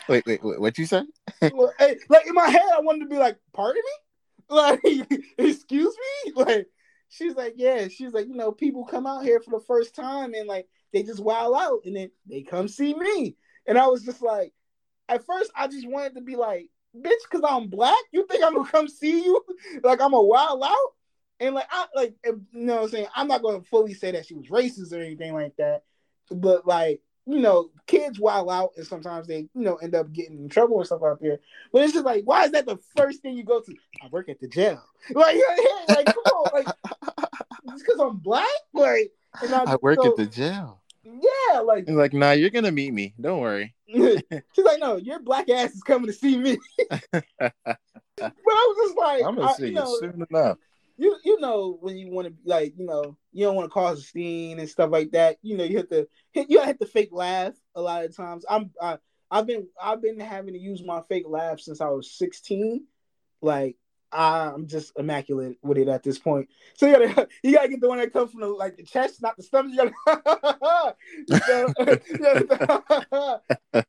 wait, 0.09 0.27
wait, 0.27 0.43
wait, 0.43 0.61
what 0.61 0.79
you 0.79 0.87
say? 0.87 1.03
like 2.09 2.27
in 2.27 2.35
my 2.35 2.49
head, 2.49 2.63
I 2.75 2.81
wanted 2.81 3.01
to 3.01 3.11
be 3.11 3.19
like, 3.19 3.39
pardon 3.53 3.83
me? 3.85 4.57
Like, 4.57 4.81
excuse 5.39 5.97
me? 5.97 6.33
Like, 6.37 6.67
she's 7.09 7.35
like, 7.35 7.55
yeah, 7.57 7.89
she's 7.89 8.13
like, 8.13 8.27
you 8.27 8.35
know, 8.35 8.53
people 8.53 8.85
come 8.85 9.07
out 9.07 9.25
here 9.25 9.41
for 9.41 9.51
the 9.51 9.65
first 9.65 9.95
time 9.95 10.35
and 10.35 10.49
like 10.49 10.67
they 10.93 11.03
just 11.03 11.21
wow 11.21 11.55
out 11.55 11.81
and 11.85 11.97
then 11.97 12.11
they 12.29 12.43
come 12.43 12.69
see 12.69 12.95
me. 12.95 13.37
And 13.67 13.79
I 13.79 13.87
was 13.87 14.03
just 14.03 14.23
like, 14.23 14.53
at 15.09 15.25
first 15.25 15.51
I 15.57 15.69
just 15.69 15.89
wanted 15.89 16.15
to 16.15 16.21
be 16.21 16.37
like, 16.37 16.69
bitch, 16.97 17.13
because 17.31 17.45
I'm 17.49 17.69
black, 17.69 17.99
you 18.13 18.27
think 18.27 18.45
I'm 18.45 18.55
gonna 18.55 18.69
come 18.69 18.89
see 18.89 19.25
you? 19.25 19.43
like 19.83 20.01
I'm 20.01 20.15
a 20.15 20.23
wild 20.23 20.63
out? 20.63 20.93
And 21.41 21.55
like 21.55 21.67
I 21.71 21.87
like 21.95 22.15
you 22.25 22.41
know 22.53 22.77
what 22.77 22.83
I'm 22.85 22.89
saying, 22.89 23.07
I'm 23.15 23.29
not 23.29 23.43
gonna 23.43 23.63
fully 23.63 23.95
say 23.95 24.13
that 24.13 24.27
she 24.27 24.35
was 24.35 24.47
racist 24.47 24.93
or 24.93 25.01
anything 25.01 25.35
like 25.35 25.57
that, 25.57 25.83
but 26.31 26.67
like 26.67 27.01
you 27.27 27.41
know, 27.41 27.71
kids 27.87 28.21
wild 28.21 28.51
out 28.51 28.73
and 28.77 28.87
sometimes 28.87 29.27
they, 29.27 29.49
you 29.55 29.63
know, 29.63 29.77
end 29.77 29.95
up 29.95 30.13
getting 30.13 30.39
in 30.39 30.49
trouble 30.49 30.79
and 30.79 30.87
stuff 30.87 31.03
out 31.03 31.21
there. 31.21 31.39
But 31.73 31.83
it's 31.83 31.93
just 31.93 32.05
like, 32.05 32.25
why 32.25 32.45
is 32.45 32.53
that 32.53 32.67
the 32.67 32.79
first 32.97 33.23
thing 33.23 33.37
you 33.37 33.45
go 33.45 33.61
to? 33.61 33.75
I 34.03 34.09
work 34.09 34.29
at 34.29 34.41
the 34.41 34.49
jail. 34.49 34.83
Like, 35.15 35.37
like 35.89 36.07
come 36.07 36.17
on, 36.17 36.51
like 36.55 36.67
just 37.69 37.85
because 37.85 38.01
I'm 38.01 38.17
black? 38.17 38.47
Like, 38.73 39.13
I, 39.35 39.65
I, 39.67 39.77
work 39.83 39.99
so, 40.01 40.09
at 40.09 40.17
the 40.17 40.25
jail. 40.25 40.81
Yeah, 41.05 41.61
like 41.61 41.87
He's 41.87 41.95
like, 41.95 42.15
nah, 42.15 42.31
you're 42.31 42.49
gonna 42.49 42.73
meet 42.73 42.95
me. 42.95 43.13
Don't 43.21 43.41
worry. 43.41 43.75
She's 43.87 44.23
like, 44.65 44.81
no, 44.81 44.97
your 44.97 45.21
black 45.21 45.51
ass 45.51 45.73
is 45.73 45.83
coming 45.83 46.07
to 46.07 46.13
see 46.15 46.39
me. 46.39 46.57
but 47.11 47.25
I 47.43 47.53
was 48.17 48.89
just 48.89 48.97
like, 48.97 49.25
I'm 49.25 49.37
gonna 49.37 49.55
see 49.55 49.67
you, 49.67 49.73
know, 49.73 49.95
soon 50.01 50.27
enough. 50.31 50.57
You 50.97 51.17
you 51.25 51.41
know 51.41 51.77
when 51.81 51.97
you 51.97 52.11
want 52.11 52.29
to 52.29 52.35
like 52.45 52.75
you 52.77 52.87
know 52.87 53.17
you 53.33 53.45
don't 53.45 53.57
want 53.57 53.67
to 53.67 53.73
cause 53.73 53.99
a 53.99 54.03
scene 54.03 54.59
and 54.61 54.69
stuff 54.69 54.91
like 54.91 55.11
that. 55.13 55.39
You 55.43 55.57
know 55.57 55.65
you 55.65 55.79
have 55.79 55.89
to 55.89 56.09
you 56.35 56.61
have 56.61 56.79
to 56.79 56.87
fake 56.87 57.11
laugh 57.13 57.55
a 57.75 57.81
lot 57.81 58.05
of 58.05 58.17
times. 58.17 58.45
I'm 58.49 58.71
I, 58.81 58.99
I've 59.31 59.47
been 59.47 59.67
I've 59.81 60.01
been 60.01 60.21
having 60.21 60.55
to 60.55 60.61
use 60.61 60.83
my 60.85 61.01
fake 61.09 61.27
laugh 61.29 61.61
since 61.61 61.81
I 61.81 61.89
was 61.89 62.13
16. 62.13 62.87
Like 63.43 63.77
I'm 64.15 64.67
just 64.69 64.93
immaculate 64.97 65.59
with 65.63 65.77
it 65.77 65.89
at 65.89 66.05
this 66.05 66.19
point. 66.19 66.49
So 66.75 66.87
you 66.87 66.93
gotta 66.93 67.29
you 67.43 67.53
gotta 67.53 67.69
get 67.69 67.81
the 67.81 67.89
one 67.89 67.99
that 67.99 68.13
comes 68.13 68.31
from 68.31 68.43
the 68.43 68.47
like 68.47 68.77
the 68.77 68.85
chest, 68.85 69.21
not 69.21 69.37
the 69.37 69.43
stomach. 69.43 69.73
You 69.73 69.77
gotta, 69.77 69.93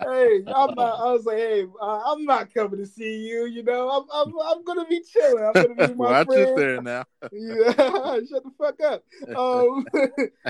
hey, 0.00 0.42
I'm 0.46 0.74
not, 0.74 1.00
I 1.00 1.12
was 1.12 1.24
like, 1.24 1.38
hey, 1.38 1.66
uh, 1.80 2.02
I'm 2.06 2.24
not 2.24 2.54
coming 2.54 2.78
to 2.78 2.86
see 2.86 3.26
you. 3.26 3.46
You 3.46 3.64
know, 3.64 3.90
I'm 3.90 4.04
I'm, 4.14 4.32
I'm 4.44 4.62
gonna 4.64 4.86
be 4.86 5.02
chilling. 5.02 5.44
I'm 5.44 5.54
gonna 5.54 5.88
be 5.88 5.94
my 5.94 6.10
Watch 6.10 6.26
friend. 6.26 6.48
it 6.48 6.56
there 6.56 6.80
now. 6.80 7.04
yeah, 7.32 7.72
shut 7.74 8.44
the 8.44 8.52
fuck 8.56 8.80
up. 8.80 9.02
Um, 9.36 9.84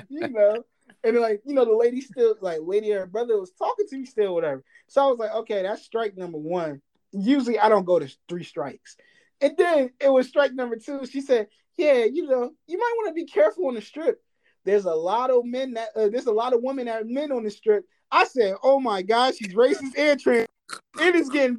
you 0.08 0.28
know. 0.28 0.64
And 1.04 1.16
like, 1.16 1.42
you 1.44 1.52
know, 1.52 1.64
the 1.64 1.74
lady 1.74 2.00
still 2.00 2.36
like 2.40 2.60
lady 2.62 2.92
or 2.92 3.00
her 3.00 3.06
brother 3.06 3.36
was 3.40 3.50
talking 3.50 3.88
to 3.88 3.98
me 3.98 4.06
still, 4.06 4.36
whatever. 4.36 4.62
So 4.86 5.02
I 5.02 5.06
was 5.10 5.18
like, 5.18 5.32
okay, 5.32 5.62
that's 5.62 5.82
strike 5.82 6.16
number 6.16 6.38
one 6.38 6.80
usually 7.12 7.58
I 7.58 7.68
don't 7.68 7.84
go 7.84 7.98
to 7.98 8.08
three 8.28 8.44
strikes. 8.44 8.96
And 9.40 9.56
then 9.56 9.90
it 10.00 10.08
was 10.08 10.28
strike 10.28 10.52
number 10.52 10.76
two. 10.76 11.04
She 11.06 11.20
said, 11.20 11.48
"Yeah, 11.76 12.04
you 12.04 12.26
know, 12.26 12.52
you 12.66 12.78
might 12.78 12.94
want 12.96 13.08
to 13.08 13.14
be 13.14 13.26
careful 13.26 13.66
on 13.66 13.74
the 13.74 13.82
strip. 13.82 14.22
There's 14.64 14.84
a 14.84 14.94
lot 14.94 15.30
of 15.30 15.44
men 15.44 15.74
that 15.74 15.88
uh, 15.96 16.08
there's 16.08 16.26
a 16.26 16.32
lot 16.32 16.52
of 16.52 16.62
women 16.62 16.86
that 16.86 17.02
are 17.02 17.04
men 17.04 17.32
on 17.32 17.44
the 17.44 17.50
strip." 17.50 17.84
I 18.10 18.24
said, 18.24 18.54
"Oh 18.62 18.78
my 18.78 19.02
gosh, 19.02 19.36
she's 19.36 19.54
racist 19.54 19.98
and 19.98 20.20
trans. 20.20 20.48
It 21.00 21.16
is 21.16 21.28
getting 21.28 21.58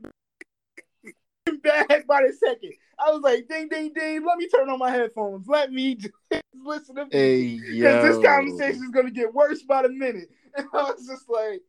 bad 1.63 2.07
by 2.07 2.21
the 2.21 2.33
second. 2.33 2.73
I 2.97 3.11
was 3.11 3.21
like, 3.21 3.47
"Ding, 3.49 3.67
ding, 3.67 3.91
ding! 3.93 4.25
Let 4.25 4.37
me 4.37 4.47
turn 4.47 4.69
on 4.69 4.79
my 4.79 4.89
headphones. 4.89 5.47
Let 5.47 5.71
me 5.71 5.95
just 5.95 6.13
listen 6.53 6.95
to 6.95 7.07
hey, 7.11 7.59
because 7.59 8.01
this 8.01 8.25
conversation 8.25 8.83
is 8.83 8.91
gonna 8.91 9.11
get 9.11 9.33
worse 9.33 9.61
by 9.63 9.83
the 9.83 9.89
minute." 9.89 10.29
And 10.55 10.67
I 10.71 10.83
was 10.83 11.07
just 11.07 11.27
like, 11.27 11.61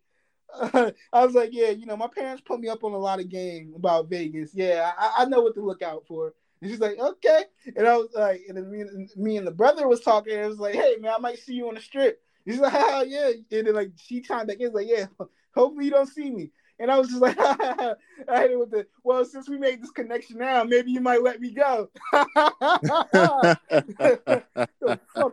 I 1.13 1.25
was 1.25 1.35
like, 1.35 1.51
yeah, 1.53 1.71
you 1.71 1.87
know, 1.87 1.97
my 1.97 2.09
parents 2.09 2.43
put 2.45 2.61
me 2.61 2.69
up 2.69 2.85
on 2.85 2.93
a 2.93 2.99
lot 2.99 3.21
of 3.21 3.29
game 3.29 3.73
about 3.77 4.09
Vegas. 4.09 4.51
Yeah, 4.55 4.93
I, 4.97 5.23
I 5.23 5.25
know 5.27 5.43
what 5.43 5.55
to 5.55 5.65
look 5.65 5.83
out 5.83 6.05
for. 6.07 6.35
And 6.61 6.71
she's 6.71 6.81
like, 6.81 6.99
okay. 6.99 7.45
And 7.77 7.87
I 7.87 7.97
was 7.97 8.09
like, 8.15 8.43
and 8.49 8.57
then 8.57 8.71
me, 8.71 8.85
me 9.17 9.37
and 9.37 9.47
the 9.47 9.53
brother 9.53 9.89
was 9.89 10.01
talking. 10.01 10.33
And 10.35 10.43
it 10.43 10.49
was 10.49 10.59
like, 10.59 10.75
hey, 10.75 10.97
man, 11.01 11.13
I 11.15 11.19
might 11.19 11.39
see 11.39 11.55
you 11.55 11.69
on 11.69 11.75
the 11.75 11.81
strip. 11.81 12.23
He's 12.45 12.59
like, 12.59 12.73
oh, 12.77 13.03
yeah. 13.03 13.33
And 13.53 13.67
then 13.67 13.75
like 13.75 13.93
she 13.97 14.21
chimed 14.21 14.49
back 14.49 14.61
in, 14.61 14.73
like, 14.73 14.89
yeah, 14.89 15.07
hopefully 15.55 15.87
you 15.87 15.91
don't 15.91 16.07
see 16.07 16.31
me. 16.31 16.51
And 16.81 16.91
I 16.91 16.99
was 16.99 17.09
just 17.09 17.21
like, 17.21 17.37
I 17.39 17.95
hit 18.29 18.51
it 18.51 18.59
with 18.59 18.73
the, 18.73 18.87
well, 19.05 19.25
since 19.25 19.49
we 19.49 19.59
made 19.59 19.81
this 19.81 19.93
connection 19.93 20.39
now, 20.39 20.65
maybe 20.65 20.91
you 20.91 21.01
might 21.01 21.23
let 21.23 21.41
me 21.41 21.53
go. 21.53 21.89
fuck 22.13 22.39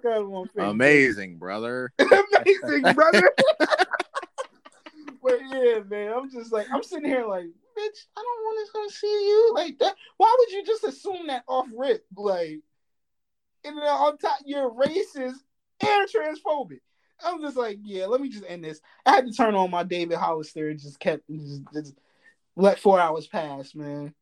out 0.05 0.21
of 0.21 0.29
my 0.29 0.43
face. 0.43 0.49
Amazing, 0.59 1.37
brother. 1.37 1.91
Amazing, 1.99 2.93
brother 2.93 3.31
but 5.21 5.39
yeah, 5.51 5.79
man, 5.89 6.13
I'm 6.15 6.29
just 6.29 6.51
like 6.51 6.67
I'm 6.71 6.83
sitting 6.83 7.09
here 7.09 7.25
like, 7.25 7.45
bitch, 7.45 8.05
I 8.17 8.21
don't 8.21 8.43
want 8.43 8.89
to 8.89 8.95
see 8.95 9.07
you 9.07 9.51
like 9.55 9.77
that. 9.79 9.95
Why 10.17 10.35
would 10.37 10.51
you 10.51 10.65
just 10.65 10.83
assume 10.83 11.27
that 11.27 11.43
off 11.47 11.67
rip? 11.75 12.05
Like, 12.15 12.59
and 13.63 13.77
then 13.77 13.83
on 13.83 14.17
top, 14.17 14.39
you're 14.45 14.71
racist 14.71 15.35
and 15.81 16.09
transphobic. 16.09 16.79
I'm 17.23 17.41
just 17.41 17.57
like, 17.57 17.79
yeah, 17.83 18.07
let 18.07 18.21
me 18.21 18.29
just 18.29 18.45
end 18.47 18.63
this. 18.63 18.81
I 19.05 19.11
had 19.11 19.27
to 19.27 19.33
turn 19.33 19.55
on 19.55 19.69
my 19.69 19.83
David 19.83 20.17
Hollister 20.17 20.69
and 20.69 20.79
just 20.79 20.99
kept 20.99 21.29
just, 21.29 21.61
just 21.73 21.95
let 22.55 22.79
four 22.79 22.99
hours 22.99 23.27
pass, 23.27 23.75
man. 23.75 24.13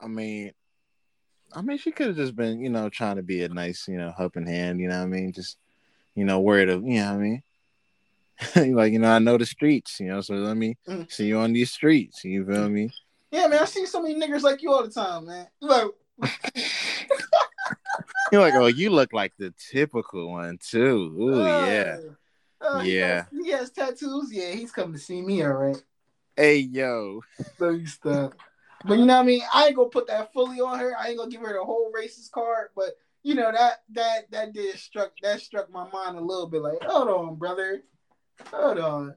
I 0.00 0.06
mean, 0.06 0.52
I 1.52 1.62
mean, 1.62 1.78
she 1.78 1.90
could 1.90 2.08
have 2.08 2.16
just 2.16 2.36
been, 2.36 2.60
you 2.60 2.68
know, 2.68 2.88
trying 2.88 3.16
to 3.16 3.22
be 3.22 3.42
a 3.42 3.48
nice, 3.48 3.88
you 3.88 3.96
know, 3.96 4.12
helping 4.16 4.46
hand. 4.46 4.80
You 4.80 4.88
know 4.88 4.98
what 4.98 5.04
I 5.04 5.06
mean? 5.06 5.32
Just, 5.32 5.58
you 6.14 6.24
know, 6.24 6.40
worried 6.40 6.68
of, 6.68 6.84
you 6.84 7.00
know 7.00 7.06
what 7.06 7.20
I 7.20 7.22
mean? 7.22 7.42
like 8.56 8.92
you 8.92 8.98
know, 8.98 9.10
I 9.10 9.18
know 9.18 9.36
the 9.36 9.46
streets, 9.46 9.98
you 10.00 10.06
know, 10.08 10.20
so 10.20 10.34
let 10.34 10.56
me 10.56 10.76
mm. 10.86 11.10
see 11.10 11.26
you 11.26 11.38
on 11.38 11.52
these 11.52 11.72
streets. 11.72 12.24
You 12.24 12.44
feel 12.44 12.68
me? 12.68 12.90
Yeah, 13.30 13.46
man, 13.46 13.60
I 13.60 13.64
see 13.64 13.84
so 13.86 14.02
many 14.02 14.14
niggers 14.14 14.42
like 14.42 14.62
you 14.62 14.72
all 14.72 14.82
the 14.82 14.90
time, 14.90 15.26
man. 15.26 15.46
Like, 15.60 15.86
you're 18.32 18.40
like, 18.40 18.54
oh, 18.54 18.66
you 18.66 18.90
look 18.90 19.12
like 19.12 19.32
the 19.38 19.52
typical 19.70 20.30
one 20.30 20.58
too. 20.58 21.16
Ooh, 21.20 21.42
uh, 21.42 21.66
yeah, 21.66 21.96
uh, 22.60 22.82
yeah. 22.84 23.24
He 23.30 23.36
has, 23.36 23.44
he 23.44 23.50
has, 23.50 23.70
tattoos. 23.70 24.32
Yeah, 24.32 24.52
he's 24.52 24.72
coming 24.72 24.94
to 24.94 24.98
see 24.98 25.20
me. 25.20 25.42
All 25.42 25.52
right. 25.52 25.82
Hey, 26.36 26.58
yo. 26.58 27.22
So 27.58 27.70
you 27.70 27.86
stuff. 27.86 28.32
But 28.84 28.98
you 28.98 29.06
know 29.06 29.16
what 29.16 29.22
I 29.22 29.26
mean? 29.26 29.42
I 29.52 29.66
ain't 29.66 29.76
gonna 29.76 29.88
put 29.88 30.06
that 30.06 30.32
fully 30.32 30.60
on 30.60 30.78
her. 30.78 30.96
I 30.96 31.08
ain't 31.08 31.18
gonna 31.18 31.30
give 31.30 31.40
her 31.40 31.52
the 31.52 31.64
whole 31.64 31.90
racist 31.92 32.30
card, 32.30 32.68
but 32.76 32.96
you 33.24 33.34
know 33.34 33.50
that 33.50 33.82
that 33.90 34.30
that 34.30 34.52
did 34.52 34.78
struck 34.78 35.12
that 35.22 35.40
struck 35.40 35.70
my 35.70 35.88
mind 35.90 36.16
a 36.16 36.20
little 36.20 36.46
bit. 36.46 36.62
Like, 36.62 36.82
hold 36.82 37.08
on, 37.08 37.34
brother. 37.34 37.82
Hold 38.46 38.78
on. 38.78 39.14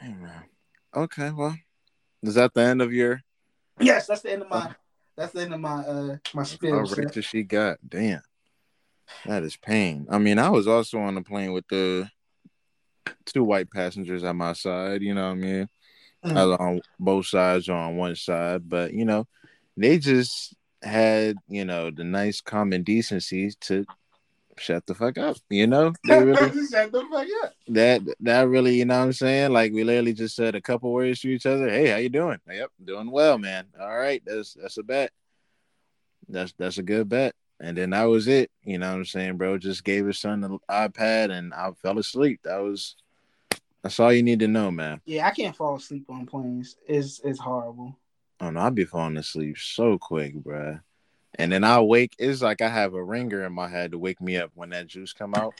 Hey 0.00 0.14
man. 0.14 0.44
Okay, 0.94 1.30
well, 1.30 1.56
is 2.22 2.34
that 2.34 2.54
the 2.54 2.62
end 2.62 2.82
of 2.82 2.92
your? 2.92 3.20
Yes, 3.80 4.06
that's 4.06 4.22
the 4.22 4.32
end 4.32 4.42
of 4.42 4.48
my. 4.48 4.74
That's 5.16 5.32
the 5.32 5.42
end 5.42 5.54
of 5.54 5.60
my 5.60 5.82
uh 5.82 6.16
my 6.34 6.42
spiel. 6.42 6.74
How 6.74 6.84
racist 6.84 7.24
she 7.24 7.42
got? 7.42 7.78
Damn, 7.86 8.22
that 9.26 9.42
is 9.42 9.56
pain. 9.56 10.06
I 10.10 10.18
mean, 10.18 10.38
I 10.38 10.48
was 10.48 10.66
also 10.66 10.98
on 10.98 11.14
the 11.14 11.22
plane 11.22 11.52
with 11.52 11.66
the 11.68 12.10
two 13.26 13.44
white 13.44 13.70
passengers 13.70 14.24
at 14.24 14.34
my 14.34 14.52
side. 14.52 15.02
You 15.02 15.14
know 15.14 15.26
what 15.26 15.32
I 15.32 15.34
mean? 15.34 15.68
Mm. 16.24 16.36
I 16.36 16.44
was 16.44 16.56
on 16.58 16.80
both 16.98 17.26
sides 17.26 17.68
or 17.68 17.76
on 17.76 17.96
one 17.96 18.16
side, 18.16 18.68
but 18.68 18.92
you 18.92 19.04
know, 19.04 19.26
they 19.76 19.98
just 19.98 20.54
had 20.82 21.36
you 21.48 21.64
know 21.64 21.90
the 21.90 22.04
nice 22.04 22.40
common 22.40 22.82
decency 22.82 23.52
to 23.60 23.84
shut 24.62 24.86
the 24.86 24.94
fuck 24.94 25.18
up. 25.18 25.36
You 25.50 25.66
know, 25.66 25.92
really, 26.08 26.34
shut 26.66 26.92
the 26.92 27.04
fuck 27.10 27.26
up. 27.44 27.54
That 27.68 28.02
that 28.20 28.48
really, 28.48 28.76
you 28.76 28.84
know, 28.84 28.98
what 28.98 29.06
I'm 29.06 29.12
saying, 29.12 29.52
like 29.52 29.72
we 29.72 29.84
literally 29.84 30.12
just 30.12 30.36
said 30.36 30.54
a 30.54 30.60
couple 30.60 30.92
words 30.92 31.20
to 31.20 31.28
each 31.28 31.46
other. 31.46 31.68
Hey, 31.68 31.88
how 31.88 31.96
you 31.96 32.08
doing? 32.08 32.38
Yep, 32.48 32.70
doing 32.84 33.10
well, 33.10 33.38
man. 33.38 33.66
All 33.80 33.96
right, 33.96 34.22
that's 34.24 34.54
that's 34.54 34.78
a 34.78 34.82
bet. 34.82 35.10
That's 36.28 36.52
that's 36.58 36.78
a 36.78 36.82
good 36.82 37.08
bet. 37.08 37.34
And 37.60 37.76
then 37.76 37.90
that 37.90 38.04
was 38.04 38.26
it. 38.26 38.50
You 38.64 38.78
know 38.78 38.90
what 38.90 38.96
I'm 38.96 39.04
saying, 39.04 39.36
bro? 39.36 39.58
Just 39.58 39.84
gave 39.84 40.06
his 40.06 40.18
son 40.18 40.40
the 40.40 40.58
iPad, 40.70 41.30
and 41.30 41.52
I 41.54 41.70
fell 41.80 41.98
asleep. 41.98 42.40
That 42.44 42.58
was 42.58 42.96
that's 43.82 43.98
all 43.98 44.12
you 44.12 44.22
need 44.22 44.40
to 44.40 44.48
know, 44.48 44.70
man. 44.70 45.00
Yeah, 45.04 45.26
I 45.26 45.32
can't 45.32 45.56
fall 45.56 45.76
asleep 45.76 46.06
on 46.08 46.26
planes. 46.26 46.76
It's 46.86 47.20
it's 47.24 47.40
horrible. 47.40 47.98
Oh 48.40 48.50
no, 48.50 48.60
I'd 48.60 48.74
be 48.74 48.84
falling 48.84 49.16
asleep 49.16 49.58
so 49.58 49.98
quick, 49.98 50.34
bro. 50.34 50.78
And 51.38 51.50
then 51.50 51.64
I 51.64 51.80
wake. 51.80 52.14
It's 52.18 52.42
like 52.42 52.60
I 52.60 52.68
have 52.68 52.94
a 52.94 53.02
ringer 53.02 53.44
in 53.44 53.52
my 53.52 53.68
head 53.68 53.92
to 53.92 53.98
wake 53.98 54.20
me 54.20 54.36
up 54.36 54.50
when 54.54 54.70
that 54.70 54.86
juice 54.86 55.12
come 55.12 55.34
out. 55.34 55.54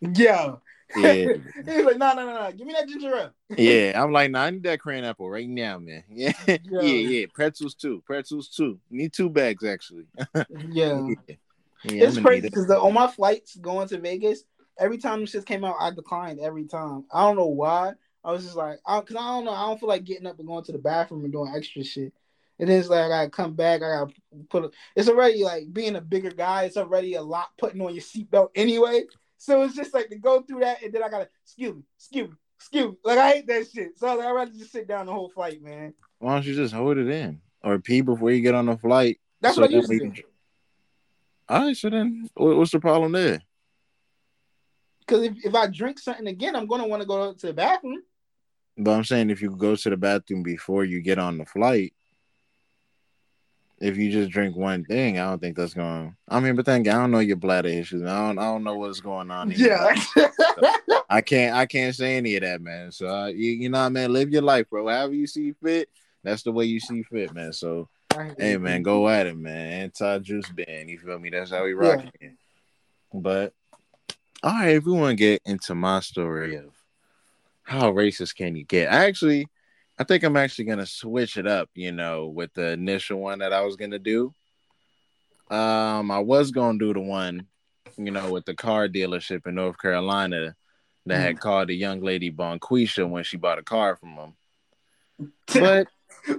Yeah. 0.00 0.56
Yeah. 0.96 1.12
He's 1.66 1.84
like, 1.84 1.98
no, 1.98 2.14
no, 2.14 2.26
no, 2.26 2.34
no. 2.44 2.52
Give 2.52 2.66
me 2.66 2.72
that 2.72 2.88
ginger 2.88 3.14
ale. 3.14 3.30
yeah. 3.56 4.02
I'm 4.02 4.12
like, 4.12 4.30
no, 4.30 4.38
nah, 4.38 4.44
I 4.46 4.50
need 4.50 4.62
that 4.62 4.80
Cran-Apple 4.80 5.28
right 5.28 5.48
now, 5.48 5.78
man. 5.78 6.04
Yeah. 6.10 6.32
Yeah, 6.46 6.58
yeah. 6.64 6.80
yeah. 6.82 7.26
Pretzels 7.32 7.74
too. 7.74 8.02
Pretzels 8.06 8.48
too. 8.48 8.78
Need 8.90 9.12
two 9.12 9.28
bags 9.28 9.64
actually. 9.64 10.04
yeah. 10.70 11.08
yeah. 11.28 11.34
It's 11.84 12.18
crazy 12.18 12.48
because 12.48 12.70
on 12.70 12.94
my 12.94 13.08
flights 13.08 13.56
going 13.56 13.88
to 13.88 13.98
Vegas, 13.98 14.44
every 14.78 14.98
time 14.98 15.20
this 15.20 15.30
shit 15.30 15.46
came 15.46 15.64
out, 15.64 15.76
I 15.78 15.90
declined 15.90 16.40
every 16.40 16.64
time. 16.64 17.04
I 17.12 17.22
don't 17.22 17.36
know 17.36 17.46
why. 17.46 17.92
I 18.24 18.32
was 18.32 18.44
just 18.44 18.56
like, 18.56 18.78
because 18.86 19.16
I, 19.16 19.20
I, 19.20 19.36
don't 19.36 19.44
know. 19.44 19.52
I 19.52 19.66
don't 19.66 19.78
feel 19.78 19.88
like 19.88 20.04
getting 20.04 20.26
up 20.26 20.38
and 20.38 20.48
going 20.48 20.64
to 20.64 20.72
the 20.72 20.78
bathroom 20.78 21.24
and 21.24 21.32
doing 21.32 21.52
extra 21.54 21.84
shit. 21.84 22.12
And 22.58 22.68
then 22.68 22.80
it's 22.80 22.88
like 22.88 23.04
I 23.04 23.08
gotta 23.08 23.30
come 23.30 23.54
back. 23.54 23.82
I 23.82 23.88
gotta 23.88 24.12
put. 24.50 24.64
A, 24.64 24.70
it's 24.96 25.08
already 25.08 25.44
like 25.44 25.72
being 25.72 25.96
a 25.96 26.00
bigger 26.00 26.30
guy. 26.30 26.64
It's 26.64 26.76
already 26.76 27.14
a 27.14 27.22
lot 27.22 27.50
putting 27.58 27.80
on 27.80 27.94
your 27.94 28.02
seatbelt 28.02 28.50
anyway. 28.54 29.04
So 29.36 29.62
it's 29.62 29.76
just 29.76 29.94
like 29.94 30.08
to 30.10 30.16
go 30.16 30.42
through 30.42 30.60
that, 30.60 30.82
and 30.82 30.92
then 30.92 31.02
I 31.02 31.08
gotta 31.08 31.28
excuse 31.44 31.76
me, 31.76 31.82
excuse 31.96 32.28
me, 32.28 32.34
excuse 32.56 32.90
me. 32.90 32.96
Like 33.04 33.18
I 33.18 33.30
hate 33.30 33.46
that 33.46 33.70
shit. 33.72 33.96
So 33.96 34.16
like, 34.16 34.26
I'd 34.26 34.32
rather 34.32 34.50
just 34.50 34.72
sit 34.72 34.88
down 34.88 35.06
the 35.06 35.12
whole 35.12 35.30
flight, 35.30 35.62
man. 35.62 35.94
Why 36.18 36.34
don't 36.34 36.44
you 36.44 36.54
just 36.54 36.74
hold 36.74 36.98
it 36.98 37.08
in 37.08 37.40
or 37.62 37.78
pee 37.78 38.00
before 38.00 38.32
you 38.32 38.40
get 38.40 38.56
on 38.56 38.66
the 38.66 38.76
flight? 38.76 39.20
That's 39.40 39.54
so 39.54 39.62
what 39.62 39.70
I 39.70 39.74
used 39.74 39.90
to 39.90 39.98
do. 39.98 40.22
All 41.48 41.60
right, 41.60 41.76
so 41.76 41.88
then 41.88 42.28
what's 42.34 42.72
the 42.72 42.80
problem 42.80 43.12
there? 43.12 43.40
Because 45.00 45.22
if, 45.22 45.44
if 45.44 45.54
I 45.54 45.68
drink 45.68 45.98
something 45.98 46.26
again, 46.26 46.56
I'm 46.56 46.66
gonna 46.66 46.86
want 46.86 47.00
to 47.02 47.08
go 47.08 47.32
to 47.32 47.46
the 47.46 47.54
bathroom. 47.54 48.02
But 48.76 48.90
I'm 48.92 49.04
saying 49.04 49.30
if 49.30 49.40
you 49.40 49.50
go 49.56 49.76
to 49.76 49.90
the 49.90 49.96
bathroom 49.96 50.42
before 50.42 50.84
you 50.84 51.00
get 51.00 51.18
on 51.18 51.38
the 51.38 51.46
flight, 51.46 51.94
if 53.80 53.96
you 53.96 54.10
just 54.10 54.30
drink 54.30 54.56
one 54.56 54.84
thing, 54.84 55.18
I 55.18 55.24
don't 55.24 55.40
think 55.40 55.56
that's 55.56 55.74
going. 55.74 56.16
I 56.28 56.40
mean, 56.40 56.56
but 56.56 56.66
then 56.66 56.80
I 56.80 56.92
don't 56.92 57.10
know 57.10 57.20
your 57.20 57.36
bladder 57.36 57.68
issues. 57.68 58.02
I 58.02 58.26
don't. 58.26 58.38
I 58.38 58.44
don't 58.44 58.64
know 58.64 58.76
what's 58.76 59.00
going 59.00 59.30
on. 59.30 59.50
Yeah. 59.50 59.94
I 61.10 61.20
can't 61.20 61.56
I 61.56 61.66
can't 61.66 61.94
say 61.94 62.16
any 62.16 62.36
of 62.36 62.42
that, 62.42 62.60
man. 62.60 62.92
So 62.92 63.08
uh, 63.08 63.26
you 63.26 63.50
you 63.52 63.68
know, 63.68 63.78
what, 63.78 63.86
I 63.86 63.88
man, 63.90 64.12
live 64.12 64.30
your 64.30 64.42
life, 64.42 64.68
bro. 64.68 64.88
However 64.88 65.14
you 65.14 65.26
see 65.26 65.52
fit, 65.52 65.88
that's 66.22 66.42
the 66.42 66.52
way 66.52 66.64
you 66.64 66.80
see 66.80 67.02
fit, 67.02 67.32
man. 67.32 67.52
So 67.52 67.88
hey, 68.38 68.56
man, 68.56 68.82
go 68.82 69.08
at 69.08 69.26
it, 69.26 69.36
man. 69.36 69.72
Anti 69.84 70.18
juice 70.18 70.48
ban, 70.50 70.88
you 70.88 70.98
feel 70.98 71.18
me? 71.18 71.30
That's 71.30 71.50
how 71.50 71.64
we 71.64 71.72
rock 71.72 72.04
it. 72.20 72.32
But 73.12 73.54
all 74.42 74.52
right, 74.52 74.76
if 74.76 74.84
we 74.84 74.92
want 74.92 75.10
to 75.10 75.16
get 75.16 75.42
into 75.44 75.74
my 75.74 76.00
story 76.00 76.56
of 76.56 76.72
how 77.62 77.92
racist 77.92 78.34
can 78.34 78.56
you 78.56 78.64
get, 78.64 78.92
I 78.92 79.06
actually, 79.06 79.48
I 79.98 80.04
think 80.04 80.22
I'm 80.22 80.36
actually 80.36 80.66
gonna 80.66 80.86
switch 80.86 81.36
it 81.36 81.46
up. 81.46 81.68
You 81.74 81.92
know, 81.92 82.26
with 82.26 82.52
the 82.54 82.70
initial 82.70 83.18
one 83.20 83.40
that 83.40 83.52
I 83.52 83.62
was 83.62 83.76
gonna 83.76 83.98
do. 83.98 84.32
Um, 85.50 86.10
I 86.10 86.18
was 86.18 86.50
gonna 86.50 86.78
do 86.78 86.92
the 86.92 87.00
one, 87.00 87.46
you 87.96 88.10
know, 88.10 88.30
with 88.30 88.44
the 88.44 88.54
car 88.54 88.86
dealership 88.86 89.46
in 89.46 89.54
North 89.54 89.78
Carolina 89.78 90.54
that 91.06 91.20
had 91.20 91.40
called 91.40 91.68
the 91.68 91.74
young 91.74 92.00
lady 92.00 92.30
Bonquisha 92.30 93.08
when 93.08 93.24
she 93.24 93.38
bought 93.38 93.58
a 93.58 93.62
car 93.62 93.96
from 93.96 94.10
him. 94.10 94.34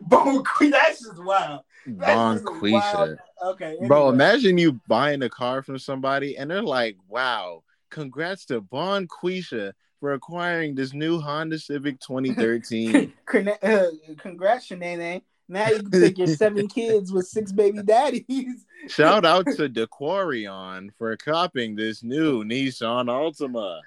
But 0.08 0.44
Queen, 0.46 0.72
that's 0.72 1.02
just 1.02 1.24
wild. 1.24 1.62
That's 1.88 2.42
Bonquisha, 2.42 2.72
wild- 2.72 3.18
Okay, 3.42 3.78
bro, 3.88 4.10
imagine 4.10 4.58
you 4.58 4.80
buying 4.88 5.24
a 5.24 5.30
car 5.30 5.64
from 5.64 5.80
somebody 5.80 6.38
and 6.38 6.52
they're 6.52 6.62
like, 6.62 6.98
"Wow, 7.08 7.64
congrats 7.90 8.46
to 8.48 8.62
Bonquisha 8.62 9.74
for 10.00 10.14
acquiring 10.14 10.76
this 10.76 10.94
new 10.94 11.20
Honda 11.20 11.60
Civic 11.60 12.00
2013." 12.00 13.14
Con- 13.26 13.50
uh, 13.62 13.86
congrats, 14.18 14.68
Shanae. 14.70 15.22
Now 15.48 15.68
you 15.70 15.80
can 15.80 15.92
take 15.92 16.18
your 16.18 16.28
seven 16.28 16.68
kids 16.80 17.12
with 17.12 17.28
six 17.28 17.52
baby 17.52 17.82
daddies. 17.84 18.66
Shout 18.88 19.26
out 19.26 19.46
to 19.58 19.68
Dequarion 19.70 20.90
for 20.98 21.16
copping 21.18 21.76
this 21.76 22.04
new 22.04 22.44
Nissan 22.44 23.06
Altima. 23.08 23.80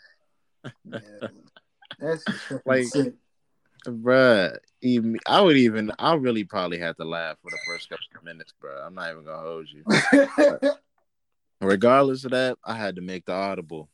Yeah, 0.85 1.29
that's 1.99 2.25
Like- 2.67 2.85
sick. 2.87 3.15
Bruh, 3.85 4.57
even 4.81 5.19
I 5.27 5.41
would 5.41 5.57
even 5.57 5.91
I 5.99 6.15
really 6.15 6.45
probably 6.45 6.79
have 6.79 6.97
to 6.99 7.05
laugh 7.05 7.37
for 7.43 7.51
the 7.51 7.59
first 7.67 7.89
couple 7.91 8.05
of 8.17 8.23
minutes, 8.23 8.55
bruh. 8.63 8.87
I'm 8.87 8.95
not 8.95 9.11
even 9.11 9.25
gonna 9.25 9.39
hold 9.43 9.67
you. 9.69 10.71
Regardless 11.61 12.25
of 12.25 12.31
that, 12.31 12.59
I 12.65 12.75
had 12.75 12.95
to 12.97 13.03
make 13.03 13.25
the 13.25 13.33
audible 13.33 13.89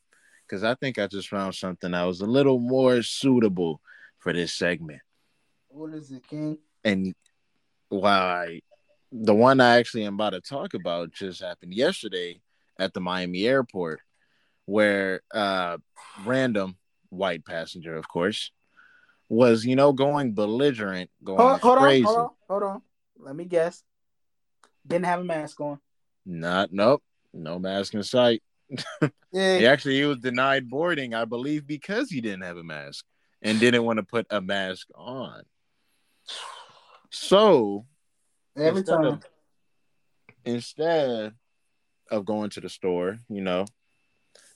because 0.49 0.65
I 0.65 0.75
think 0.75 0.99
I 0.99 1.07
just 1.07 1.29
found 1.29 1.55
something 1.55 1.91
that 1.91 2.05
was 2.05 2.21
a 2.21 2.27
little 2.27 2.59
more 2.59 3.03
suitable 3.03 3.81
for 4.19 4.33
this 4.33 4.55
segment. 4.55 5.01
what 5.69 5.95
is 5.95 6.11
it, 6.11 6.27
King? 6.27 6.59
And 6.85 7.15
why 7.89 8.61
the 9.13 9.35
one 9.35 9.61
I 9.61 9.79
actually 9.79 10.05
am 10.05 10.15
about 10.15 10.31
to 10.31 10.41
talk 10.41 10.75
about 10.75 11.13
just 11.13 11.43
happened 11.43 11.75
yesterday 11.75 12.41
at 12.79 12.95
the 12.95 13.01
Miami 13.01 13.47
airport, 13.47 14.01
where 14.67 15.21
uh 15.33 15.79
random 16.25 16.77
white 17.11 17.45
passenger, 17.45 17.97
of 17.97 18.09
course, 18.09 18.51
was 19.29 19.65
you 19.65 19.77
know 19.77 19.93
going 19.93 20.35
belligerent, 20.35 21.11
going 21.25 21.41
Hold, 21.41 21.61
hold 21.61 21.79
on, 21.79 21.85
crazy. 21.85 22.05
hold 22.05 22.19
on, 22.19 22.31
hold 22.49 22.63
on. 22.63 22.83
Let 23.19 23.37
me 23.37 23.45
guess. 23.45 23.83
Didn't 24.87 25.07
have 25.07 25.21
a 25.21 25.25
mask 25.25 25.61
on. 25.61 25.79
Not 26.25 26.73
nope, 26.73 27.03
no 27.33 27.59
mask 27.59 27.95
in 27.95 28.03
sight. 28.03 28.43
Yeah, 29.31 29.59
He 29.59 29.67
actually 29.67 29.97
he 29.97 30.05
was 30.05 30.19
denied 30.19 30.69
boarding, 30.69 31.15
I 31.15 31.25
believe, 31.25 31.67
because 31.67 32.11
he 32.11 32.21
didn't 32.21 32.43
have 32.43 32.57
a 32.57 32.65
mask 32.65 33.05
and 33.43 33.61
didn't 33.61 33.85
want 33.85 33.99
to 33.99 34.03
put 34.03 34.27
a 34.31 34.41
mask 34.41 34.89
on. 34.95 35.43
So 37.11 37.87
every 38.57 38.81
instead 38.81 38.97
time. 38.97 39.05
of- 39.05 39.25
instead 40.45 41.35
of 42.11 42.25
going 42.25 42.51
to 42.51 42.61
the 42.61 42.69
store, 42.69 43.19
you 43.29 43.43
know, 43.43 43.67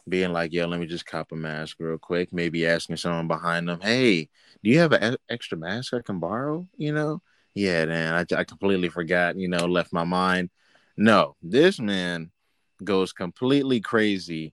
being 0.08 0.32
like, 0.32 0.52
"Yo, 0.52 0.66
let 0.66 0.80
me 0.80 0.86
just 0.86 1.06
cop 1.06 1.32
a 1.32 1.36
mask 1.36 1.76
real 1.78 1.98
quick," 1.98 2.32
maybe 2.32 2.66
asking 2.66 2.96
someone 2.96 3.28
behind 3.28 3.68
them, 3.68 3.80
"Hey, 3.80 4.28
do 4.62 4.70
you 4.70 4.78
have 4.78 4.92
an 4.92 5.16
extra 5.28 5.56
mask 5.58 5.94
I 5.94 6.00
can 6.00 6.18
borrow?" 6.18 6.66
You 6.76 6.92
know, 6.92 7.22
yeah, 7.54 7.84
man, 7.84 8.14
I, 8.14 8.34
I 8.34 8.44
completely 8.44 8.88
forgot. 8.88 9.36
You 9.36 9.48
know, 9.48 9.66
left 9.66 9.92
my 9.92 10.04
mind. 10.04 10.50
No, 10.96 11.36
this 11.42 11.78
man 11.78 12.30
goes 12.84 13.12
completely 13.12 13.80
crazy 13.80 14.52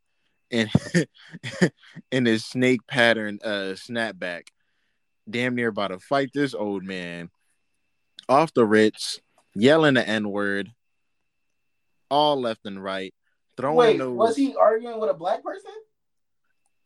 in 0.49 0.69
in 2.11 2.25
his 2.25 2.45
snake 2.45 2.81
pattern 2.87 3.39
uh 3.43 3.75
snapback. 3.75 4.47
Damn 5.29 5.55
near 5.55 5.69
about 5.69 5.89
to 5.89 5.99
fight 5.99 6.31
this 6.33 6.53
old 6.53 6.83
man 6.83 7.29
off 8.27 8.53
the 8.53 8.65
Ritz, 8.65 9.19
yelling 9.55 9.95
the 9.95 10.07
N 10.07 10.29
word, 10.29 10.71
all 12.09 12.39
left 12.39 12.65
and 12.65 12.83
right, 12.83 13.13
throwing 13.57 13.77
Wait, 13.77 13.97
those. 13.97 14.17
was 14.17 14.35
he 14.37 14.55
arguing 14.55 14.99
with 14.99 15.09
a 15.09 15.13
black 15.13 15.43
person? 15.43 15.71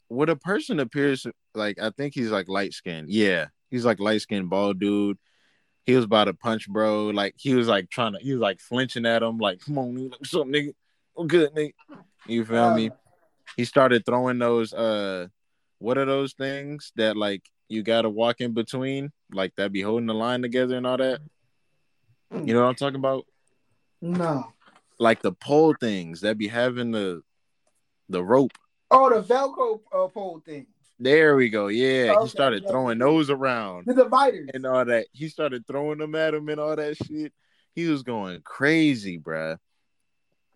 What 0.08 0.30
a 0.30 0.36
person 0.36 0.80
appears 0.80 1.26
like, 1.56 1.80
I 1.82 1.90
think 1.92 2.14
he's 2.14 2.30
like 2.30 2.48
light 2.48 2.74
skinned. 2.74 3.10
Yeah, 3.10 3.48
he's 3.72 3.86
like 3.86 4.00
light 4.00 4.22
skinned, 4.22 4.50
bald 4.50 4.80
dude. 4.80 5.18
He 5.86 5.96
was 5.96 6.06
about 6.06 6.26
to 6.26 6.34
punch, 6.34 6.70
bro. 6.70 7.08
Like 7.08 7.36
he 7.38 7.56
was 7.56 7.68
like 7.68 7.90
trying 7.90 8.14
to, 8.14 8.20
he 8.20 8.32
was 8.34 8.42
like 8.42 8.60
flinching 8.60 9.06
at 9.06 9.24
him, 9.24 9.38
like, 9.38 9.60
"Come 9.62 9.78
on. 9.78 10.10
Like, 10.10 10.14
up, 10.22 10.48
nigga? 10.48 10.74
Oh, 11.16 11.26
good, 11.26 11.52
nigga." 11.54 11.74
You 12.28 12.46
feel 12.46 12.58
Uh, 12.66 12.76
me? 12.76 12.92
He 13.58 13.66
started 13.66 14.06
throwing 14.06 14.40
those. 14.40 14.74
uh 14.74 15.28
What 15.80 15.98
are 15.98 16.06
those 16.06 16.34
things 16.34 16.92
that 16.96 17.18
like 17.18 17.44
you 17.68 17.84
gotta 17.84 18.10
walk 18.10 18.40
in 18.42 18.54
between, 18.54 19.12
like 19.32 19.54
that 19.58 19.72
be 19.72 19.82
holding 19.82 20.08
the 20.08 20.14
line 20.14 20.42
together 20.42 20.78
and 20.78 20.88
all 20.88 20.98
that? 20.98 21.20
You 22.32 22.54
know 22.54 22.62
what 22.62 22.70
I'm 22.70 22.76
talking 22.76 22.96
about? 23.00 23.26
No. 24.02 24.52
like 25.00 25.22
the 25.22 25.32
pole 25.34 25.76
things 25.80 26.22
that 26.22 26.38
be 26.38 26.48
having 26.48 26.92
the 26.92 27.22
the 28.10 28.24
rope. 28.24 28.52
Oh, 28.92 29.10
the 29.10 29.22
Velcro 29.22 29.80
uh, 29.94 30.08
pole 30.08 30.42
thing. 30.46 30.68
There 31.00 31.36
we 31.36 31.50
go. 31.50 31.68
Yeah, 31.68 32.12
Okay, 32.14 32.24
he 32.24 32.30
started 32.30 32.64
yeah. 32.64 32.70
throwing 32.70 33.00
those 33.00 33.30
around 33.30 33.86
The 33.88 33.94
dividers. 33.96 34.50
and 34.54 34.66
all 34.66 34.86
that. 34.86 35.08
He 35.12 35.28
started 35.30 35.66
throwing 35.68 35.98
them 36.00 36.16
at 36.16 36.34
him 36.34 36.48
and 36.50 36.60
all 36.60 36.76
that 36.76 36.96
shit. 36.98 37.34
He 37.76 37.88
was 37.88 38.04
going 38.04 38.42
crazy, 38.44 39.20
bruh. 39.20 39.58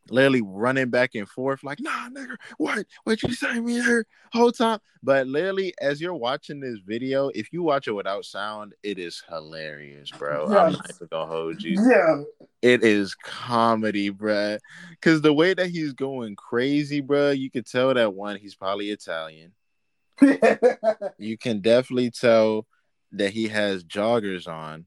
Literally 0.10 0.42
running 0.42 0.90
back 0.90 1.16
and 1.16 1.28
forth, 1.28 1.64
like, 1.64 1.80
nah, 1.80 2.10
nigga, 2.10 2.36
what? 2.58 2.86
What 3.04 3.24
you 3.24 3.34
saying 3.34 3.66
me 3.66 3.74
here 3.74 4.06
whole 4.32 4.52
time? 4.52 4.80
But 5.04 5.28
literally, 5.28 5.74
as 5.82 6.02
you're 6.02 6.14
watching 6.14 6.60
this 6.60 6.80
video, 6.86 7.30
if 7.30 7.52
you 7.54 7.64
watch 7.64 7.88
it 7.88 7.94
without 7.94 8.26
sound, 8.26 8.74
it 8.84 9.00
is 9.00 9.24
hilarious, 9.30 10.12
bro. 10.12 10.46
I'm 10.46 10.74
not 10.74 10.90
even 10.90 11.08
gonna 11.12 11.26
hold 11.26 11.62
you. 11.62 11.80
yeah. 11.90 12.24
It 12.62 12.84
is 12.84 13.16
comedy, 13.16 14.12
bruh. 14.12 14.60
Cause 15.02 15.22
the 15.22 15.34
way 15.34 15.54
that 15.54 15.70
he's 15.70 15.94
going 15.94 16.36
crazy, 16.36 17.02
bruh, 17.02 17.38
you 17.38 17.52
can 17.52 17.64
tell 17.64 17.94
that 17.94 18.14
one, 18.14 18.38
he's 18.38 18.56
probably 18.56 18.90
Italian. 18.90 19.54
You 21.20 21.38
can 21.38 21.62
definitely 21.62 22.12
tell 22.12 22.66
that 23.12 23.32
he 23.32 23.48
has 23.50 23.84
joggers 23.84 24.48
on. 24.48 24.86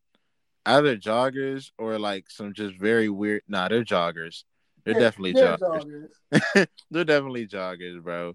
Either 0.66 0.96
joggers 0.96 1.70
or 1.78 1.98
like 1.98 2.28
some 2.28 2.52
just 2.52 2.76
very 2.76 3.08
weird. 3.08 3.42
Nah, 3.48 3.68
they're 3.68 3.84
joggers. 3.84 4.44
They're 4.84 4.94
definitely 4.94 5.32
They're 5.32 5.56
joggers. 5.56 6.08
joggers. 6.32 6.66
They're 6.90 7.04
definitely 7.04 7.46
joggers, 7.46 8.02
bro. 8.02 8.34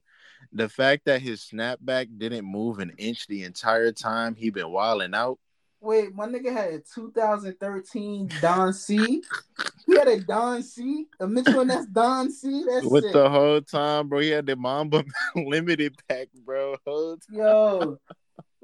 The 0.52 0.70
fact 0.70 1.06
that 1.06 1.22
his 1.22 1.42
snapback 1.42 2.08
didn't 2.18 2.46
move 2.46 2.80
an 2.80 2.94
inch 2.98 3.28
the 3.28 3.44
entire 3.44 3.92
time 3.92 4.36
he 4.36 4.50
been 4.50 4.72
wilding 4.72 5.14
out. 5.14 5.40
Wait, 5.82 6.16
my 6.16 6.26
nigga 6.26 6.52
had 6.52 6.74
a 6.74 6.80
2013 6.80 8.30
Don 8.42 8.74
C. 8.74 9.22
He 9.86 9.98
had 9.98 10.08
a 10.08 10.20
Don 10.20 10.64
C. 10.64 11.06
A 11.20 11.28
Mitchell 11.28 11.62
and 11.62 11.70
that's 11.70 11.86
Don 11.88 12.32
C. 12.32 12.66
That's 12.68 12.88
With 12.88 13.12
the 13.12 13.30
whole 13.30 13.62
time, 13.62 14.08
bro, 14.08 14.20
he 14.20 14.30
had 14.30 14.46
the 14.46 14.56
Mamba 14.56 15.04
limited 15.36 15.96
pack, 16.10 16.30
bro. 16.44 16.76
Yo, 17.30 18.00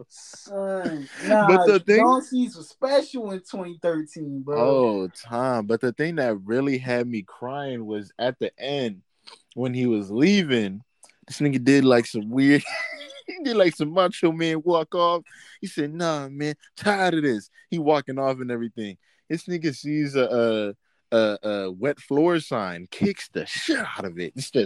son. 0.09 1.07
Nah, 1.25 1.47
But 1.47 1.67
the 1.67 1.79
thing- 1.79 2.03
Don 2.03 2.21
C's 2.21 2.55
was 2.55 2.69
special 2.69 3.31
in 3.31 3.39
2013, 3.39 4.41
bro. 4.41 4.57
Oh, 4.59 5.07
Tom. 5.07 5.67
But 5.67 5.81
the 5.81 5.93
thing 5.93 6.15
that 6.15 6.37
really 6.43 6.77
had 6.77 7.07
me 7.07 7.23
crying 7.23 7.85
was 7.85 8.11
at 8.19 8.39
the 8.39 8.51
end 8.59 9.01
when 9.55 9.73
he 9.73 9.85
was 9.87 10.11
leaving. 10.11 10.81
This 11.27 11.39
nigga 11.39 11.63
did 11.63 11.85
like 11.85 12.05
some 12.05 12.29
weird, 12.29 12.63
he 13.27 13.43
did 13.43 13.55
like 13.55 13.75
some 13.75 13.93
macho 13.93 14.31
man 14.31 14.61
walk 14.63 14.95
off. 14.95 15.23
He 15.61 15.67
said, 15.67 15.93
Nah, 15.93 16.29
man, 16.29 16.55
tired 16.75 17.13
of 17.13 17.23
this. 17.23 17.49
He 17.69 17.79
walking 17.79 18.19
off 18.19 18.39
and 18.39 18.51
everything. 18.51 18.97
This 19.29 19.45
nigga 19.45 19.73
sees 19.73 20.15
a 20.15 20.75
a, 21.11 21.17
a, 21.17 21.37
a 21.49 21.71
wet 21.71 21.99
floor 21.99 22.39
sign, 22.39 22.87
kicks 22.91 23.29
the 23.29 23.45
shit 23.45 23.77
out 23.79 24.05
of 24.05 24.19
it. 24.19 24.35
Just 24.35 24.57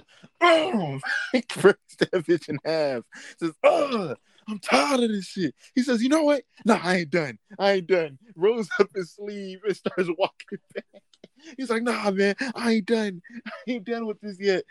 oh, 0.41 0.99
breaks 1.33 1.95
that 1.99 2.11
bitch 2.11 2.49
in 2.49 2.59
half. 2.65 3.03
Says, 3.39 3.53
oh, 3.63 4.15
I'm 4.47 4.59
tired 4.59 5.01
of 5.01 5.09
this 5.09 5.25
shit. 5.25 5.55
He 5.73 5.81
says, 5.81 6.03
you 6.03 6.09
know 6.09 6.23
what? 6.23 6.43
No, 6.65 6.75
I 6.81 6.97
ain't 6.97 7.09
done. 7.09 7.39
I 7.57 7.73
ain't 7.73 7.87
done. 7.87 8.19
Rolls 8.35 8.69
up 8.79 8.89
his 8.95 9.13
sleeve 9.13 9.59
and 9.65 9.75
starts 9.75 10.09
walking 10.17 10.59
back. 10.75 11.01
He's 11.57 11.69
like, 11.69 11.83
nah, 11.83 12.11
man, 12.11 12.35
I 12.55 12.73
ain't 12.73 12.85
done. 12.85 13.21
I 13.47 13.51
ain't 13.67 13.83
done 13.83 14.05
with 14.05 14.19
this 14.21 14.39
yet. 14.39 14.63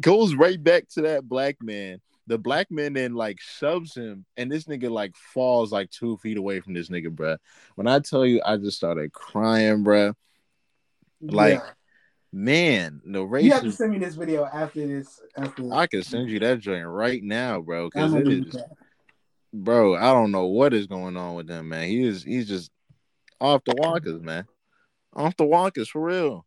Goes 0.00 0.34
right 0.34 0.62
back 0.62 0.88
to 0.90 1.02
that 1.02 1.28
black 1.28 1.56
man. 1.62 2.00
The 2.26 2.38
black 2.38 2.70
man 2.70 2.92
then 2.92 3.14
like 3.14 3.40
shoves 3.40 3.94
him, 3.94 4.24
and 4.36 4.50
this 4.50 4.64
nigga 4.64 4.90
like 4.90 5.16
falls 5.16 5.72
like 5.72 5.90
two 5.90 6.16
feet 6.18 6.36
away 6.36 6.60
from 6.60 6.72
this 6.72 6.88
nigga, 6.88 7.08
bruh. 7.08 7.36
When 7.74 7.88
I 7.88 7.98
tell 7.98 8.24
you, 8.24 8.40
I 8.44 8.56
just 8.58 8.76
started 8.76 9.12
crying, 9.12 9.82
bruh. 9.84 10.14
Like, 11.20 11.54
Yeah. 11.60 11.70
man, 12.32 13.00
the 13.04 13.24
race. 13.24 13.44
You 13.44 13.52
have 13.52 13.62
to 13.64 13.72
send 13.72 13.92
me 13.92 13.98
this 13.98 14.14
video 14.14 14.44
after 14.44 14.86
this. 14.86 15.20
After 15.36 15.72
I 15.72 15.86
can 15.88 16.02
send 16.04 16.30
you 16.30 16.38
that 16.40 16.60
joint 16.60 16.86
right 16.86 17.22
now, 17.22 17.60
bro. 17.60 17.88
Because 17.88 18.14
it 18.14 18.28
is, 18.28 18.52
that. 18.52 18.70
Bro. 19.52 19.96
I 19.96 20.12
don't 20.12 20.30
know 20.30 20.46
what 20.46 20.74
is 20.74 20.86
going 20.86 21.16
on 21.16 21.34
with 21.34 21.48
him, 21.48 21.68
man. 21.68 21.88
He 21.88 22.02
is, 22.02 22.22
he's 22.22 22.48
just 22.48 22.70
off 23.40 23.62
the 23.64 23.74
walkers, 23.76 24.22
man. 24.22 24.46
Off 25.14 25.36
the 25.36 25.44
walkers 25.44 25.88
for 25.88 26.02
real. 26.02 26.46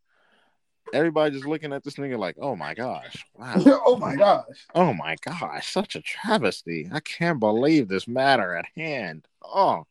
Everybody 0.94 1.34
just 1.34 1.48
looking 1.48 1.74
at 1.74 1.84
this 1.84 1.96
nigga 1.96 2.18
like, 2.18 2.36
oh 2.40 2.56
my 2.56 2.74
gosh, 2.74 3.26
wow, 3.36 3.56
oh 3.86 3.98
my 3.98 4.16
gosh. 4.16 4.46
oh 4.76 4.94
my 4.94 5.16
gosh, 5.26 5.72
such 5.72 5.96
a 5.96 6.02
travesty. 6.02 6.88
I 6.92 7.00
can't 7.00 7.40
believe 7.40 7.88
this 7.88 8.08
matter 8.08 8.56
at 8.56 8.66
hand. 8.76 9.28
Oh, 9.44 9.86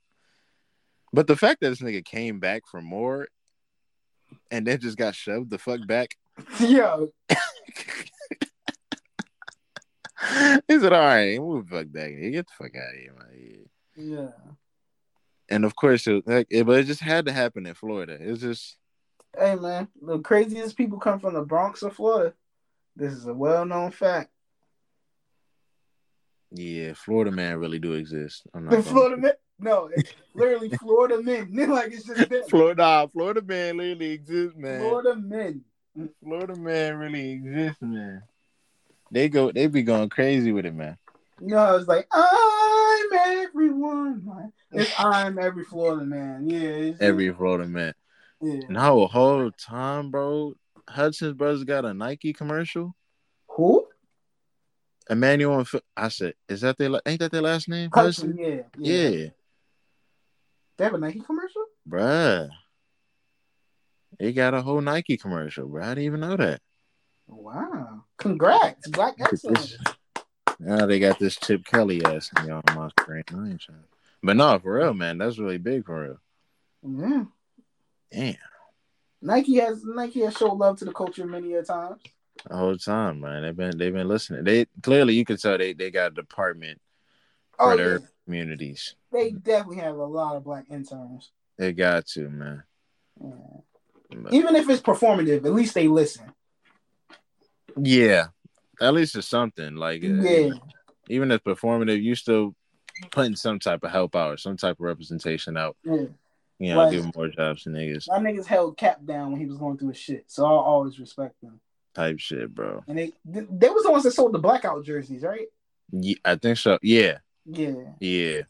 but 1.12 1.26
the 1.26 1.36
fact 1.36 1.60
that 1.60 1.70
this 1.70 1.80
nigga 1.80 2.04
came 2.04 2.38
back 2.38 2.62
for 2.70 2.80
more, 2.80 3.28
and 4.50 4.66
then 4.66 4.80
just 4.80 4.96
got 4.96 5.14
shoved 5.14 5.50
the 5.50 5.58
fuck 5.58 5.86
back. 5.86 6.16
Yo, 6.60 7.12
he 10.68 10.78
said, 10.78 10.92
"All 10.92 11.00
right, 11.00 11.38
move 11.38 11.68
the 11.68 11.76
fuck 11.76 11.92
back. 11.92 12.10
here. 12.10 12.30
Get 12.30 12.46
the 12.46 12.64
fuck 12.64 12.76
out 12.76 12.94
of 12.94 13.00
here, 13.00 13.14
man." 13.18 13.66
yeah. 13.96 14.52
And 15.48 15.64
of 15.64 15.76
course, 15.76 16.06
it, 16.06 16.26
like, 16.26 16.46
it, 16.50 16.64
but 16.64 16.80
it 16.80 16.84
just 16.84 17.02
had 17.02 17.26
to 17.26 17.32
happen 17.32 17.66
in 17.66 17.74
Florida. 17.74 18.16
It's 18.18 18.40
just, 18.40 18.78
Hey 19.38 19.56
man, 19.56 19.88
the 20.00 20.20
craziest 20.20 20.76
people 20.76 20.98
come 20.98 21.18
from 21.18 21.34
the 21.34 21.42
Bronx 21.42 21.82
or 21.82 21.90
Florida. 21.90 22.34
This 22.96 23.12
is 23.12 23.26
a 23.26 23.34
well-known 23.34 23.90
fact. 23.90 24.30
yeah, 26.52 26.92
Florida 26.94 27.32
man 27.32 27.58
really 27.58 27.80
do 27.80 27.94
exist. 27.94 28.46
I'm 28.54 28.64
not 28.64 28.70
The 28.70 28.82
Florida 28.82 29.16
men, 29.16 29.32
no, 29.58 29.90
it's 29.92 30.14
literally 30.34 30.70
Florida 30.70 31.20
men. 31.20 31.50
like 31.70 31.92
it's 31.92 32.06
just 32.06 32.28
them. 32.30 32.42
Florida, 32.48 32.82
nah, 32.82 33.06
Florida 33.08 33.42
man 33.42 33.76
literally 33.76 34.12
exists, 34.12 34.56
man. 34.56 34.80
Florida, 34.80 35.16
men. 35.16 35.64
Florida 36.22 36.56
man 36.56 36.96
really 36.96 37.32
exists, 37.32 37.82
man. 37.82 38.22
They 39.10 39.28
go, 39.28 39.52
they 39.52 39.66
be 39.66 39.82
going 39.82 40.08
crazy 40.08 40.52
with 40.52 40.66
it, 40.66 40.74
man. 40.74 40.96
You 41.40 41.48
know, 41.48 41.56
I 41.58 41.72
was 41.72 41.86
like, 41.88 42.06
I'm 42.12 43.06
everyone. 43.12 44.24
man. 44.24 44.52
It's 44.72 44.92
I'm 44.98 45.38
every 45.38 45.64
Florida 45.64 46.04
man. 46.04 46.48
Yeah, 46.48 46.92
Every 47.00 47.32
Florida 47.32 47.66
man. 47.68 47.94
yeah. 48.40 48.60
a 48.70 49.06
whole 49.06 49.50
time, 49.52 50.10
bro. 50.10 50.54
Hudson's 50.88 51.34
brothers 51.34 51.64
got 51.64 51.84
a 51.84 51.94
Nike 51.94 52.32
commercial. 52.32 52.94
Who? 53.48 53.86
Emmanuel 55.10 55.58
and 55.58 55.68
Phil- 55.68 55.80
I 55.96 56.08
said, 56.08 56.34
is 56.48 56.62
that 56.62 56.78
their? 56.78 56.90
Ain't 57.06 57.20
that 57.20 57.30
their 57.30 57.42
last 57.42 57.68
name? 57.68 57.90
Hudson. 57.92 58.36
Yeah, 58.38 58.62
yeah. 58.78 59.08
Yeah, 59.08 59.28
They 60.78 60.84
have 60.84 60.94
a 60.94 60.98
Nike 60.98 61.20
commercial. 61.20 61.64
bruh. 61.88 62.48
They 64.18 64.32
got 64.32 64.54
a 64.54 64.62
whole 64.62 64.80
Nike 64.80 65.16
commercial, 65.16 65.66
bro. 65.68 65.82
I 65.82 65.88
didn't 65.90 66.04
even 66.04 66.20
know 66.20 66.36
that. 66.36 66.60
Wow! 67.26 68.04
Congrats, 68.18 68.88
Black 68.88 69.14
excellence. 69.20 69.76
Now 70.60 70.86
they 70.86 70.98
got 70.98 71.18
this 71.18 71.36
Chip 71.36 71.64
Kelly 71.64 72.04
ass 72.04 72.30
on 72.36 72.62
my 72.74 72.88
screen. 72.90 73.24
I 73.34 73.48
ain't 73.50 73.60
trying. 73.60 73.78
But 74.22 74.36
no, 74.36 74.58
for 74.58 74.74
real, 74.78 74.94
man, 74.94 75.18
that's 75.18 75.38
really 75.38 75.58
big 75.58 75.84
for 75.86 76.02
real. 76.02 76.20
Yeah. 77.00 77.24
Damn, 78.12 78.36
Nike 79.22 79.56
has 79.56 79.82
Nike 79.84 80.20
has 80.20 80.36
showed 80.36 80.54
love 80.54 80.78
to 80.78 80.84
the 80.84 80.92
culture 80.92 81.26
many 81.26 81.54
a 81.54 81.62
times. 81.62 82.00
the 82.48 82.56
whole 82.56 82.76
time, 82.76 83.20
man. 83.20 83.42
They've 83.42 83.56
been 83.56 83.76
they've 83.76 83.92
been 83.92 84.06
listening. 84.08 84.44
They 84.44 84.66
clearly 84.82 85.14
you 85.14 85.24
can 85.24 85.36
tell 85.36 85.58
they 85.58 85.72
they 85.72 85.90
got 85.90 86.12
a 86.12 86.14
department 86.14 86.80
for 87.56 87.72
Oh, 87.72 87.76
their 87.76 87.98
yeah. 88.00 88.06
communities. 88.24 88.94
they 89.10 89.32
definitely 89.32 89.78
have 89.78 89.96
a 89.96 90.04
lot 90.04 90.36
of 90.36 90.44
black 90.44 90.66
interns. 90.70 91.30
They 91.58 91.72
got 91.72 92.06
to, 92.08 92.28
man. 92.28 92.62
Yeah. 93.20 94.28
Even 94.30 94.54
if 94.56 94.68
it's 94.68 94.82
performative, 94.82 95.44
at 95.44 95.52
least 95.52 95.74
they 95.74 95.88
listen. 95.88 96.32
Yeah, 97.76 98.26
at 98.80 98.94
least 98.94 99.16
it's 99.16 99.28
something. 99.28 99.74
Like 99.76 100.04
uh, 100.04 100.08
Yeah, 100.08 100.50
even 101.08 101.30
if 101.30 101.42
performative, 101.44 102.02
you 102.02 102.14
still 102.14 102.54
putting 103.10 103.36
some 103.36 103.58
type 103.58 103.82
of 103.82 103.90
help 103.90 104.14
out 104.16 104.32
or 104.32 104.36
some 104.36 104.56
type 104.56 104.76
of 104.78 104.84
representation 104.84 105.56
out. 105.56 105.76
yeah. 105.84 106.06
You 106.60 106.72
know, 106.72 106.84
Right. 106.84 106.90
giving 106.92 107.12
more 107.16 107.28
jobs 107.28 107.64
to 107.64 107.70
niggas 107.70 108.06
My 108.08 108.18
niggas 108.18 108.46
held 108.46 108.76
Kap 108.76 109.04
down 109.04 109.32
when 109.32 109.40
he 109.40 109.46
was 109.46 109.58
going 109.58 109.76
through 109.76 109.88
his 109.88 109.98
shit, 109.98 110.24
so 110.28 110.46
I'll 110.46 110.58
always 110.58 111.00
respect 111.00 111.34
them. 111.42 111.60
type 111.94 112.18
shit, 112.20 112.54
bro. 112.54 112.82
And 112.86 112.96
they 112.98 113.12
they 113.24 113.68
was 113.70 113.82
the 113.82 113.90
ones 113.90 114.04
that 114.04 114.12
sold 114.12 114.32
the 114.32 114.38
blackout 114.38 114.84
jerseys, 114.84 115.22
right? 115.22 115.46
Yeah, 115.90 116.14
I 116.24 116.36
think 116.36 116.58
so. 116.58 116.78
Yeah, 116.82 117.18
Yeah, 117.44 117.74
yeah. 118.00 118.42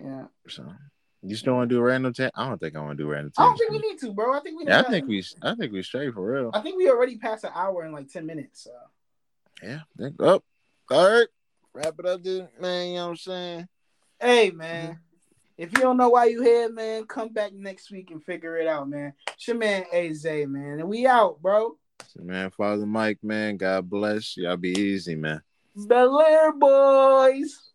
yeah. 0.00 0.24
So 0.48 0.64
you 1.24 1.36
still 1.36 1.54
want 1.54 1.70
to 1.70 1.74
do 1.74 1.80
a 1.80 1.84
random 1.84 2.12
tag? 2.12 2.32
I 2.34 2.48
don't 2.48 2.58
think 2.58 2.74
I 2.74 2.80
want 2.80 2.98
to 2.98 3.04
do 3.04 3.08
random 3.08 3.32
I 3.38 3.44
don't 3.44 3.56
think 3.56 3.70
we 3.70 3.78
need 3.78 3.98
to, 4.00 4.12
bro. 4.12 4.34
I 4.34 4.40
think 4.40 4.58
we. 4.58 4.66
Yeah, 4.66 4.80
I 4.80 4.82
think 4.82 5.06
we, 5.06 5.24
I 5.42 5.54
think 5.54 5.72
we 5.72 5.82
straight 5.82 6.12
for 6.14 6.24
real. 6.24 6.50
I 6.52 6.60
think 6.60 6.76
we 6.76 6.90
already 6.90 7.16
passed 7.16 7.44
an 7.44 7.52
hour 7.54 7.84
in 7.84 7.92
like 7.92 8.08
ten 8.08 8.26
minutes. 8.26 8.64
So. 8.64 8.72
Yeah, 9.62 9.80
think 9.96 10.16
oh, 10.18 10.36
up. 10.36 10.44
All 10.90 11.10
right, 11.10 11.28
wrap 11.74 11.94
it 11.98 12.06
up, 12.06 12.22
dude. 12.22 12.48
Man, 12.60 12.88
you 12.88 12.94
know 12.96 13.04
what 13.04 13.10
I'm 13.10 13.16
saying? 13.16 13.68
Hey 14.20 14.50
man, 14.50 14.98
if 15.56 15.72
you 15.72 15.82
don't 15.82 15.96
know 15.96 16.08
why 16.08 16.26
you 16.26 16.42
here, 16.42 16.70
man, 16.72 17.04
come 17.04 17.28
back 17.28 17.52
next 17.52 17.90
week 17.90 18.10
and 18.10 18.22
figure 18.22 18.56
it 18.56 18.66
out, 18.66 18.88
man. 18.88 19.12
It's 19.32 19.46
your 19.46 19.56
man 19.56 19.84
Az, 19.92 20.24
man, 20.24 20.80
and 20.80 20.88
we 20.88 21.06
out, 21.06 21.40
bro. 21.40 21.76
Man, 22.16 22.50
Father 22.50 22.84
Mike, 22.84 23.18
man, 23.22 23.56
God 23.56 23.88
bless. 23.88 24.36
Y'all 24.36 24.56
be 24.56 24.70
easy, 24.70 25.14
man. 25.14 25.40
Belaire 25.76 26.58
boys. 26.58 27.70